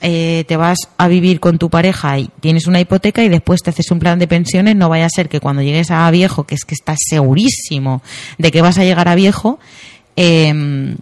eh, 0.00 0.44
te 0.48 0.56
vas 0.56 0.78
a 0.98 1.08
vivir 1.08 1.40
con 1.40 1.58
tu 1.58 1.70
pareja 1.70 2.18
y 2.18 2.28
tienes 2.40 2.66
una 2.66 2.80
hipoteca 2.80 3.22
y 3.22 3.28
después 3.28 3.62
te 3.62 3.70
haces 3.70 3.90
un 3.90 3.98
plan 3.98 4.18
de 4.18 4.26
pensiones, 4.26 4.76
no 4.76 4.88
vaya 4.88 5.06
a 5.06 5.10
ser 5.10 5.28
que 5.28 5.40
cuando 5.40 5.62
llegues 5.62 5.90
a 5.90 6.10
viejo, 6.10 6.44
que 6.44 6.54
es 6.54 6.64
que 6.64 6.74
estás 6.74 6.98
segurísimo 7.08 8.02
de 8.38 8.50
que 8.50 8.62
vas 8.62 8.78
a 8.78 8.84
llegar 8.84 9.08
a 9.08 9.14
viejo, 9.14 9.60
eh, 10.16 10.96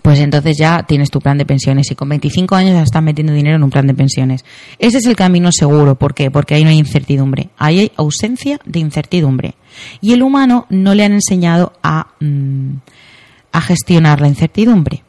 pues 0.00 0.20
entonces 0.20 0.56
ya 0.56 0.84
tienes 0.84 1.10
tu 1.10 1.20
plan 1.20 1.36
de 1.36 1.44
pensiones 1.44 1.90
y 1.90 1.94
con 1.94 2.08
25 2.08 2.54
años 2.54 2.72
ya 2.72 2.82
estás 2.82 3.02
metiendo 3.02 3.34
dinero 3.34 3.56
en 3.56 3.62
un 3.62 3.70
plan 3.70 3.86
de 3.86 3.92
pensiones. 3.92 4.44
Ese 4.78 4.98
es 4.98 5.06
el 5.06 5.16
camino 5.16 5.50
seguro. 5.52 5.96
¿Por 5.96 6.14
qué? 6.14 6.30
Porque 6.30 6.54
ahí 6.54 6.64
no 6.64 6.70
hay 6.70 6.78
incertidumbre. 6.78 7.50
Ahí 7.58 7.80
hay 7.80 7.92
ausencia 7.96 8.58
de 8.64 8.80
incertidumbre. 8.80 9.54
Y 10.00 10.14
el 10.14 10.22
humano 10.22 10.66
no 10.70 10.94
le 10.94 11.04
han 11.04 11.12
enseñado 11.12 11.74
a, 11.82 12.08
mm, 12.20 12.76
a 13.52 13.60
gestionar 13.60 14.22
la 14.22 14.28
incertidumbre. 14.28 15.02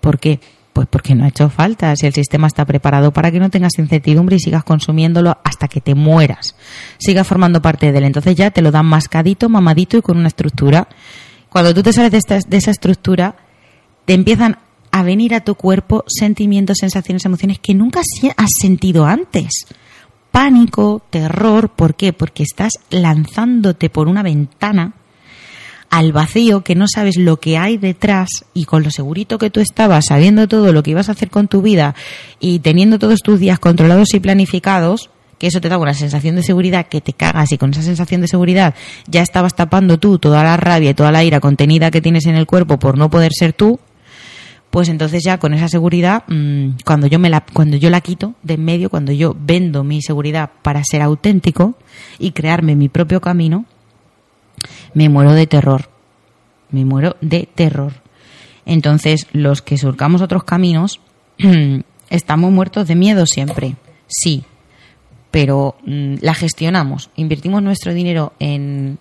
¿Por 0.00 0.20
qué? 0.20 0.38
Pues 0.72 0.86
porque 0.88 1.16
no 1.16 1.24
ha 1.24 1.28
hecho 1.28 1.50
falta. 1.50 1.94
Si 1.96 2.06
el 2.06 2.14
sistema 2.14 2.46
está 2.46 2.64
preparado 2.64 3.12
para 3.12 3.32
que 3.32 3.40
no 3.40 3.50
tengas 3.50 3.72
incertidumbre 3.78 4.36
y 4.36 4.40
sigas 4.40 4.62
consumiéndolo 4.62 5.36
hasta 5.42 5.66
que 5.66 5.80
te 5.80 5.96
mueras. 5.96 6.54
Sigas 6.98 7.26
formando 7.26 7.60
parte 7.60 7.90
de 7.90 7.98
él. 7.98 8.04
Entonces 8.04 8.36
ya 8.36 8.52
te 8.52 8.62
lo 8.62 8.70
dan 8.70 8.86
mascadito, 8.86 9.48
mamadito 9.48 9.96
y 9.96 10.02
con 10.02 10.16
una 10.16 10.28
estructura. 10.28 10.88
Cuando 11.48 11.74
tú 11.74 11.82
te 11.82 11.92
sales 11.92 12.12
de, 12.12 12.40
de 12.46 12.56
esa 12.56 12.70
estructura, 12.70 13.36
te 14.04 14.14
empiezan 14.14 14.58
a 14.90 15.02
venir 15.02 15.34
a 15.34 15.40
tu 15.40 15.54
cuerpo 15.54 16.04
sentimientos, 16.06 16.78
sensaciones, 16.80 17.24
emociones 17.24 17.58
que 17.58 17.74
nunca 17.74 18.00
has 18.00 18.50
sentido 18.60 19.06
antes. 19.06 19.66
Pánico, 20.30 21.02
terror, 21.10 21.70
¿por 21.70 21.94
qué? 21.94 22.12
Porque 22.12 22.42
estás 22.42 22.72
lanzándote 22.90 23.90
por 23.90 24.08
una 24.08 24.22
ventana 24.22 24.94
al 25.92 26.12
vacío 26.12 26.64
que 26.64 26.74
no 26.74 26.86
sabes 26.88 27.18
lo 27.18 27.38
que 27.38 27.58
hay 27.58 27.76
detrás 27.76 28.28
y 28.54 28.64
con 28.64 28.82
lo 28.82 28.90
segurito 28.90 29.36
que 29.36 29.50
tú 29.50 29.60
estabas, 29.60 30.06
sabiendo 30.08 30.48
todo 30.48 30.72
lo 30.72 30.82
que 30.82 30.92
ibas 30.92 31.10
a 31.10 31.12
hacer 31.12 31.28
con 31.28 31.48
tu 31.48 31.60
vida 31.60 31.94
y 32.40 32.60
teniendo 32.60 32.98
todos 32.98 33.20
tus 33.20 33.38
días 33.38 33.58
controlados 33.58 34.14
y 34.14 34.20
planificados, 34.20 35.10
que 35.36 35.48
eso 35.48 35.60
te 35.60 35.68
da 35.68 35.76
una 35.76 35.92
sensación 35.92 36.36
de 36.36 36.42
seguridad 36.42 36.86
que 36.86 37.02
te 37.02 37.12
cagas 37.12 37.52
y 37.52 37.58
con 37.58 37.72
esa 37.72 37.82
sensación 37.82 38.22
de 38.22 38.28
seguridad 38.28 38.74
ya 39.06 39.20
estabas 39.20 39.54
tapando 39.54 39.98
tú 39.98 40.18
toda 40.18 40.42
la 40.42 40.56
rabia 40.56 40.90
y 40.90 40.94
toda 40.94 41.12
la 41.12 41.24
ira 41.24 41.40
contenida 41.40 41.90
que 41.90 42.00
tienes 42.00 42.24
en 42.24 42.36
el 42.36 42.46
cuerpo 42.46 42.78
por 42.78 42.96
no 42.96 43.10
poder 43.10 43.32
ser 43.34 43.52
tú, 43.52 43.78
pues 44.72 44.88
entonces 44.88 45.22
ya 45.22 45.36
con 45.36 45.52
esa 45.52 45.68
seguridad, 45.68 46.24
mm, 46.28 46.78
cuando 46.86 47.06
yo 47.06 47.18
me 47.18 47.28
la, 47.28 47.44
cuando 47.52 47.76
yo 47.76 47.90
la 47.90 48.00
quito 48.00 48.32
de 48.42 48.54
en 48.54 48.64
medio, 48.64 48.88
cuando 48.88 49.12
yo 49.12 49.36
vendo 49.38 49.84
mi 49.84 50.00
seguridad 50.00 50.50
para 50.62 50.82
ser 50.82 51.02
auténtico 51.02 51.74
y 52.18 52.30
crearme 52.30 52.74
mi 52.74 52.88
propio 52.88 53.20
camino, 53.20 53.66
me 54.94 55.10
muero 55.10 55.34
de 55.34 55.46
terror. 55.46 55.90
Me 56.70 56.86
muero 56.86 57.16
de 57.20 57.46
terror. 57.54 57.92
Entonces, 58.64 59.26
los 59.32 59.60
que 59.60 59.76
surcamos 59.76 60.22
otros 60.22 60.44
caminos, 60.44 61.02
estamos 62.08 62.50
muertos 62.50 62.88
de 62.88 62.94
miedo 62.94 63.26
siempre. 63.26 63.76
Sí. 64.06 64.44
Pero 65.30 65.76
mm, 65.84 66.14
la 66.22 66.32
gestionamos. 66.32 67.10
Invertimos 67.16 67.62
nuestro 67.62 67.92
dinero 67.92 68.32
en, 68.38 68.98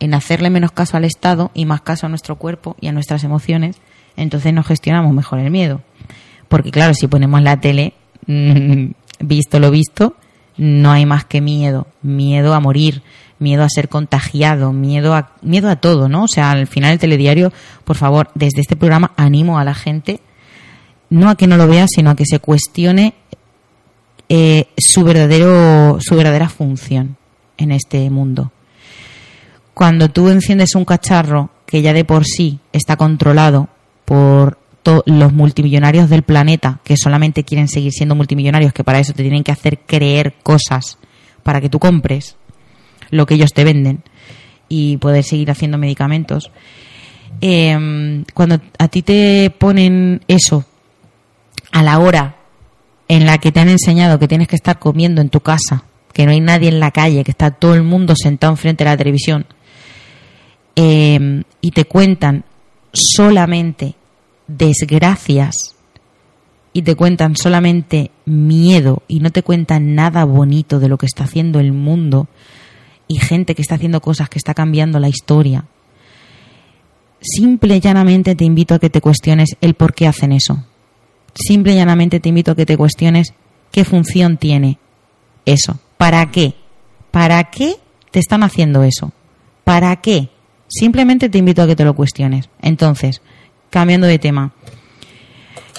en 0.00 0.14
hacerle 0.14 0.50
menos 0.50 0.72
caso 0.72 0.96
al 0.96 1.04
Estado 1.04 1.52
y 1.54 1.66
más 1.66 1.82
caso 1.82 2.06
a 2.06 2.08
nuestro 2.08 2.34
cuerpo 2.34 2.74
y 2.80 2.88
a 2.88 2.92
nuestras 2.92 3.22
emociones 3.22 3.76
entonces 4.16 4.52
nos 4.52 4.66
gestionamos 4.66 5.12
mejor 5.12 5.38
el 5.40 5.50
miedo. 5.50 5.80
Porque 6.48 6.70
claro, 6.70 6.94
si 6.94 7.06
ponemos 7.06 7.42
la 7.42 7.60
tele, 7.60 7.94
visto 9.20 9.58
lo 9.58 9.70
visto, 9.70 10.16
no 10.56 10.92
hay 10.92 11.06
más 11.06 11.24
que 11.24 11.40
miedo, 11.40 11.86
miedo 12.02 12.54
a 12.54 12.60
morir, 12.60 13.02
miedo 13.38 13.64
a 13.64 13.68
ser 13.68 13.88
contagiado, 13.88 14.72
miedo 14.72 15.14
a 15.14 15.32
miedo 15.42 15.68
a 15.68 15.76
todo, 15.76 16.08
¿no? 16.08 16.24
O 16.24 16.28
sea, 16.28 16.52
al 16.52 16.66
final 16.66 16.92
el 16.92 16.98
telediario, 16.98 17.52
por 17.84 17.96
favor, 17.96 18.30
desde 18.34 18.60
este 18.60 18.76
programa 18.76 19.12
animo 19.16 19.58
a 19.58 19.64
la 19.64 19.74
gente 19.74 20.20
no 21.10 21.28
a 21.28 21.36
que 21.36 21.46
no 21.46 21.56
lo 21.56 21.68
vea, 21.68 21.86
sino 21.88 22.10
a 22.10 22.16
que 22.16 22.24
se 22.26 22.40
cuestione 22.40 23.14
eh, 24.28 24.68
su 24.76 25.04
verdadero 25.04 25.98
su 26.00 26.16
verdadera 26.16 26.48
función 26.48 27.16
en 27.56 27.70
este 27.70 28.08
mundo. 28.10 28.52
Cuando 29.74 30.08
tú 30.08 30.28
enciendes 30.28 30.74
un 30.74 30.84
cacharro 30.84 31.50
que 31.66 31.82
ya 31.82 31.92
de 31.92 32.04
por 32.04 32.24
sí 32.24 32.60
está 32.72 32.96
controlado 32.96 33.68
por 34.04 34.58
los 35.06 35.32
multimillonarios 35.32 36.10
del 36.10 36.22
planeta 36.22 36.80
que 36.84 36.96
solamente 36.96 37.44
quieren 37.44 37.68
seguir 37.68 37.92
siendo 37.92 38.14
multimillonarios, 38.14 38.72
que 38.72 38.84
para 38.84 38.98
eso 38.98 39.12
te 39.14 39.22
tienen 39.22 39.42
que 39.42 39.52
hacer 39.52 39.78
creer 39.86 40.34
cosas 40.42 40.98
para 41.42 41.60
que 41.60 41.70
tú 41.70 41.78
compres 41.78 42.36
lo 43.10 43.26
que 43.26 43.34
ellos 43.34 43.52
te 43.52 43.64
venden 43.64 44.02
y 44.68 44.96
poder 44.98 45.24
seguir 45.24 45.50
haciendo 45.50 45.78
medicamentos. 45.78 46.50
Em, 47.40 48.24
cuando 48.34 48.60
a 48.78 48.88
ti 48.88 49.02
te 49.02 49.50
ponen 49.58 50.20
eso 50.28 50.64
a 51.72 51.82
la 51.82 51.98
hora 51.98 52.36
en 53.08 53.26
la 53.26 53.38
que 53.38 53.52
te 53.52 53.60
han 53.60 53.68
enseñado 53.68 54.18
que 54.18 54.28
tienes 54.28 54.48
que 54.48 54.56
estar 54.56 54.78
comiendo 54.78 55.20
en 55.20 55.28
tu 55.28 55.40
casa, 55.40 55.84
que 56.12 56.26
no 56.26 56.32
hay 56.32 56.40
nadie 56.40 56.68
en 56.68 56.80
la 56.80 56.90
calle, 56.90 57.24
que 57.24 57.32
está 57.32 57.50
todo 57.50 57.74
el 57.74 57.82
mundo 57.82 58.14
sentado 58.16 58.52
enfrente 58.52 58.84
de 58.84 58.90
la 58.90 58.96
televisión, 58.96 59.46
em, 60.76 61.42
y 61.60 61.70
te 61.72 61.84
cuentan 61.84 62.44
solamente 62.94 63.96
desgracias 64.46 65.74
y 66.72 66.82
te 66.82 66.96
cuentan 66.96 67.36
solamente 67.36 68.10
miedo 68.24 69.02
y 69.06 69.20
no 69.20 69.30
te 69.30 69.42
cuentan 69.42 69.94
nada 69.94 70.24
bonito 70.24 70.80
de 70.80 70.88
lo 70.88 70.98
que 70.98 71.06
está 71.06 71.24
haciendo 71.24 71.60
el 71.60 71.72
mundo 71.72 72.28
y 73.06 73.18
gente 73.18 73.54
que 73.54 73.62
está 73.62 73.74
haciendo 73.74 74.00
cosas 74.00 74.28
que 74.28 74.38
está 74.38 74.54
cambiando 74.54 74.98
la 74.98 75.08
historia, 75.08 75.66
simple 77.20 77.76
y 77.76 77.80
llanamente 77.80 78.34
te 78.34 78.44
invito 78.44 78.74
a 78.74 78.78
que 78.78 78.90
te 78.90 79.00
cuestiones 79.00 79.50
el 79.60 79.74
por 79.74 79.94
qué 79.94 80.06
hacen 80.06 80.32
eso. 80.32 80.64
Simple 81.34 81.72
y 81.72 81.76
llanamente 81.76 82.20
te 82.20 82.28
invito 82.28 82.52
a 82.52 82.56
que 82.56 82.66
te 82.66 82.76
cuestiones 82.76 83.34
qué 83.70 83.84
función 83.84 84.36
tiene 84.36 84.78
eso. 85.44 85.78
¿Para 85.96 86.30
qué? 86.30 86.54
¿Para 87.10 87.50
qué 87.50 87.76
te 88.10 88.20
están 88.20 88.42
haciendo 88.42 88.82
eso? 88.82 89.12
¿Para 89.64 89.96
qué? 89.96 90.30
Simplemente 90.68 91.28
te 91.28 91.38
invito 91.38 91.62
a 91.62 91.66
que 91.66 91.76
te 91.76 91.84
lo 91.84 91.94
cuestiones. 91.94 92.48
Entonces, 92.60 93.20
cambiando 93.70 94.06
de 94.06 94.18
tema. 94.18 94.52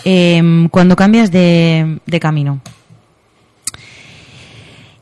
Em, 0.03 0.69
cuando 0.69 0.95
cambias 0.95 1.31
de, 1.31 1.99
camino 2.21 2.61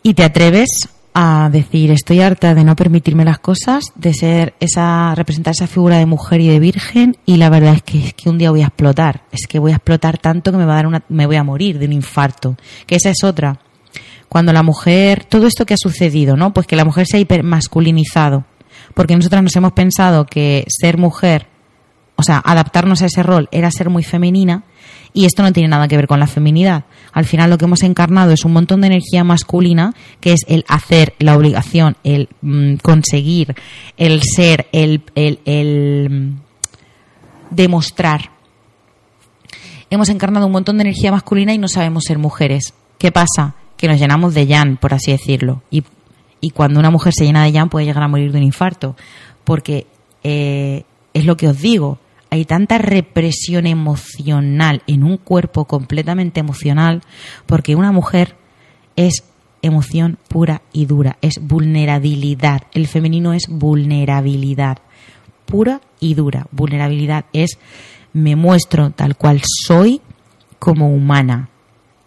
y 0.02 0.14
te 0.14 0.24
atreves 0.24 0.70
a 1.14 1.50
decir 1.52 1.92
estoy 1.92 2.22
harta 2.22 2.56
de 2.56 2.64
no 2.64 2.76
permitirme 2.78 3.26
las 3.26 3.40
cosas, 3.40 3.84
de 3.96 4.14
ser 4.14 4.54
esa, 4.62 5.14
representar 5.14 5.52
esa 5.52 5.68
figura 5.68 5.98
de 5.98 6.06
mujer 6.06 6.40
y 6.40 6.48
de 6.48 6.60
virgen, 6.60 7.18
y 7.26 7.36
la 7.36 7.50
verdad 7.50 7.74
es 7.74 7.84
que, 7.84 8.00
es 8.00 8.14
que 8.14 8.30
un 8.30 8.38
día 8.38 8.50
voy 8.50 8.62
a 8.62 8.68
explotar, 8.68 9.24
es 9.32 9.46
que 9.46 9.60
voy 9.60 9.74
a 9.74 9.76
explotar 9.76 10.20
tanto 10.20 10.52
que 10.52 10.58
me 10.58 10.66
va 10.66 10.74
a 10.74 10.78
dar 10.78 10.88
una, 10.88 11.04
me 11.10 11.26
voy 11.26 11.36
a 11.36 11.44
morir 11.44 11.80
de 11.80 11.86
un 11.86 11.94
infarto, 11.94 12.56
que 12.88 12.96
esa 12.96 13.10
es 13.10 13.24
otra. 13.26 13.60
Cuando 14.30 14.54
la 14.54 14.64
mujer, 14.64 15.26
todo 15.26 15.48
esto 15.48 15.66
que 15.66 15.74
ha 15.74 15.78
sucedido, 15.78 16.38
¿no? 16.38 16.54
Pues 16.54 16.66
que 16.66 16.76
la 16.76 16.86
mujer 16.86 17.06
se 17.08 17.18
ha 17.18 17.20
hipermasculinizado, 17.20 18.46
porque 18.94 19.16
nosotras 19.16 19.44
nos 19.44 19.56
hemos 19.56 19.74
pensado 19.74 20.26
que 20.26 20.66
ser 20.68 20.98
mujer, 20.98 21.48
o 22.16 22.24
sea, 22.24 22.42
adaptarnos 22.44 23.02
a 23.02 23.08
ese 23.08 23.24
rol 23.24 23.50
era 23.52 23.72
ser 23.72 23.90
muy 23.90 24.04
femenina 24.04 24.64
y 25.14 25.26
esto 25.26 25.44
no 25.44 25.54
tiene 25.54 25.70
nada 25.70 25.88
que 25.88 25.96
ver 25.96 26.08
con 26.08 26.20
la 26.20 26.28
feminidad. 26.28 26.86
Al 27.12 27.26
final 27.26 27.50
lo 27.50 27.58
que 27.58 27.66
hemos 27.66 27.84
encarnado 27.84 28.32
es 28.32 28.46
un 28.46 28.54
montón 28.54 28.82
de 28.82 28.88
energía 28.88 29.24
masculina, 29.24 29.94
que 30.20 30.34
es 30.34 30.42
el 30.48 30.66
hacer, 30.68 31.14
la 31.20 31.38
obligación, 31.38 31.96
el 32.04 32.30
mm, 32.42 32.76
conseguir, 32.78 33.56
el 33.98 34.22
ser, 34.24 34.68
el, 34.72 35.04
el, 35.16 36.10
mm, 36.10 36.40
demostrar. 37.52 38.32
Hemos 39.90 40.10
encarnado 40.10 40.48
un 40.48 40.52
montón 40.52 40.78
de 40.78 40.84
energía 40.84 41.12
masculina 41.12 41.54
y 41.54 41.60
no 41.60 41.68
sabemos 41.68 42.04
ser 42.08 42.18
mujeres. 42.18 42.74
¿Qué 42.98 43.12
pasa? 43.12 43.56
Que 43.78 43.88
nos 43.88 44.00
llenamos 44.00 44.34
de 44.34 44.48
yan, 44.48 44.78
por 44.78 44.94
así 44.96 45.12
decirlo. 45.12 45.62
Y 46.44 46.50
cuando 46.50 46.82
una 46.82 46.92
mujer 46.92 47.14
se 47.16 47.24
llena 47.24 47.46
de 47.46 47.54
llanto 47.54 47.72
puede 47.72 47.86
llegar 47.86 48.04
a 48.04 48.10
morir 48.10 48.34
de 48.34 48.38
un 48.38 48.44
infarto. 48.44 48.98
Porque 49.46 49.88
eh, 50.26 50.84
es 51.14 51.24
lo 51.24 51.38
que 51.38 51.48
os 51.48 51.58
digo, 51.58 52.00
hay 52.30 52.44
tanta 52.44 52.78
represión 52.80 53.66
emocional 53.66 54.84
en 54.86 55.06
un 55.06 55.16
cuerpo 55.16 55.64
completamente 55.64 56.42
emocional, 56.42 57.02
porque 57.46 57.78
una 57.78 57.94
mujer 57.94 58.36
es 58.98 59.24
emoción 59.62 60.18
pura 60.28 60.64
y 60.74 60.86
dura, 60.86 61.18
es 61.22 61.40
vulnerabilidad. 61.42 62.64
El 62.74 62.88
femenino 62.88 63.32
es 63.32 63.48
vulnerabilidad, 63.48 64.80
pura 65.46 65.80
y 66.02 66.14
dura. 66.14 66.48
Vulnerabilidad 66.52 67.24
es 67.32 67.58
me 68.12 68.36
muestro 68.36 68.92
tal 68.92 69.16
cual 69.16 69.42
soy 69.66 70.02
como 70.60 70.94
humana. 70.94 71.48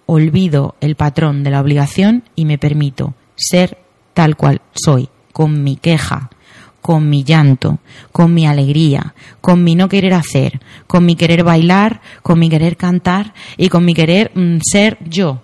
Olvido 0.05 0.77
el 0.83 0.95
patrón 0.95 1.43
de 1.43 1.51
la 1.51 1.63
obligación 1.63 2.23
y 2.35 2.45
me 2.45 2.59
permito 2.59 3.15
ser 3.35 3.86
tal 4.17 4.35
cual 4.35 4.63
soy, 4.73 5.11
con 5.35 5.63
mi 5.63 5.77
queja, 5.77 6.31
con 6.81 7.11
mi 7.11 7.23
llanto, 7.23 7.81
con 8.13 8.33
mi 8.33 8.47
alegría, 8.47 9.15
con 9.43 9.63
mi 9.63 9.75
no 9.75 9.91
querer 9.91 10.15
hacer, 10.15 10.59
con 10.87 11.05
mi 11.05 11.17
querer 11.17 11.45
bailar, 11.45 12.01
con 12.23 12.39
mi 12.39 12.49
querer 12.49 12.79
cantar 12.79 13.35
y 13.59 13.69
con 13.69 13.85
mi 13.85 13.93
querer 13.93 14.33
mm, 14.35 14.61
ser 14.63 14.97
yo. 15.05 15.43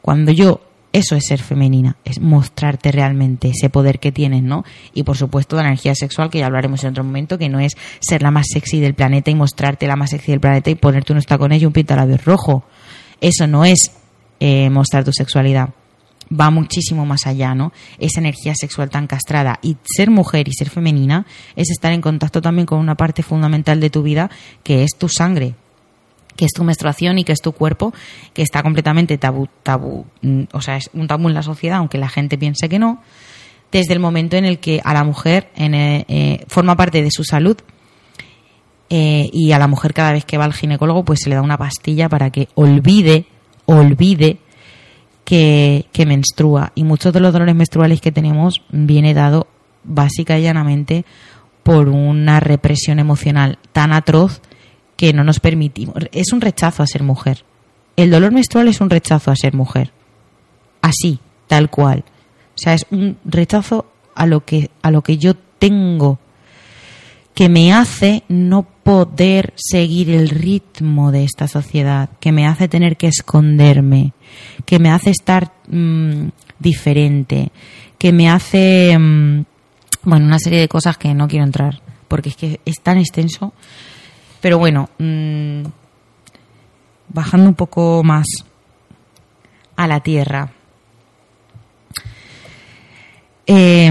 Cuando 0.00 0.32
yo 0.32 0.62
eso 0.94 1.14
es 1.14 1.24
ser 1.26 1.40
femenina, 1.40 1.98
es 2.06 2.22
mostrarte 2.22 2.90
realmente 2.90 3.48
ese 3.48 3.68
poder 3.68 3.98
que 3.98 4.12
tienes, 4.12 4.42
¿no? 4.42 4.64
Y 4.94 5.02
por 5.02 5.18
supuesto 5.18 5.56
la 5.56 5.66
energía 5.66 5.94
sexual, 5.94 6.30
que 6.30 6.38
ya 6.38 6.46
hablaremos 6.46 6.82
en 6.84 6.92
otro 6.92 7.04
momento, 7.04 7.36
que 7.36 7.50
no 7.50 7.60
es 7.60 7.76
ser 8.00 8.22
la 8.22 8.30
más 8.30 8.46
sexy 8.50 8.80
del 8.80 8.94
planeta 8.94 9.30
y 9.30 9.34
mostrarte 9.34 9.86
la 9.86 9.96
más 9.96 10.08
sexy 10.08 10.30
del 10.30 10.40
planeta 10.40 10.70
y 10.70 10.74
ponerte 10.74 11.12
unos 11.12 11.26
tacones 11.26 11.60
y 11.60 11.66
un 11.66 11.72
pintalabios 11.74 12.24
rojo. 12.24 12.64
Eso 13.20 13.46
no 13.46 13.66
es 13.66 13.92
eh, 14.40 14.70
mostrar 14.70 15.04
tu 15.04 15.12
sexualidad. 15.12 15.68
Va 16.32 16.50
muchísimo 16.50 17.06
más 17.06 17.26
allá, 17.26 17.54
¿no? 17.54 17.72
Esa 17.98 18.20
energía 18.20 18.54
sexual 18.54 18.88
tan 18.88 19.06
castrada. 19.06 19.58
Y 19.62 19.76
ser 19.84 20.10
mujer 20.10 20.48
y 20.48 20.52
ser 20.52 20.70
femenina 20.70 21.26
es 21.56 21.70
estar 21.70 21.92
en 21.92 22.00
contacto 22.00 22.40
también 22.40 22.66
con 22.66 22.78
una 22.78 22.94
parte 22.94 23.22
fundamental 23.22 23.80
de 23.80 23.90
tu 23.90 24.02
vida, 24.02 24.30
que 24.62 24.84
es 24.84 24.90
tu 24.96 25.08
sangre, 25.08 25.54
que 26.36 26.44
es 26.44 26.52
tu 26.52 26.64
menstruación 26.64 27.18
y 27.18 27.24
que 27.24 27.32
es 27.32 27.40
tu 27.40 27.52
cuerpo, 27.52 27.92
que 28.32 28.42
está 28.42 28.62
completamente 28.62 29.18
tabú, 29.18 29.48
tabú, 29.62 30.06
mm, 30.22 30.44
o 30.52 30.60
sea, 30.60 30.76
es 30.76 30.88
un 30.94 31.06
tabú 31.06 31.28
en 31.28 31.34
la 31.34 31.42
sociedad, 31.42 31.78
aunque 31.78 31.98
la 31.98 32.08
gente 32.08 32.38
piense 32.38 32.68
que 32.68 32.78
no, 32.78 33.02
desde 33.72 33.92
el 33.92 34.00
momento 34.00 34.36
en 34.36 34.44
el 34.44 34.58
que 34.58 34.80
a 34.84 34.94
la 34.94 35.04
mujer 35.04 35.50
en, 35.54 35.74
eh, 35.74 36.04
eh, 36.08 36.44
forma 36.48 36.76
parte 36.76 37.02
de 37.02 37.10
su 37.10 37.24
salud 37.24 37.56
eh, 38.88 39.28
y 39.32 39.52
a 39.52 39.58
la 39.58 39.68
mujer 39.68 39.94
cada 39.94 40.12
vez 40.12 40.24
que 40.24 40.38
va 40.38 40.44
al 40.44 40.54
ginecólogo 40.54 41.04
pues 41.04 41.20
se 41.22 41.28
le 41.28 41.36
da 41.36 41.42
una 41.42 41.58
pastilla 41.58 42.08
para 42.08 42.30
que 42.30 42.48
olvide, 42.54 43.26
olvide 43.66 44.38
que, 45.30 45.86
que 45.92 46.06
menstrua. 46.06 46.72
Y 46.74 46.82
muchos 46.82 47.12
de 47.12 47.20
los 47.20 47.32
dolores 47.32 47.54
menstruales 47.54 48.00
que 48.00 48.10
tenemos 48.10 48.62
viene 48.70 49.14
dado 49.14 49.46
básica 49.84 50.36
y 50.36 50.42
llanamente 50.42 51.04
por 51.62 51.88
una 51.88 52.40
represión 52.40 52.98
emocional 52.98 53.60
tan 53.70 53.92
atroz 53.92 54.42
que 54.96 55.12
no 55.12 55.22
nos 55.22 55.38
permitimos. 55.38 55.94
Es 56.10 56.32
un 56.32 56.40
rechazo 56.40 56.82
a 56.82 56.86
ser 56.88 57.04
mujer. 57.04 57.44
El 57.94 58.10
dolor 58.10 58.32
menstrual 58.32 58.66
es 58.66 58.80
un 58.80 58.90
rechazo 58.90 59.30
a 59.30 59.36
ser 59.36 59.54
mujer. 59.54 59.92
Así, 60.82 61.20
tal 61.46 61.70
cual. 61.70 62.02
O 62.56 62.58
sea, 62.58 62.74
es 62.74 62.84
un 62.90 63.16
rechazo 63.24 63.86
a 64.16 64.26
lo 64.26 64.44
que, 64.44 64.72
a 64.82 64.90
lo 64.90 65.02
que 65.02 65.16
yo 65.16 65.34
tengo 65.60 66.18
que 67.34 67.48
me 67.48 67.72
hace 67.72 68.24
no 68.28 68.62
poder 68.62 69.52
seguir 69.56 70.10
el 70.10 70.28
ritmo 70.28 71.12
de 71.12 71.24
esta 71.24 71.48
sociedad, 71.48 72.10
que 72.20 72.32
me 72.32 72.46
hace 72.46 72.68
tener 72.68 72.96
que 72.96 73.08
esconderme, 73.08 74.12
que 74.66 74.78
me 74.78 74.90
hace 74.90 75.10
estar 75.10 75.52
mm, 75.68 76.28
diferente, 76.58 77.50
que 77.98 78.12
me 78.12 78.28
hace, 78.28 78.96
mm, 78.98 79.44
bueno, 80.02 80.26
una 80.26 80.38
serie 80.38 80.60
de 80.60 80.68
cosas 80.68 80.98
que 80.98 81.14
no 81.14 81.28
quiero 81.28 81.44
entrar, 81.44 81.80
porque 82.08 82.30
es 82.30 82.36
que 82.36 82.60
es 82.64 82.80
tan 82.82 82.98
extenso 82.98 83.52
pero 84.40 84.58
bueno, 84.58 84.88
mm, 84.98 85.62
bajando 87.08 87.48
un 87.48 87.54
poco 87.54 88.02
más 88.02 88.26
a 89.76 89.86
la 89.86 90.00
tierra. 90.00 90.50
Em, 93.46 93.89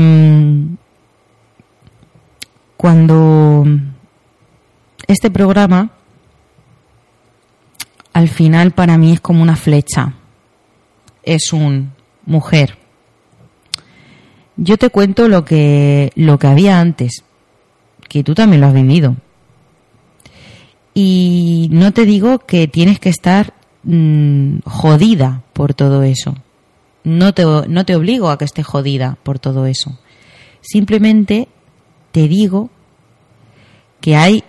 cuando 2.80 3.66
este 5.06 5.30
programa 5.30 5.92
al 8.14 8.30
final 8.30 8.72
para 8.72 8.98
mí 8.98 9.12
es 9.12 9.20
como 9.20 9.44
una 9.44 9.58
flecha. 9.58 10.14
Es 11.24 11.52
un 11.52 11.92
mujer. 12.26 12.78
Yo 14.56 14.78
te 14.78 14.92
cuento 14.92 15.28
lo 15.28 15.44
que 15.44 16.14
lo 16.16 16.40
que 16.40 16.48
había 16.48 16.80
antes, 16.80 17.26
que 18.08 18.24
tú 18.24 18.34
también 18.34 18.62
lo 18.62 18.68
has 18.68 18.74
vivido. 18.74 19.18
Y 20.94 21.68
no 21.74 21.92
te 21.92 22.06
digo 22.06 22.40
que 22.40 22.70
tienes 22.70 23.02
que 23.02 23.10
estar 23.10 23.56
mm, 23.84 24.60
jodida 24.64 25.44
por 25.52 25.74
todo 25.74 26.04
eso. 26.04 26.34
No 27.04 27.34
te, 27.34 27.44
no 27.44 27.86
te 27.86 27.98
obligo 27.98 28.30
a 28.30 28.38
que 28.38 28.46
estés 28.46 28.66
jodida 28.66 29.18
por 29.24 29.38
todo 29.38 29.66
eso. 29.66 30.00
Simplemente 30.62 31.50
te 32.12 32.28
digo 32.28 32.70
que 34.02 34.16
hay 34.16 34.44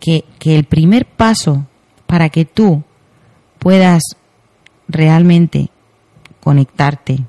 que, 0.00 0.24
que 0.38 0.56
el 0.56 0.64
primer 0.64 1.06
paso 1.06 1.66
para 2.06 2.28
que 2.28 2.44
tú 2.44 2.82
puedas 3.58 4.02
realmente 4.88 5.70
conectarte 6.40 7.20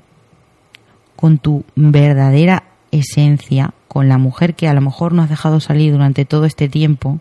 con 1.16 1.38
tu 1.38 1.64
verdadera 1.74 2.64
esencia, 2.90 3.74
con 3.88 4.08
la 4.08 4.18
mujer 4.18 4.54
que 4.54 4.68
a 4.68 4.74
lo 4.74 4.80
mejor 4.80 5.12
no 5.12 5.22
has 5.22 5.30
dejado 5.30 5.60
salir 5.60 5.92
durante 5.92 6.24
todo 6.24 6.44
este 6.44 6.68
tiempo, 6.68 7.20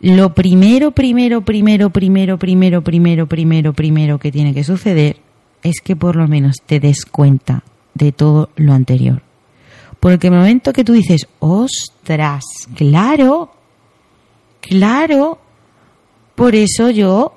lo 0.00 0.34
primero, 0.34 0.92
primero, 0.92 1.42
primero, 1.42 1.90
primero, 1.90 2.38
primero, 2.38 2.82
primero, 2.82 3.26
primero, 3.26 3.72
primero 3.74 4.18
que 4.18 4.32
tiene 4.32 4.54
que 4.54 4.64
suceder 4.64 5.18
es 5.62 5.80
que 5.82 5.94
por 5.94 6.16
lo 6.16 6.26
menos 6.26 6.56
te 6.64 6.80
des 6.80 7.04
cuenta 7.04 7.64
de 7.92 8.12
todo 8.12 8.48
lo 8.56 8.72
anterior. 8.72 9.22
Porque 10.00 10.28
el 10.28 10.32
momento 10.32 10.72
que 10.72 10.82
tú 10.82 10.94
dices, 10.94 11.28
ostras, 11.40 12.44
claro, 12.74 13.52
claro, 14.60 15.38
por 16.34 16.54
eso 16.54 16.88
yo 16.88 17.34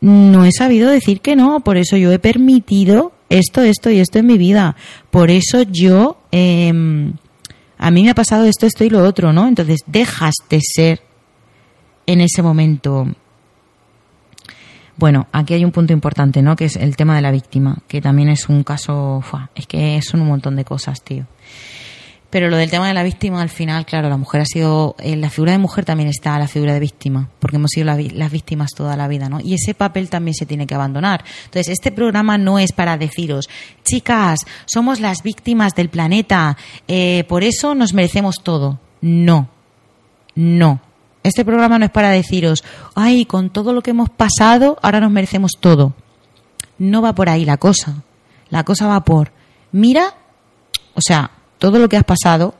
no 0.00 0.44
he 0.44 0.50
sabido 0.52 0.90
decir 0.90 1.20
que 1.20 1.36
no, 1.36 1.60
por 1.60 1.76
eso 1.76 1.96
yo 1.96 2.12
he 2.12 2.18
permitido 2.18 3.12
esto, 3.30 3.62
esto 3.62 3.90
y 3.90 4.00
esto 4.00 4.18
en 4.18 4.26
mi 4.26 4.36
vida, 4.36 4.76
por 5.10 5.30
eso 5.30 5.62
yo, 5.62 6.18
em, 6.32 7.14
a 7.78 7.90
mí 7.90 8.02
me 8.02 8.10
ha 8.10 8.14
pasado 8.14 8.44
esto, 8.44 8.66
esto 8.66 8.84
y 8.84 8.90
lo 8.90 9.04
otro, 9.04 9.32
¿no? 9.32 9.46
Entonces 9.46 9.80
dejas 9.86 10.34
de 10.50 10.60
ser 10.60 11.00
en 12.06 12.20
ese 12.20 12.42
momento. 12.42 13.06
Bueno, 14.96 15.26
aquí 15.32 15.54
hay 15.54 15.64
un 15.64 15.72
punto 15.72 15.92
importante, 15.92 16.42
¿no? 16.42 16.54
Que 16.54 16.66
es 16.66 16.76
el 16.76 16.96
tema 16.96 17.16
de 17.16 17.22
la 17.22 17.30
víctima, 17.30 17.78
que 17.88 18.00
también 18.00 18.28
es 18.28 18.48
un 18.48 18.62
caso, 18.62 19.22
es 19.54 19.66
que 19.66 20.00
son 20.02 20.20
un 20.20 20.28
montón 20.28 20.56
de 20.56 20.64
cosas, 20.64 21.02
tío. 21.02 21.26
Pero 22.34 22.50
lo 22.50 22.56
del 22.56 22.68
tema 22.68 22.88
de 22.88 22.94
la 22.94 23.04
víctima, 23.04 23.40
al 23.40 23.48
final, 23.48 23.86
claro, 23.86 24.08
la 24.08 24.16
mujer 24.16 24.40
ha 24.40 24.44
sido, 24.44 24.96
en 24.98 25.20
la 25.20 25.30
figura 25.30 25.52
de 25.52 25.58
mujer 25.58 25.84
también 25.84 26.08
está 26.08 26.36
la 26.36 26.48
figura 26.48 26.74
de 26.74 26.80
víctima, 26.80 27.28
porque 27.38 27.58
hemos 27.58 27.70
sido 27.70 27.86
las 27.86 28.32
víctimas 28.32 28.72
toda 28.74 28.96
la 28.96 29.06
vida, 29.06 29.28
¿no? 29.28 29.38
Y 29.38 29.54
ese 29.54 29.72
papel 29.72 30.10
también 30.10 30.34
se 30.34 30.44
tiene 30.44 30.66
que 30.66 30.74
abandonar. 30.74 31.24
Entonces, 31.44 31.68
este 31.68 31.92
programa 31.92 32.36
no 32.36 32.58
es 32.58 32.72
para 32.72 32.98
deciros, 32.98 33.48
chicas, 33.84 34.40
somos 34.66 34.98
las 34.98 35.22
víctimas 35.22 35.76
del 35.76 35.90
planeta, 35.90 36.56
eh, 36.88 37.22
por 37.28 37.44
eso 37.44 37.76
nos 37.76 37.94
merecemos 37.94 38.40
todo. 38.42 38.80
No, 39.00 39.48
no. 40.34 40.80
Este 41.22 41.44
programa 41.44 41.78
no 41.78 41.84
es 41.84 41.92
para 41.92 42.10
deciros, 42.10 42.64
ay, 42.96 43.26
con 43.26 43.50
todo 43.50 43.72
lo 43.72 43.80
que 43.80 43.92
hemos 43.92 44.10
pasado, 44.10 44.76
ahora 44.82 44.98
nos 44.98 45.12
merecemos 45.12 45.52
todo. 45.60 45.94
No 46.78 47.00
va 47.00 47.14
por 47.14 47.28
ahí 47.28 47.44
la 47.44 47.58
cosa. 47.58 48.02
La 48.50 48.64
cosa 48.64 48.88
va 48.88 49.04
por, 49.04 49.30
mira, 49.70 50.14
o 50.94 51.00
sea, 51.00 51.30
todo 51.58 51.78
lo 51.78 51.88
que 51.88 51.96
has 51.96 52.04
pasado 52.04 52.54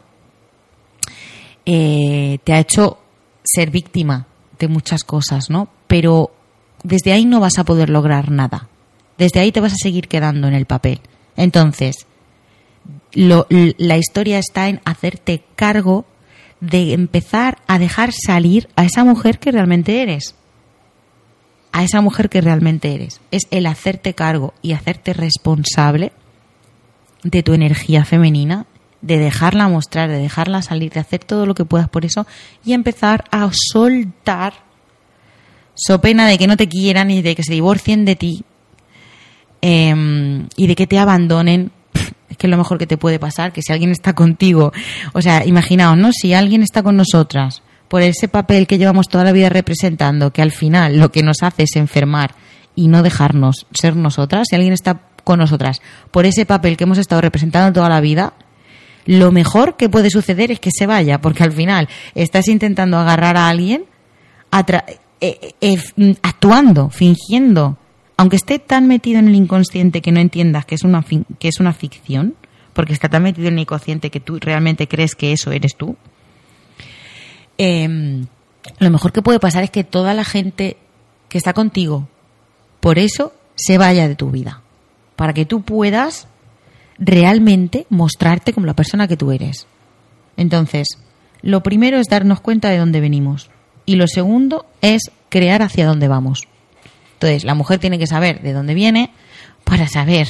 eh, 1.67 2.39
te 2.45 2.53
ha 2.53 2.61
hecho 2.61 2.99
ser 3.43 3.71
víctima 3.71 4.27
de 4.59 4.69
muchas 4.69 5.05
cosas, 5.05 5.51
¿no? 5.51 5.69
Pero 5.87 6.31
desde 6.83 7.13
ahí 7.13 7.25
no 7.25 7.41
vas 7.41 7.59
a 7.59 7.65
poder 7.65 7.91
lograr 7.91 8.31
nada. 8.31 8.69
Desde 9.19 9.41
ahí 9.41 9.53
te 9.53 9.61
vas 9.61 9.73
a 9.73 9.83
seguir 9.83 10.09
quedando 10.09 10.49
en 10.49 10.55
el 10.55 10.67
papel. 10.67 11.01
Entonces, 11.37 12.07
la 13.13 13.97
historia 13.97 14.39
está 14.39 14.69
en 14.69 14.81
hacerte 14.85 15.43
cargo 15.57 16.05
de 16.61 16.93
empezar 16.93 17.59
a 17.67 17.79
dejar 17.79 18.13
salir 18.13 18.69
a 18.77 18.85
esa 18.85 19.05
mujer 19.05 19.39
que 19.39 19.53
realmente 19.53 20.03
eres. 20.03 20.35
A 21.73 21.83
esa 21.83 22.01
mujer 22.01 22.29
que 22.29 22.41
realmente 22.41 22.95
eres. 22.95 23.21
Es 23.31 23.43
el 23.51 23.67
hacerte 23.67 24.15
cargo 24.15 24.55
y 24.63 24.73
hacerte 24.73 25.13
responsable 25.13 26.13
de 27.23 27.43
tu 27.43 27.55
energía 27.55 28.05
femenina, 28.05 28.67
de 29.05 29.19
dejarla 29.19 29.69
mostrar, 29.69 30.09
de 30.09 30.19
dejarla 30.19 30.63
salir, 30.63 30.91
de 30.91 31.01
hacer 31.01 31.23
todo 31.23 31.45
lo 31.45 31.55
que 31.55 31.67
puedas 31.67 31.91
por 31.91 32.07
eso 32.07 32.27
y 32.65 32.73
empezar 32.73 33.25
a 33.31 33.51
soltar, 33.53 34.55
so 35.75 36.01
pena 36.01 36.27
de 36.27 36.39
que 36.39 36.47
no 36.47 36.57
te 36.57 36.69
quieran 36.69 37.11
y 37.11 37.21
de 37.21 37.35
que 37.35 37.43
se 37.43 37.53
divorcien 37.53 38.07
de 38.07 38.17
ti 38.17 38.45
em, 39.61 40.49
y 40.57 40.67
de 40.67 40.75
que 40.75 40.87
te 40.87 40.99
abandonen 40.99 41.71
es 42.31 42.39
que 42.39 42.47
es 42.47 42.51
lo 42.51 42.57
mejor 42.57 42.79
que 42.79 42.87
te 42.87 42.97
puede 42.97 43.19
pasar, 43.19 43.53
que 43.53 43.61
si 43.61 43.73
alguien 43.73 43.91
está 43.91 44.15
contigo, 44.15 44.73
o 45.13 45.21
sea, 45.21 45.45
imaginaos, 45.45 45.99
¿no? 45.99 46.11
Si 46.11 46.33
alguien 46.33 46.63
está 46.63 46.83
con 46.83 46.97
nosotras 46.97 47.63
por 47.89 48.01
ese 48.01 48.27
papel 48.27 48.67
que 48.67 48.79
llevamos 48.79 49.09
toda 49.09 49.25
la 49.25 49.33
vida 49.33 49.51
representando, 49.51 50.33
que 50.33 50.41
al 50.41 50.51
final 50.51 50.99
lo 50.99 51.13
que 51.13 51.23
nos 51.23 51.43
hace 51.43 51.65
es 51.65 51.77
enfermar 51.77 52.35
y 52.75 52.89
no 52.89 53.03
dejarnos 53.03 53.67
ser 53.79 53.97
nosotras, 53.97 54.47
si 54.49 54.57
alguien 54.57 54.73
está 54.73 55.03
con 55.25 55.39
nosotras 55.39 55.83
por 56.11 56.25
ese 56.25 56.47
papel 56.47 56.79
que 56.79 56.85
hemos 56.85 56.99
estado 56.99 57.21
representando 57.21 57.73
toda 57.73 57.91
la 57.91 58.01
vida, 58.01 58.33
lo 59.07 59.33
mejor 59.33 59.77
que 59.77 59.89
puede 59.89 60.11
suceder 60.11 60.51
es 60.51 60.61
que 60.61 60.71
se 60.73 60.87
vaya, 60.87 61.21
porque 61.21 61.43
al 61.43 61.53
final 61.53 61.89
estás 62.15 62.49
intentando 62.49 62.99
agarrar 62.99 63.37
a 63.37 63.49
alguien 63.49 63.85
eh, 64.53 64.85
eh, 65.21 65.55
eh, 65.61 66.17
actuando, 66.23 66.91
fingiendo 66.91 67.79
aunque 68.17 68.37
esté 68.37 68.59
tan 68.59 68.87
metido 68.87 69.19
en 69.19 69.29
el 69.29 69.35
inconsciente 69.35 70.01
que 70.01 70.13
no 70.13 70.21
entiendas 70.21 70.67
que 70.67 70.77
es 70.77 70.85
una, 70.85 71.05
que 71.39 71.49
es 71.49 71.59
una 71.61 71.73
ficción, 71.73 72.35
porque 72.73 72.93
está 72.93 73.09
tan 73.09 73.23
metido 73.23 73.49
en 73.49 73.55
el 73.55 73.61
inconsciente 73.61 74.11
que 74.11 74.21
tú 74.21 74.39
realmente 74.41 74.87
crees 74.89 75.15
que 75.15 75.33
eso 75.33 75.51
eres 75.53 75.77
tú, 75.77 75.97
em, 77.59 78.27
lo 78.79 78.91
mejor 78.91 79.13
que 79.13 79.23
puede 79.23 79.41
pasar 79.41 79.65
es 79.65 79.71
que 79.71 79.85
toda 79.85 80.15
la 80.15 80.25
gente 80.25 80.77
que 81.29 81.39
está 81.39 81.53
contigo, 81.53 82.09
por 82.81 82.99
eso 82.99 83.33
se 83.57 83.79
vaya 83.79 84.09
de 84.09 84.15
tu 84.15 84.31
vida. 84.31 84.63
Para 85.17 85.33
que 85.33 85.45
tú 85.45 85.63
puedas 85.63 86.29
realmente 86.99 87.87
mostrarte 87.91 88.53
como 88.53 88.67
la 88.67 88.75
persona 88.75 89.09
que 89.09 89.17
tú 89.17 89.33
eres. 89.33 89.67
Entonces, 90.37 90.89
lo 91.43 91.63
primero 91.63 91.99
es 91.99 92.07
darnos 92.09 92.41
cuenta 92.41 92.71
de 92.71 92.79
dónde 92.79 93.01
venimos. 93.01 93.51
Y 93.87 93.97
lo 93.97 94.07
segundo 94.07 94.67
es 94.81 95.03
crear 95.29 95.63
hacia 95.63 95.87
dónde 95.87 96.09
vamos. 96.09 96.43
Entonces, 97.15 97.45
la 97.45 97.55
mujer 97.55 97.79
tiene 97.79 97.99
que 97.99 98.07
saber 98.07 98.41
de 98.43 98.53
dónde 98.53 98.75
viene 98.75 99.11
para 99.65 99.89
saber 99.89 100.29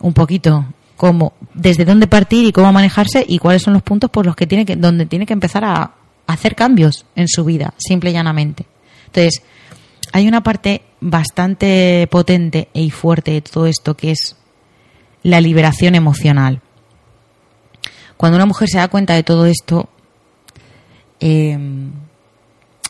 un 0.00 0.12
poquito 0.12 0.64
cómo, 0.96 1.34
desde 1.54 1.84
dónde 1.84 2.06
partir 2.06 2.46
y 2.46 2.52
cómo 2.52 2.72
manejarse 2.72 3.24
y 3.26 3.38
cuáles 3.38 3.62
son 3.62 3.74
los 3.74 3.82
puntos 3.82 4.10
por 4.10 4.26
los 4.26 4.36
que 4.36 4.46
tiene 4.46 4.64
que, 4.64 4.76
donde 4.76 5.06
tiene 5.06 5.26
que 5.26 5.32
empezar 5.32 5.64
a 5.64 5.92
hacer 6.26 6.54
cambios 6.54 7.04
en 7.14 7.28
su 7.28 7.44
vida, 7.44 7.74
simple 7.76 8.10
y 8.10 8.14
llanamente. 8.14 8.66
Entonces, 9.06 9.42
hay 10.12 10.26
una 10.28 10.42
parte 10.42 10.82
bastante 11.00 12.08
potente 12.10 12.68
y 12.72 12.90
fuerte 12.90 13.32
de 13.32 13.40
todo 13.42 13.66
esto 13.66 13.96
que 13.96 14.12
es 14.12 14.36
la 15.26 15.40
liberación 15.40 15.96
emocional. 15.96 16.60
Cuando 18.16 18.36
una 18.36 18.46
mujer 18.46 18.68
se 18.68 18.78
da 18.78 18.86
cuenta 18.86 19.14
de 19.14 19.24
todo 19.24 19.46
esto, 19.46 19.88
eh, 21.18 21.58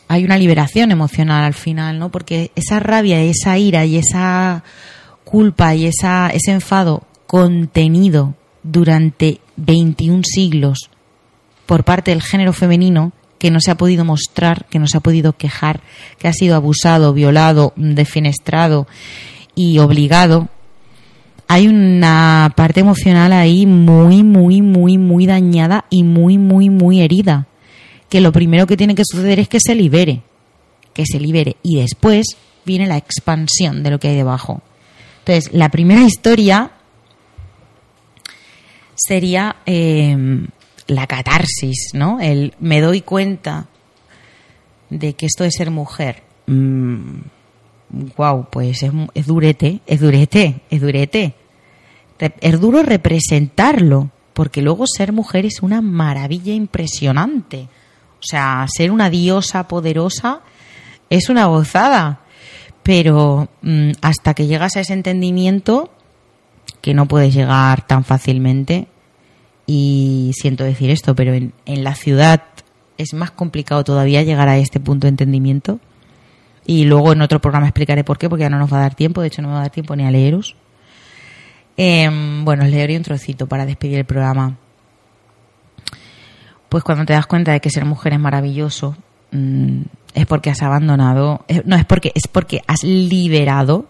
hay 0.07 0.23
una 0.23 0.37
liberación 0.37 0.91
emocional 0.91 1.43
al 1.43 1.55
final, 1.55 1.97
¿no? 1.97 2.11
Porque 2.11 2.51
esa 2.55 2.79
rabia, 2.79 3.21
esa 3.23 3.57
ira 3.57 3.85
y 3.85 3.97
esa 3.97 4.63
culpa 5.23 5.73
y 5.73 5.87
esa, 5.87 6.29
ese 6.29 6.51
enfado 6.51 7.03
contenido 7.25 8.35
durante 8.61 9.41
21 9.55 10.21
siglos 10.23 10.91
por 11.65 11.85
parte 11.85 12.11
del 12.11 12.21
género 12.21 12.53
femenino 12.53 13.13
que 13.39 13.49
no 13.49 13.59
se 13.59 13.71
ha 13.71 13.77
podido 13.77 14.05
mostrar, 14.05 14.65
que 14.69 14.77
no 14.77 14.85
se 14.85 14.97
ha 14.97 15.01
podido 15.01 15.33
quejar, 15.33 15.81
que 16.19 16.27
ha 16.27 16.33
sido 16.33 16.55
abusado, 16.55 17.13
violado, 17.13 17.73
defenestrado 17.75 18.87
y 19.55 19.79
obligado, 19.79 20.49
hay 21.47 21.67
una 21.67 22.53
parte 22.55 22.81
emocional 22.81 23.31
ahí 23.33 23.65
muy, 23.65 24.23
muy, 24.23 24.61
muy, 24.61 24.97
muy 24.97 25.25
dañada 25.25 25.85
y 25.89 26.03
muy, 26.03 26.37
muy, 26.37 26.69
muy 26.69 27.01
herida 27.01 27.47
que 28.09 28.21
lo 28.21 28.31
primero 28.31 28.67
que 28.67 28.77
tiene 28.77 28.95
que 28.95 29.03
suceder 29.05 29.39
es 29.39 29.47
que 29.47 29.59
se 29.59 29.75
libere, 29.75 30.21
que 30.93 31.05
se 31.05 31.19
libere 31.19 31.57
y 31.63 31.79
después 31.79 32.25
viene 32.65 32.87
la 32.87 32.97
expansión 32.97 33.83
de 33.83 33.91
lo 33.91 33.99
que 33.99 34.09
hay 34.09 34.15
debajo. 34.15 34.61
Entonces, 35.19 35.53
la 35.53 35.69
primera 35.69 36.01
historia 36.01 36.71
sería 38.95 39.57
em, 39.65 40.47
la 40.87 41.07
catarsis, 41.07 41.89
¿no? 41.93 42.19
El 42.19 42.53
me 42.59 42.81
doy 42.81 43.01
cuenta 43.01 43.67
de 44.89 45.13
que 45.13 45.25
esto 45.25 45.43
de 45.43 45.51
ser 45.51 45.69
mujer, 45.69 46.23
wow, 47.89 48.47
pues 48.49 48.83
es, 48.83 48.91
es 49.13 49.25
durete, 49.27 49.81
es 49.85 49.99
durete, 49.99 50.61
es 50.69 50.81
durete. 50.81 51.35
Es 52.41 52.59
duro 52.59 52.83
representarlo, 52.83 54.09
porque 54.33 54.61
luego 54.61 54.85
ser 54.87 55.13
mujer 55.13 55.45
es 55.45 55.61
una 55.61 55.81
maravilla 55.81 56.53
impresionante. 56.53 57.67
O 58.19 58.23
sea, 58.23 58.65
ser 58.67 58.91
una 58.91 59.09
diosa 59.09 59.67
poderosa 59.67 60.41
es 61.09 61.29
una 61.29 61.45
gozada. 61.45 62.21
Pero 62.83 63.49
mm, 63.61 63.91
hasta 64.01 64.33
que 64.33 64.47
llegas 64.47 64.75
a 64.75 64.81
ese 64.81 64.93
entendimiento, 64.93 65.91
que 66.81 66.93
no 66.93 67.07
puedes 67.07 67.33
llegar 67.33 67.85
tan 67.85 68.03
fácilmente, 68.03 68.87
y 69.65 70.31
siento 70.33 70.63
decir 70.63 70.89
esto, 70.89 71.13
pero 71.13 71.33
en, 71.33 71.53
en 71.65 71.83
la 71.83 71.93
ciudad 71.93 72.43
es 72.97 73.13
más 73.13 73.31
complicado 73.31 73.83
todavía 73.83 74.23
llegar 74.23 74.47
a 74.47 74.57
este 74.57 74.79
punto 74.79 75.05
de 75.05 75.09
entendimiento. 75.09 75.79
Y 76.67 76.85
luego 76.85 77.13
en 77.13 77.21
otro 77.21 77.39
programa 77.41 77.65
explicaré 77.65 78.03
por 78.03 78.19
qué, 78.19 78.29
porque 78.29 78.43
ya 78.43 78.49
no 78.49 78.59
nos 78.59 78.71
va 78.71 78.77
a 78.77 78.81
dar 78.81 78.93
tiempo, 78.93 79.21
de 79.21 79.27
hecho 79.27 79.41
no 79.41 79.47
me 79.47 79.55
va 79.55 79.61
a 79.61 79.63
dar 79.63 79.71
tiempo 79.71 79.95
ni 79.95 80.05
a 80.05 80.11
leeros. 80.11 80.55
Eh, 81.77 82.09
bueno, 82.43 82.63
os 82.63 82.69
leeré 82.69 82.95
un 82.95 83.03
trocito 83.03 83.47
para 83.47 83.65
despedir 83.65 83.97
el 83.97 84.05
programa 84.05 84.57
pues 86.69 86.83
cuando 86.83 87.05
te 87.05 87.13
das 87.13 87.27
cuenta 87.27 87.51
de 87.51 87.59
que 87.59 87.69
ser 87.69 87.85
mujer 87.85 88.13
es 88.13 88.19
maravilloso, 88.19 88.95
mm, 89.31 89.81
es 90.13 90.25
porque 90.25 90.49
has 90.49 90.61
abandonado, 90.61 91.45
no 91.65 91.75
es 91.75 91.85
porque, 91.85 92.11
es 92.15 92.27
porque 92.27 92.61
has 92.67 92.83
liberado 92.83 93.85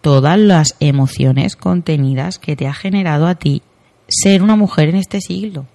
todas 0.00 0.38
las 0.38 0.76
emociones 0.80 1.56
contenidas 1.56 2.38
que 2.38 2.56
te 2.56 2.66
ha 2.66 2.74
generado 2.74 3.26
a 3.26 3.34
ti 3.34 3.62
ser 4.08 4.42
una 4.42 4.56
mujer 4.56 4.88
en 4.88 4.96
este 4.96 5.20
siglo. 5.20 5.66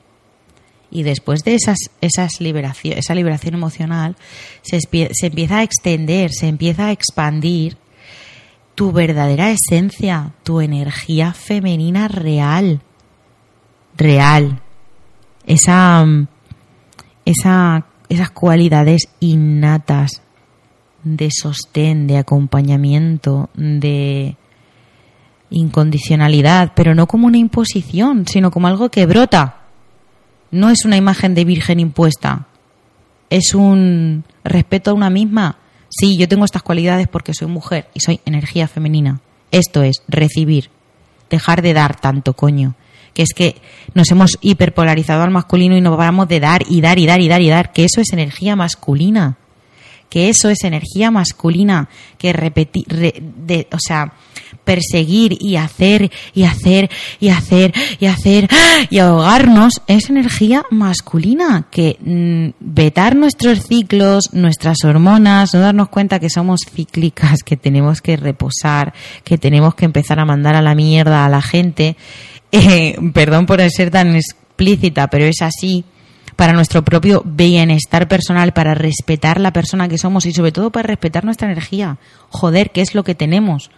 Y 0.92 1.04
después 1.04 1.44
de 1.44 1.56
esas, 1.56 1.78
esas 2.02 2.42
liberación, 2.42 2.98
esa 2.98 3.16
liberación 3.16 3.56
emocional, 3.56 4.18
se, 4.62 4.80
se 4.80 5.28
empieza 5.28 5.60
a 5.60 5.64
extender, 5.64 6.32
se 6.32 6.48
empieza 6.48 6.88
a 6.88 6.92
expandir 6.92 7.78
tu 8.76 8.92
verdadera 8.92 9.52
esencia, 9.52 10.34
tu 10.44 10.62
energía 10.62 11.34
femenina 11.34 12.08
real. 12.08 12.82
Real 13.98 14.62
esa, 15.46 16.06
esa, 17.26 17.86
esas 18.10 18.32
cualidades 18.32 19.10
innatas 19.20 20.22
de 21.04 21.30
sostén, 21.32 22.08
de 22.08 22.18
acompañamiento, 22.18 23.50
de 23.56 24.36
incondicionalidad, 25.50 26.74
pero 26.76 26.96
no 26.96 27.08
como 27.08 27.28
una 27.28 27.38
imposición, 27.38 28.28
sino 28.28 28.52
como 28.52 28.68
algo 28.68 28.90
que 28.90 29.06
brota. 29.06 29.61
No 30.52 30.70
es 30.70 30.86
una 30.86 30.98
imagen 30.98 31.34
de 31.34 31.46
virgen 31.46 31.80
impuesta, 31.80 32.48
es 33.30 33.56
un 33.56 34.26
respeto 34.44 34.92
a 34.92 34.94
una 34.94 35.10
misma. 35.10 35.58
Sí, 35.90 36.18
yo 36.18 36.28
tengo 36.28 36.46
estas 36.46 36.64
cualidades 36.64 37.08
porque 37.08 37.34
soy 37.34 37.48
mujer 37.48 37.88
y 37.94 38.02
soy 38.02 38.20
energía 38.26 38.68
femenina. 38.68 39.22
Esto 39.52 39.84
es 39.84 40.04
recibir, 40.08 40.70
dejar 41.30 41.62
de 41.62 41.74
dar 41.74 42.00
tanto 42.00 42.34
coño 42.34 42.76
que 43.14 43.24
es 43.24 43.34
que 43.36 43.62
nos 43.94 44.10
hemos 44.12 44.38
hiperpolarizado 44.42 45.24
al 45.24 45.32
masculino 45.32 45.76
y 45.76 45.82
nos 45.82 45.98
vamos 45.98 46.28
de 46.28 46.40
dar 46.40 46.64
y 46.70 46.82
dar 46.82 47.00
y 47.00 47.06
dar 47.06 47.22
y 47.22 47.28
dar 47.28 47.42
y 47.42 47.50
dar, 47.50 47.72
que 47.74 47.86
eso 47.86 48.02
es 48.02 48.14
energía 48.14 48.56
masculina, 48.56 49.38
que 50.10 50.30
eso 50.30 50.50
es 50.50 50.64
energía 50.64 51.12
masculina, 51.12 51.90
que 52.18 52.34
repetir, 52.34 52.86
de, 52.88 53.68
o 53.72 53.80
sea, 53.80 54.14
perseguir 54.64 55.38
y 55.40 55.56
hacer 55.56 56.12
y 56.34 56.44
hacer 56.44 56.90
y 57.20 57.30
hacer 57.30 57.74
y 58.00 58.06
hacer 58.06 58.50
y 58.90 59.00
ahogarnos 59.00 59.82
es 59.88 60.10
energía 60.10 60.64
masculina, 60.70 61.68
que 61.70 61.98
mm, 62.00 62.56
vetar 62.60 63.16
nuestros 63.16 63.68
ciclos, 63.68 64.30
nuestras 64.34 64.84
hormonas, 64.84 65.54
no 65.54 65.60
darnos 65.60 65.90
cuenta 65.90 66.20
que 66.20 66.30
somos 66.30 66.62
cíclicas, 66.70 67.44
que 67.44 67.58
tenemos 67.58 68.02
que 68.02 68.18
reposar, 68.18 68.94
que 69.24 69.38
tenemos 69.38 69.76
que 69.76 69.86
empezar 69.86 70.20
a 70.20 70.26
mandar 70.26 70.56
a 70.56 70.62
la 70.62 70.76
mierda 70.76 71.26
a 71.26 71.30
la 71.30 71.42
gente, 71.42 71.96
eh, 72.52 72.96
perdón 73.14 73.46
por 73.46 73.62
ser 73.70 73.92
tan 73.92 74.16
explícita, 74.16 75.08
pero 75.08 75.26
es 75.26 75.42
así, 75.42 75.86
para 76.36 76.54
nuestro 76.54 76.84
propio 76.84 77.24
bienestar 77.26 78.08
personal, 78.08 78.54
para 78.54 78.74
respetar 78.74 79.40
la 79.40 79.54
persona 79.54 79.88
que 79.88 79.98
somos 79.98 80.26
y 80.26 80.34
sobre 80.34 80.52
todo 80.52 80.72
para 80.72 80.88
respetar 80.88 81.24
nuestra 81.24 81.52
energía. 81.52 81.98
Joder, 82.30 82.72
¿qué 82.72 82.82
es 82.82 82.96
lo 82.96 83.04
que 83.04 83.16
tenemos? 83.16 83.70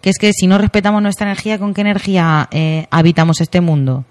Que 0.00 0.10
es 0.10 0.18
que 0.18 0.32
si 0.32 0.46
no 0.46 0.58
respetamos 0.58 1.02
nuestra 1.02 1.26
energía, 1.26 1.58
¿con 1.58 1.74
qué 1.74 1.82
energía 1.82 2.48
eh, 2.50 2.86
habitamos 2.90 3.40
este 3.40 3.60
mundo? 3.60 4.04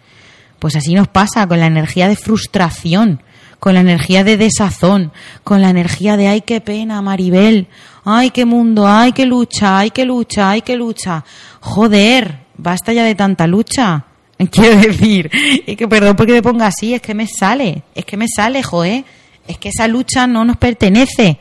Pues 0.59 0.75
así 0.75 0.93
nos 0.93 1.07
pasa 1.07 1.47
con 1.47 1.59
la 1.59 1.67
energía 1.67 2.07
de 2.07 2.15
frustración, 2.15 3.23
con 3.59 3.73
la 3.73 3.79
energía 3.79 4.23
de 4.23 4.37
desazón, 4.37 5.11
con 5.43 5.61
la 5.61 5.69
energía 5.69 6.17
de 6.17 6.27
ay 6.27 6.41
qué 6.41 6.61
pena, 6.61 7.01
Maribel, 7.01 7.67
ay 8.05 8.31
qué 8.31 8.45
mundo, 8.45 8.87
ay 8.87 9.13
qué 9.13 9.25
lucha, 9.25 9.79
ay 9.79 9.91
qué 9.91 10.05
lucha, 10.05 10.49
ay 10.49 10.61
qué 10.61 10.75
lucha. 10.75 11.23
Joder, 11.61 12.39
basta 12.57 12.93
ya 12.93 13.03
de 13.03 13.15
tanta 13.15 13.47
lucha. 13.47 14.05
Quiero 14.51 14.77
decir, 14.77 15.29
y 15.65 15.75
que 15.75 15.87
perdón 15.87 16.15
porque 16.15 16.33
me 16.33 16.41
ponga 16.41 16.67
así, 16.67 16.93
es 16.93 17.01
que 17.01 17.13
me 17.13 17.27
sale, 17.27 17.83
es 17.95 18.05
que 18.05 18.15
me 18.15 18.27
sale, 18.27 18.63
joe, 18.63 19.03
es 19.47 19.57
que 19.57 19.69
esa 19.69 19.87
lucha 19.87 20.27
no 20.27 20.45
nos 20.45 20.57
pertenece, 20.57 21.39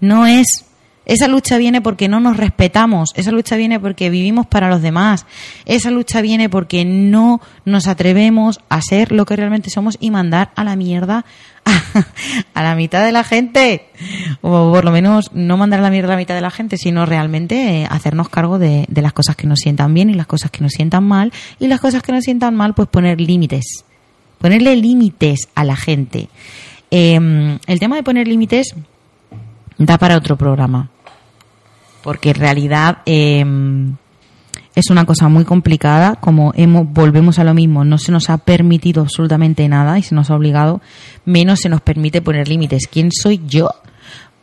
no 0.00 0.26
es 0.26 0.46
esa 1.06 1.28
lucha 1.28 1.58
viene 1.58 1.80
porque 1.80 2.08
no 2.08 2.20
nos 2.20 2.36
respetamos, 2.36 3.10
esa 3.16 3.32
lucha 3.32 3.56
viene 3.56 3.80
porque 3.80 4.10
vivimos 4.10 4.46
para 4.46 4.68
los 4.68 4.82
demás, 4.82 5.26
esa 5.64 5.90
lucha 5.90 6.20
viene 6.20 6.48
porque 6.48 6.84
no 6.84 7.40
nos 7.64 7.86
atrevemos 7.86 8.60
a 8.68 8.80
ser 8.82 9.10
lo 9.10 9.24
que 9.24 9.36
realmente 9.36 9.70
somos 9.70 9.96
y 9.98 10.10
mandar 10.10 10.52
a 10.56 10.62
la 10.62 10.76
mierda 10.76 11.24
a, 11.64 12.62
la 12.62 12.74
mitad 12.74 13.04
de 13.04 13.12
la 13.12 13.24
gente, 13.24 13.86
o 14.42 14.72
por 14.72 14.84
lo 14.84 14.90
menos 14.90 15.30
no 15.32 15.56
mandar 15.56 15.80
a 15.80 15.82
la 15.82 15.90
mierda 15.90 16.10
a 16.10 16.16
la 16.16 16.20
mitad 16.20 16.34
de 16.34 16.40
la 16.42 16.50
gente, 16.50 16.76
sino 16.76 17.06
realmente 17.06 17.82
eh, 17.82 17.86
hacernos 17.90 18.28
cargo 18.28 18.58
de, 18.58 18.86
las 18.94 19.12
cosas 19.12 19.36
que 19.36 19.46
nos 19.46 19.58
sientan 19.60 19.94
bien 19.94 20.10
y 20.10 20.14
las 20.14 20.26
cosas 20.26 20.50
que 20.50 20.60
nos 20.60 20.72
sientan 20.72 21.04
mal, 21.04 21.32
y 21.58 21.66
las 21.68 21.80
cosas 21.80 22.02
que 22.02 22.12
nos 22.12 22.24
sientan 22.24 22.54
mal, 22.54 22.74
pues 22.74 22.88
poner 22.88 23.20
límites, 23.20 23.84
ponerle 24.38 24.76
límites 24.76 25.48
a 25.54 25.64
la 25.64 25.76
gente. 25.76 26.28
Em, 26.90 27.58
el 27.66 27.78
tema 27.78 27.96
de 27.96 28.02
poner 28.02 28.26
límites 28.26 28.74
da 29.80 29.98
para 29.98 30.16
otro 30.16 30.36
programa. 30.36 30.88
Porque 32.02 32.30
en 32.30 32.36
realidad 32.36 32.98
em, 33.06 33.96
es 34.74 34.88
una 34.90 35.04
cosa 35.04 35.28
muy 35.28 35.44
complicada, 35.44 36.14
como 36.16 36.52
hemos, 36.54 36.86
volvemos 36.90 37.38
a 37.38 37.44
lo 37.44 37.54
mismo, 37.54 37.84
no 37.84 37.98
se 37.98 38.12
nos 38.12 38.30
ha 38.30 38.38
permitido 38.38 39.02
absolutamente 39.02 39.68
nada 39.68 39.98
y 39.98 40.02
se 40.02 40.14
nos 40.14 40.30
ha 40.30 40.36
obligado, 40.36 40.80
menos 41.24 41.60
se 41.60 41.68
nos 41.68 41.80
permite 41.80 42.22
poner 42.22 42.48
límites. 42.48 42.86
¿Quién 42.90 43.10
soy 43.10 43.42
yo 43.46 43.70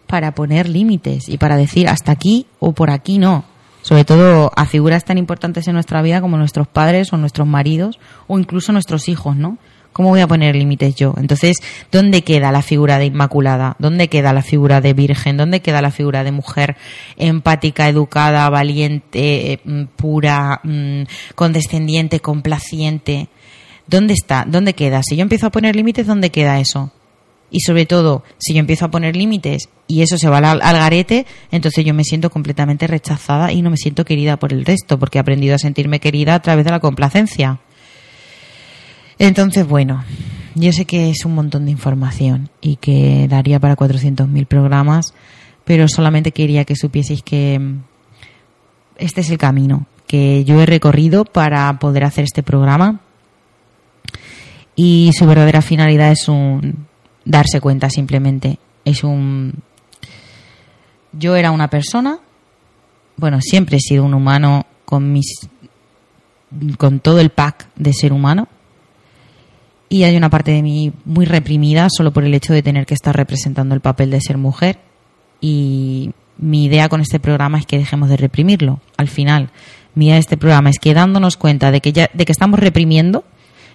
para 0.08 0.32
poner 0.34 0.68
límites 0.68 1.30
y 1.30 1.38
para 1.38 1.58
decir 1.58 1.88
hasta 1.88 2.12
aquí 2.12 2.48
o 2.60 2.72
por 2.72 2.90
aquí 2.90 3.20
no. 3.20 3.44
Sobre 3.82 4.06
todo 4.06 4.52
a 4.56 4.66
figuras 4.66 5.06
tan 5.06 5.18
importantes 5.18 5.68
en 5.68 5.74
nuestra 5.74 6.02
vida 6.02 6.20
como 6.20 6.38
nuestros 6.38 6.68
padres 6.68 7.14
o 7.14 7.18
nuestros 7.18 7.48
maridos 7.48 8.00
o 8.28 8.40
incluso 8.40 8.72
nuestros 8.72 9.08
hijos, 9.08 9.36
¿no? 9.36 9.58
¿Cómo 9.98 10.10
voy 10.10 10.22
a 10.22 10.28
poner 10.28 10.56
límites 10.56 10.94
yo? 10.94 11.16
Entonces, 11.18 11.58
¿dónde 11.92 12.22
queda 12.22 12.52
la 12.52 12.62
figura 12.62 13.00
de 13.00 13.06
Inmaculada? 13.06 13.76
¿Dónde 13.80 14.10
queda 14.10 14.32
la 14.32 14.44
figura 14.44 14.80
de 14.80 14.94
Virgen? 14.94 15.38
¿Dónde 15.38 15.60
queda 15.60 15.82
la 15.82 15.90
figura 15.90 16.24
de 16.24 16.32
mujer 16.32 16.78
empática, 17.18 17.90
educada, 17.90 18.48
valiente, 18.52 19.60
mm, 19.66 19.86
pura, 19.96 20.62
mm, 20.64 21.02
condescendiente, 21.34 22.20
complaciente? 22.20 23.30
¿Dónde 23.88 24.14
está? 24.14 24.46
¿Dónde 24.48 24.74
queda? 24.74 25.02
Si 25.02 25.16
yo 25.16 25.24
empiezo 25.24 25.48
a 25.48 25.50
poner 25.50 25.76
límites, 25.76 26.06
¿dónde 26.06 26.30
queda 26.30 26.60
eso? 26.60 26.92
Y 27.50 27.62
sobre 27.62 27.88
todo, 27.88 28.24
si 28.38 28.54
yo 28.54 28.60
empiezo 28.60 28.86
a 28.86 28.92
poner 28.92 29.16
límites 29.16 29.68
y 29.88 30.04
eso 30.04 30.20
se 30.20 30.30
va 30.30 30.38
al, 30.38 30.62
al, 30.62 30.78
garete, 30.78 31.26
entonces 31.50 31.84
yo 31.84 31.96
me 31.96 32.04
siento 32.04 32.30
completamente 32.30 32.86
rechazada 32.86 33.52
y 33.52 33.64
no 33.64 33.72
me 33.72 33.78
siento 33.78 34.06
querida 34.06 34.38
por 34.38 34.54
el 34.54 34.64
resto, 34.64 35.00
porque 35.00 35.18
he 35.18 35.22
aprendido 35.22 35.56
a 35.56 35.58
sentirme 35.58 36.00
querida 36.00 36.36
a 36.36 36.42
través 36.44 36.66
de 36.66 36.72
la 36.72 36.80
complacencia. 36.80 37.62
Entonces, 39.20 39.68
bueno, 39.68 40.04
yo 40.56 40.72
sé 40.72 40.86
que 40.86 41.10
es 41.10 41.26
un 41.26 41.36
montón 41.36 41.66
de 41.66 41.72
información 41.72 42.50
y 42.62 42.78
que 42.78 43.28
daría 43.30 43.60
para 43.60 43.76
400.000 43.76 44.46
programas, 44.46 45.14
pero 45.66 45.88
solamente 45.88 46.32
quería 46.32 46.66
que 46.66 46.76
supieseis 46.76 47.22
que 47.24 47.60
mm, 47.60 47.84
este 48.98 49.22
es 49.22 49.30
el 49.30 49.38
camino 49.38 49.86
que 50.08 50.46
yo 50.46 50.62
he 50.62 50.66
recorrido 50.66 51.26
para 51.26 51.78
poder 51.80 52.06
hacer 52.06 52.24
este 52.24 52.42
programa 52.42 53.02
y 54.76 55.12
su 55.14 55.26
verdadera 55.26 55.62
finalidad 55.62 56.12
es 56.12 56.30
un 56.30 56.88
darse 57.26 57.60
cuenta 57.60 57.90
simplemente. 57.90 58.58
Es 58.86 59.04
un... 59.04 59.54
Yo 61.12 61.36
era 61.36 61.52
una 61.52 61.70
persona, 61.70 62.20
bueno, 63.18 63.40
siempre 63.42 63.78
he 63.78 63.80
sido 63.80 64.04
un 64.04 64.14
humano 64.14 64.66
con 64.86 65.12
mis 65.12 65.50
con 66.78 67.00
todo 67.02 67.20
el 67.20 67.30
pack 67.32 67.68
de 67.76 67.92
ser 67.92 68.14
humano, 68.14 68.48
y 69.90 70.04
hay 70.04 70.18
una 70.18 70.30
parte 70.30 70.52
de 70.52 70.62
mí 70.62 70.92
muy 71.06 71.26
reprimida 71.26 71.88
solo 71.90 72.12
por 72.12 72.24
el 72.24 72.34
hecho 72.34 72.54
de 72.54 72.64
tener 72.64 72.86
que 72.86 72.94
estar 72.94 73.16
representando 73.16 73.74
el 73.74 73.82
papel 73.82 74.12
de 74.12 74.22
ser 74.22 74.38
mujer 74.38 74.80
y 75.40 76.12
mi 76.38 76.66
idea 76.66 76.90
con 76.90 77.02
este 77.02 77.20
programa 77.20 77.58
es 77.58 77.66
que 77.66 77.78
dejemos 77.78 78.10
de 78.10 78.18
reprimirlo. 78.18 78.80
Al 78.98 79.08
final, 79.08 79.50
mi 79.96 80.06
idea 80.06 80.16
de 80.16 80.22
este 80.22 80.38
programa 80.38 80.70
es 80.70 80.80
que 80.80 80.94
dándonos 80.94 81.38
cuenta 81.38 81.72
de 81.72 81.82
que 81.82 81.94
ya 81.94 82.10
de 82.14 82.26
que 82.26 82.32
estamos 82.32 82.60
reprimiendo 82.60 83.24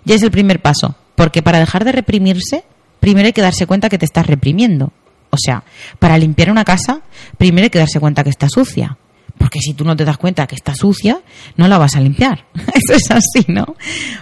ya 0.05 0.15
es 0.15 0.23
el 0.23 0.31
primer 0.31 0.61
paso, 0.61 0.97
porque 1.15 1.43
para 1.43 1.61
dejar 1.61 1.85
de 1.85 1.93
reprimirse, 1.93 2.65
primero 3.01 3.27
hay 3.27 3.33
que 3.33 3.43
darse 3.43 3.67
cuenta 3.67 3.89
que 3.89 3.99
te 3.99 4.05
estás 4.05 4.27
reprimiendo. 4.27 4.93
O 5.31 5.37
sea, 5.39 5.65
para 5.99 6.19
limpiar 6.19 6.51
una 6.51 6.65
casa, 6.65 7.01
primero 7.39 7.65
hay 7.65 7.71
que 7.71 7.79
darse 7.79 8.01
cuenta 8.01 8.23
que 8.23 8.31
está 8.31 8.49
sucia. 8.49 8.99
Porque 9.39 9.61
si 9.61 9.73
tú 9.73 9.85
no 9.85 9.97
te 9.97 10.05
das 10.05 10.19
cuenta 10.19 10.47
que 10.47 10.55
está 10.55 10.75
sucia, 10.75 11.21
no 11.57 11.69
la 11.69 11.79
vas 11.79 11.97
a 11.97 12.01
limpiar. 12.01 12.45
Eso 12.55 12.95
es 12.95 13.11
así, 13.11 13.47
¿no? 13.49 13.77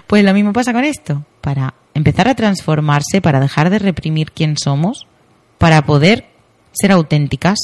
Pues 0.07 0.25
lo 0.25 0.33
mismo 0.33 0.53
pasa 0.53 0.73
con 0.73 0.85
esto. 0.85 1.25
Para 1.41 1.75
empezar 1.95 2.29
a 2.29 2.35
transformarse, 2.35 3.21
para 3.21 3.41
dejar 3.41 3.71
de 3.71 3.79
reprimir 3.79 4.33
quién 4.33 4.57
somos, 4.57 5.07
para 5.59 5.83
poder 5.83 6.27
ser 6.73 6.93
auténticas, 6.93 7.59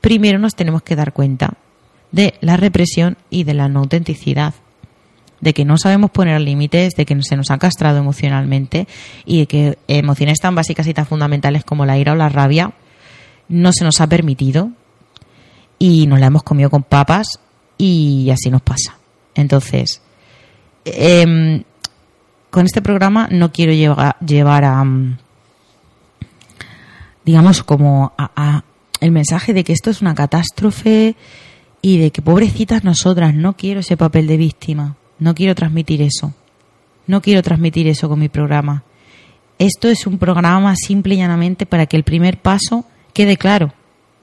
primero 0.00 0.38
nos 0.38 0.54
tenemos 0.54 0.82
que 0.82 0.96
dar 0.96 1.12
cuenta 1.12 1.54
de 2.12 2.34
la 2.40 2.56
represión 2.56 3.16
y 3.30 3.44
de 3.44 3.54
la 3.54 3.68
no 3.68 3.80
autenticidad, 3.80 4.54
de 5.40 5.52
que 5.52 5.64
no 5.64 5.76
sabemos 5.78 6.10
poner 6.10 6.40
límites, 6.40 6.94
de 6.94 7.04
que 7.04 7.20
se 7.22 7.36
nos 7.36 7.50
ha 7.50 7.58
castrado 7.58 7.98
emocionalmente 7.98 8.86
y 9.24 9.40
de 9.40 9.46
que 9.46 9.78
emociones 9.88 10.38
tan 10.38 10.54
básicas 10.54 10.86
y 10.86 10.94
tan 10.94 11.06
fundamentales 11.06 11.64
como 11.64 11.84
la 11.84 11.98
ira 11.98 12.12
o 12.12 12.16
la 12.16 12.28
rabia 12.28 12.72
no 13.48 13.72
se 13.72 13.84
nos 13.84 14.00
ha 14.00 14.06
permitido 14.06 14.70
y 15.78 16.06
nos 16.06 16.20
la 16.20 16.26
hemos 16.26 16.42
comido 16.42 16.70
con 16.70 16.82
papas 16.82 17.40
y 17.78 18.30
así 18.30 18.50
nos 18.50 18.62
pasa. 18.62 18.98
Entonces, 19.34 20.00
eh, 20.84 21.62
con 22.56 22.64
este 22.64 22.80
programa 22.80 23.28
no 23.30 23.52
quiero 23.52 23.74
llevar, 23.74 24.16
llevar 24.20 24.64
a, 24.64 24.82
mm, 24.82 25.18
digamos, 27.22 27.62
como 27.62 28.14
a, 28.16 28.64
el 28.98 29.10
mensaje 29.10 29.52
de 29.52 29.62
que 29.62 29.74
esto 29.74 29.90
es 29.90 30.00
una 30.00 30.14
catástrofe 30.14 31.16
y 31.82 31.98
de 31.98 32.10
que 32.10 32.22
pobrecitas 32.22 32.82
nosotras, 32.82 33.34
no 33.34 33.58
quiero 33.58 33.80
ese 33.80 33.98
papel 33.98 34.26
de 34.26 34.38
víctima, 34.38 34.96
no 35.18 35.34
quiero 35.34 35.54
transmitir 35.54 36.00
eso, 36.00 36.32
no 37.06 37.20
quiero 37.20 37.42
transmitir 37.42 37.88
eso 37.88 38.08
con 38.08 38.20
mi 38.20 38.30
programa. 38.30 38.84
Esto 39.58 39.88
es 39.88 40.06
un 40.06 40.16
programa 40.16 40.76
simple 40.76 41.16
y 41.16 41.18
llanamente 41.18 41.66
para 41.66 41.84
que 41.84 41.98
el 41.98 42.04
primer 42.04 42.40
paso 42.40 42.86
quede 43.12 43.36
claro, 43.36 43.74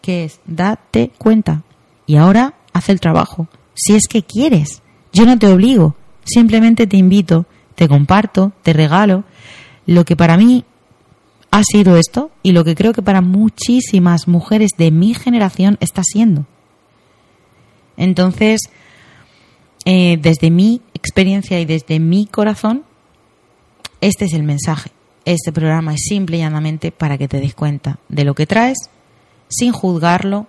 que 0.01 0.23
es 0.23 0.39
date 0.47 1.11
cuenta 1.19 1.61
y 2.07 2.15
ahora 2.15 2.55
haz 2.73 2.89
el 2.89 2.99
trabajo, 2.99 3.47
si 3.75 3.93
es 3.93 4.07
que 4.09 4.23
quieres. 4.23 4.81
Yo 5.13 5.27
no 5.27 5.37
te 5.37 5.45
obligo, 5.45 5.95
simplemente 6.25 6.87
te 6.87 6.97
invito 6.97 7.45
te 7.75 7.87
comparto, 7.87 8.51
te 8.61 8.73
regalo 8.73 9.23
lo 9.85 10.05
que 10.05 10.15
para 10.15 10.37
mí 10.37 10.65
ha 11.51 11.61
sido 11.63 11.97
esto 11.97 12.31
y 12.41 12.51
lo 12.51 12.63
que 12.63 12.75
creo 12.75 12.93
que 12.93 13.01
para 13.01 13.21
muchísimas 13.21 14.27
mujeres 14.27 14.71
de 14.77 14.91
mi 14.91 15.13
generación 15.13 15.77
está 15.81 16.01
siendo. 16.03 16.45
Entonces, 17.95 18.61
eh, 19.85 20.17
desde 20.19 20.49
mi 20.49 20.81
experiencia 20.93 21.59
y 21.59 21.65
desde 21.65 21.99
mi 21.99 22.25
corazón, 22.25 22.83
este 24.01 24.25
es 24.25 24.33
el 24.33 24.43
mensaje. 24.43 24.91
Este 25.25 25.51
programa 25.51 25.93
es 25.93 26.01
simple 26.07 26.37
y 26.37 26.39
llanamente 26.39 26.91
para 26.91 27.17
que 27.17 27.27
te 27.27 27.39
des 27.39 27.53
cuenta 27.53 27.99
de 28.09 28.23
lo 28.23 28.33
que 28.33 28.47
traes, 28.47 28.77
sin 29.47 29.71
juzgarlo. 29.71 30.47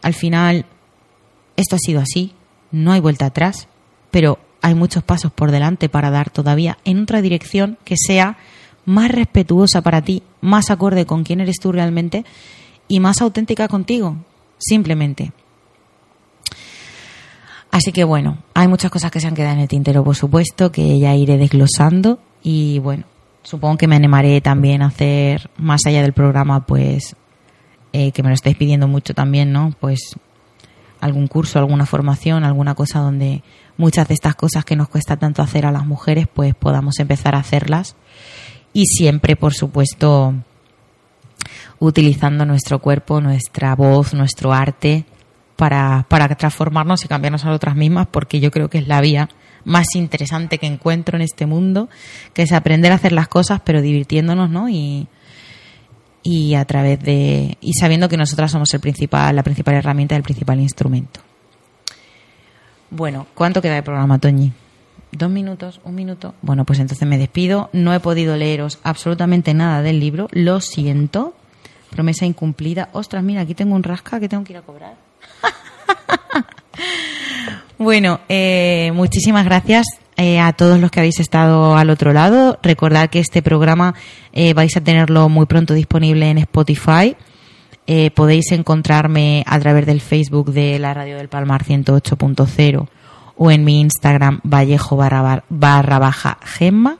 Al 0.00 0.14
final, 0.14 0.64
esto 1.56 1.76
ha 1.76 1.78
sido 1.78 2.00
así, 2.00 2.34
no 2.70 2.92
hay 2.92 3.00
vuelta 3.00 3.26
atrás, 3.26 3.68
pero 4.10 4.38
hay 4.62 4.74
muchos 4.74 5.02
pasos 5.02 5.32
por 5.32 5.50
delante 5.50 5.88
para 5.88 6.10
dar 6.10 6.30
todavía 6.30 6.78
en 6.84 7.02
otra 7.02 7.22
dirección 7.22 7.78
que 7.84 7.96
sea 7.96 8.36
más 8.84 9.10
respetuosa 9.10 9.82
para 9.82 10.02
ti, 10.02 10.22
más 10.40 10.70
acorde 10.70 11.06
con 11.06 11.24
quién 11.24 11.40
eres 11.40 11.56
tú 11.60 11.72
realmente 11.72 12.24
y 12.88 13.00
más 13.00 13.20
auténtica 13.20 13.68
contigo, 13.68 14.16
simplemente. 14.58 15.32
Así 17.70 17.92
que 17.92 18.04
bueno, 18.04 18.38
hay 18.52 18.66
muchas 18.66 18.90
cosas 18.90 19.10
que 19.10 19.20
se 19.20 19.28
han 19.28 19.34
quedado 19.34 19.54
en 19.54 19.60
el 19.60 19.68
tintero, 19.68 20.02
por 20.02 20.16
supuesto, 20.16 20.72
que 20.72 20.98
ya 20.98 21.14
iré 21.14 21.38
desglosando 21.38 22.18
y 22.42 22.80
bueno, 22.80 23.04
supongo 23.42 23.78
que 23.78 23.86
me 23.86 23.96
animaré 23.96 24.40
también 24.40 24.82
a 24.82 24.86
hacer 24.86 25.50
más 25.56 25.82
allá 25.86 26.02
del 26.02 26.12
programa, 26.12 26.66
pues 26.66 27.14
eh, 27.92 28.10
que 28.12 28.22
me 28.22 28.28
lo 28.28 28.34
estáis 28.34 28.56
pidiendo 28.56 28.88
mucho 28.88 29.14
también, 29.14 29.52
¿no? 29.52 29.72
Pues 29.78 30.16
algún 31.00 31.28
curso, 31.28 31.58
alguna 31.58 31.86
formación, 31.86 32.44
alguna 32.44 32.74
cosa 32.74 32.98
donde 32.98 33.42
muchas 33.80 34.06
de 34.06 34.14
estas 34.14 34.36
cosas 34.36 34.64
que 34.64 34.76
nos 34.76 34.88
cuesta 34.88 35.16
tanto 35.16 35.42
hacer 35.42 35.66
a 35.66 35.72
las 35.72 35.86
mujeres, 35.86 36.28
pues 36.32 36.54
podamos 36.54 36.98
empezar 37.00 37.34
a 37.34 37.38
hacerlas. 37.38 37.96
Y 38.72 38.84
siempre, 38.84 39.34
por 39.34 39.54
supuesto, 39.54 40.34
utilizando 41.80 42.44
nuestro 42.44 42.78
cuerpo, 42.78 43.20
nuestra 43.20 43.74
voz, 43.74 44.14
nuestro 44.14 44.52
arte 44.52 45.06
para, 45.56 46.06
para 46.08 46.28
transformarnos 46.36 47.04
y 47.04 47.08
cambiarnos 47.08 47.44
a 47.44 47.48
nosotras 47.48 47.74
mismas, 47.74 48.06
porque 48.06 48.38
yo 48.38 48.50
creo 48.50 48.68
que 48.68 48.78
es 48.78 48.86
la 48.86 49.00
vía 49.00 49.28
más 49.64 49.86
interesante 49.94 50.58
que 50.58 50.66
encuentro 50.66 51.16
en 51.16 51.22
este 51.22 51.46
mundo, 51.46 51.88
que 52.32 52.42
es 52.42 52.52
aprender 52.52 52.92
a 52.92 52.96
hacer 52.96 53.12
las 53.12 53.28
cosas, 53.28 53.60
pero 53.64 53.82
divirtiéndonos, 53.82 54.50
¿no? 54.50 54.68
Y, 54.68 55.08
y 56.22 56.54
a 56.54 56.64
través 56.66 57.00
de 57.00 57.56
y 57.62 57.72
sabiendo 57.74 58.08
que 58.08 58.18
nosotras 58.18 58.50
somos 58.52 58.72
el 58.74 58.80
principal 58.80 59.34
la 59.34 59.42
principal 59.42 59.74
herramienta 59.74 60.16
el 60.16 60.22
principal 60.22 60.60
instrumento 60.60 61.20
bueno 62.90 63.26
cuánto 63.34 63.62
queda 63.62 63.74
de 63.74 63.82
programa 63.82 64.18
Toñi 64.18 64.52
dos 65.12 65.30
minutos 65.30 65.80
un 65.84 65.94
minuto. 65.94 66.34
Bueno 66.42 66.64
pues 66.64 66.78
entonces 66.78 67.06
me 67.06 67.18
despido. 67.18 67.70
No 67.72 67.92
he 67.94 68.00
podido 68.00 68.36
leeros 68.36 68.78
absolutamente 68.82 69.54
nada 69.54 69.82
del 69.82 70.00
libro. 70.00 70.28
Lo 70.32 70.60
siento. 70.60 71.34
Promesa 71.90 72.26
incumplida. 72.26 72.88
Ostras 72.92 73.22
mira 73.22 73.42
aquí 73.42 73.54
tengo 73.54 73.74
un 73.74 73.82
rasca 73.82 74.20
que 74.20 74.28
tengo 74.28 74.44
que 74.44 74.52
ir 74.52 74.58
a 74.58 74.62
cobrar. 74.62 74.94
Bueno 77.78 78.20
eh, 78.28 78.92
muchísimas 78.94 79.46
gracias 79.46 79.86
eh, 80.18 80.38
a 80.38 80.52
todos 80.52 80.78
los 80.78 80.90
que 80.90 81.00
habéis 81.00 81.18
estado 81.18 81.76
al 81.76 81.88
otro 81.88 82.12
lado. 82.12 82.58
Recordad 82.62 83.08
que 83.08 83.20
este 83.20 83.40
programa 83.40 83.94
eh, 84.34 84.52
vais 84.52 84.76
a 84.76 84.82
tenerlo 84.82 85.30
muy 85.30 85.46
pronto 85.46 85.72
disponible 85.72 86.28
en 86.28 86.36
Spotify. 86.36 87.16
Eh, 87.92 88.12
podéis 88.12 88.52
encontrarme 88.52 89.42
a 89.48 89.58
través 89.58 89.84
del 89.84 90.00
Facebook 90.00 90.52
de 90.52 90.78
la 90.78 90.94
Radio 90.94 91.16
del 91.16 91.28
Palmar 91.28 91.64
108.0 91.64 92.86
o 93.36 93.50
en 93.50 93.64
mi 93.64 93.80
Instagram 93.80 94.38
Vallejo 94.44 94.96
barra, 94.96 95.42
baja 95.98 96.38
Gemma. 96.44 96.98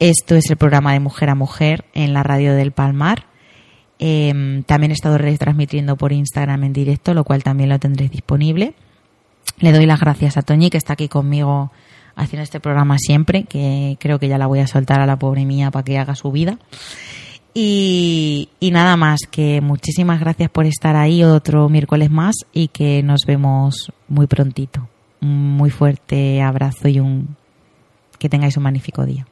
Esto 0.00 0.34
es 0.34 0.50
el 0.50 0.56
programa 0.56 0.92
de 0.92 0.98
Mujer 0.98 1.30
a 1.30 1.36
Mujer 1.36 1.84
en 1.94 2.14
la 2.14 2.24
Radio 2.24 2.56
del 2.56 2.72
Palmar. 2.72 3.26
Em, 4.00 4.64
también 4.64 4.90
he 4.90 4.94
estado 4.94 5.18
retransmitiendo 5.18 5.94
por 5.94 6.12
Instagram 6.12 6.64
en 6.64 6.72
directo, 6.72 7.14
lo 7.14 7.22
cual 7.22 7.44
también 7.44 7.68
lo 7.68 7.78
tendréis 7.78 8.10
disponible. 8.10 8.74
Le 9.60 9.70
doy 9.70 9.86
las 9.86 10.00
gracias 10.00 10.36
a 10.36 10.42
Toñi, 10.42 10.68
que 10.68 10.78
está 10.78 10.94
aquí 10.94 11.06
conmigo 11.06 11.70
haciendo 12.16 12.42
este 12.42 12.58
programa 12.58 12.98
siempre, 12.98 13.44
que 13.44 13.96
creo 14.00 14.18
que 14.18 14.26
ya 14.26 14.36
la 14.36 14.48
voy 14.48 14.58
a 14.58 14.66
soltar 14.66 15.00
a 15.00 15.06
la 15.06 15.16
pobre 15.16 15.44
mía 15.44 15.70
para 15.70 15.84
que 15.84 15.96
haga 15.96 16.16
su 16.16 16.32
vida. 16.32 16.58
Y, 17.58 18.50
nada 18.70 18.98
más, 18.98 19.20
que 19.30 19.62
muchísimas 19.62 20.20
gracias 20.20 20.50
por 20.50 20.66
estar 20.66 20.94
ahí 20.94 21.24
otro 21.24 21.70
miércoles 21.70 22.10
más 22.10 22.34
y 22.52 22.68
que 22.68 23.02
nos 23.02 23.22
vemos 23.26 23.90
muy 24.08 24.26
prontito. 24.26 24.86
Un 25.22 25.56
muy 25.56 25.70
fuerte 25.70 26.42
abrazo 26.42 26.86
y 26.88 27.00
un 27.00 27.34
que 28.18 28.28
tengáis 28.28 28.58
un 28.58 28.64
magnífico 28.64 29.06
día. 29.06 29.26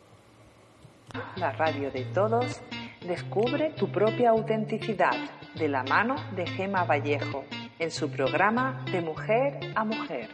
La 1.37 1.53
radio 1.53 1.91
de 1.91 2.07
todos 2.14 2.62
descubre 3.07 3.75
tu 3.77 3.93
propia 3.93 4.31
autenticidad 4.31 5.16
de 5.55 5.68
la 5.68 5.85
mano 5.85 6.16
de 6.35 6.47
Gema 6.47 6.85
Vallejo 6.85 7.45
en 7.79 7.91
su 7.91 8.09
programa 8.09 8.87
De 8.91 9.03
Mujer 9.03 9.61
a 9.75 9.85
Mujer. 9.85 10.31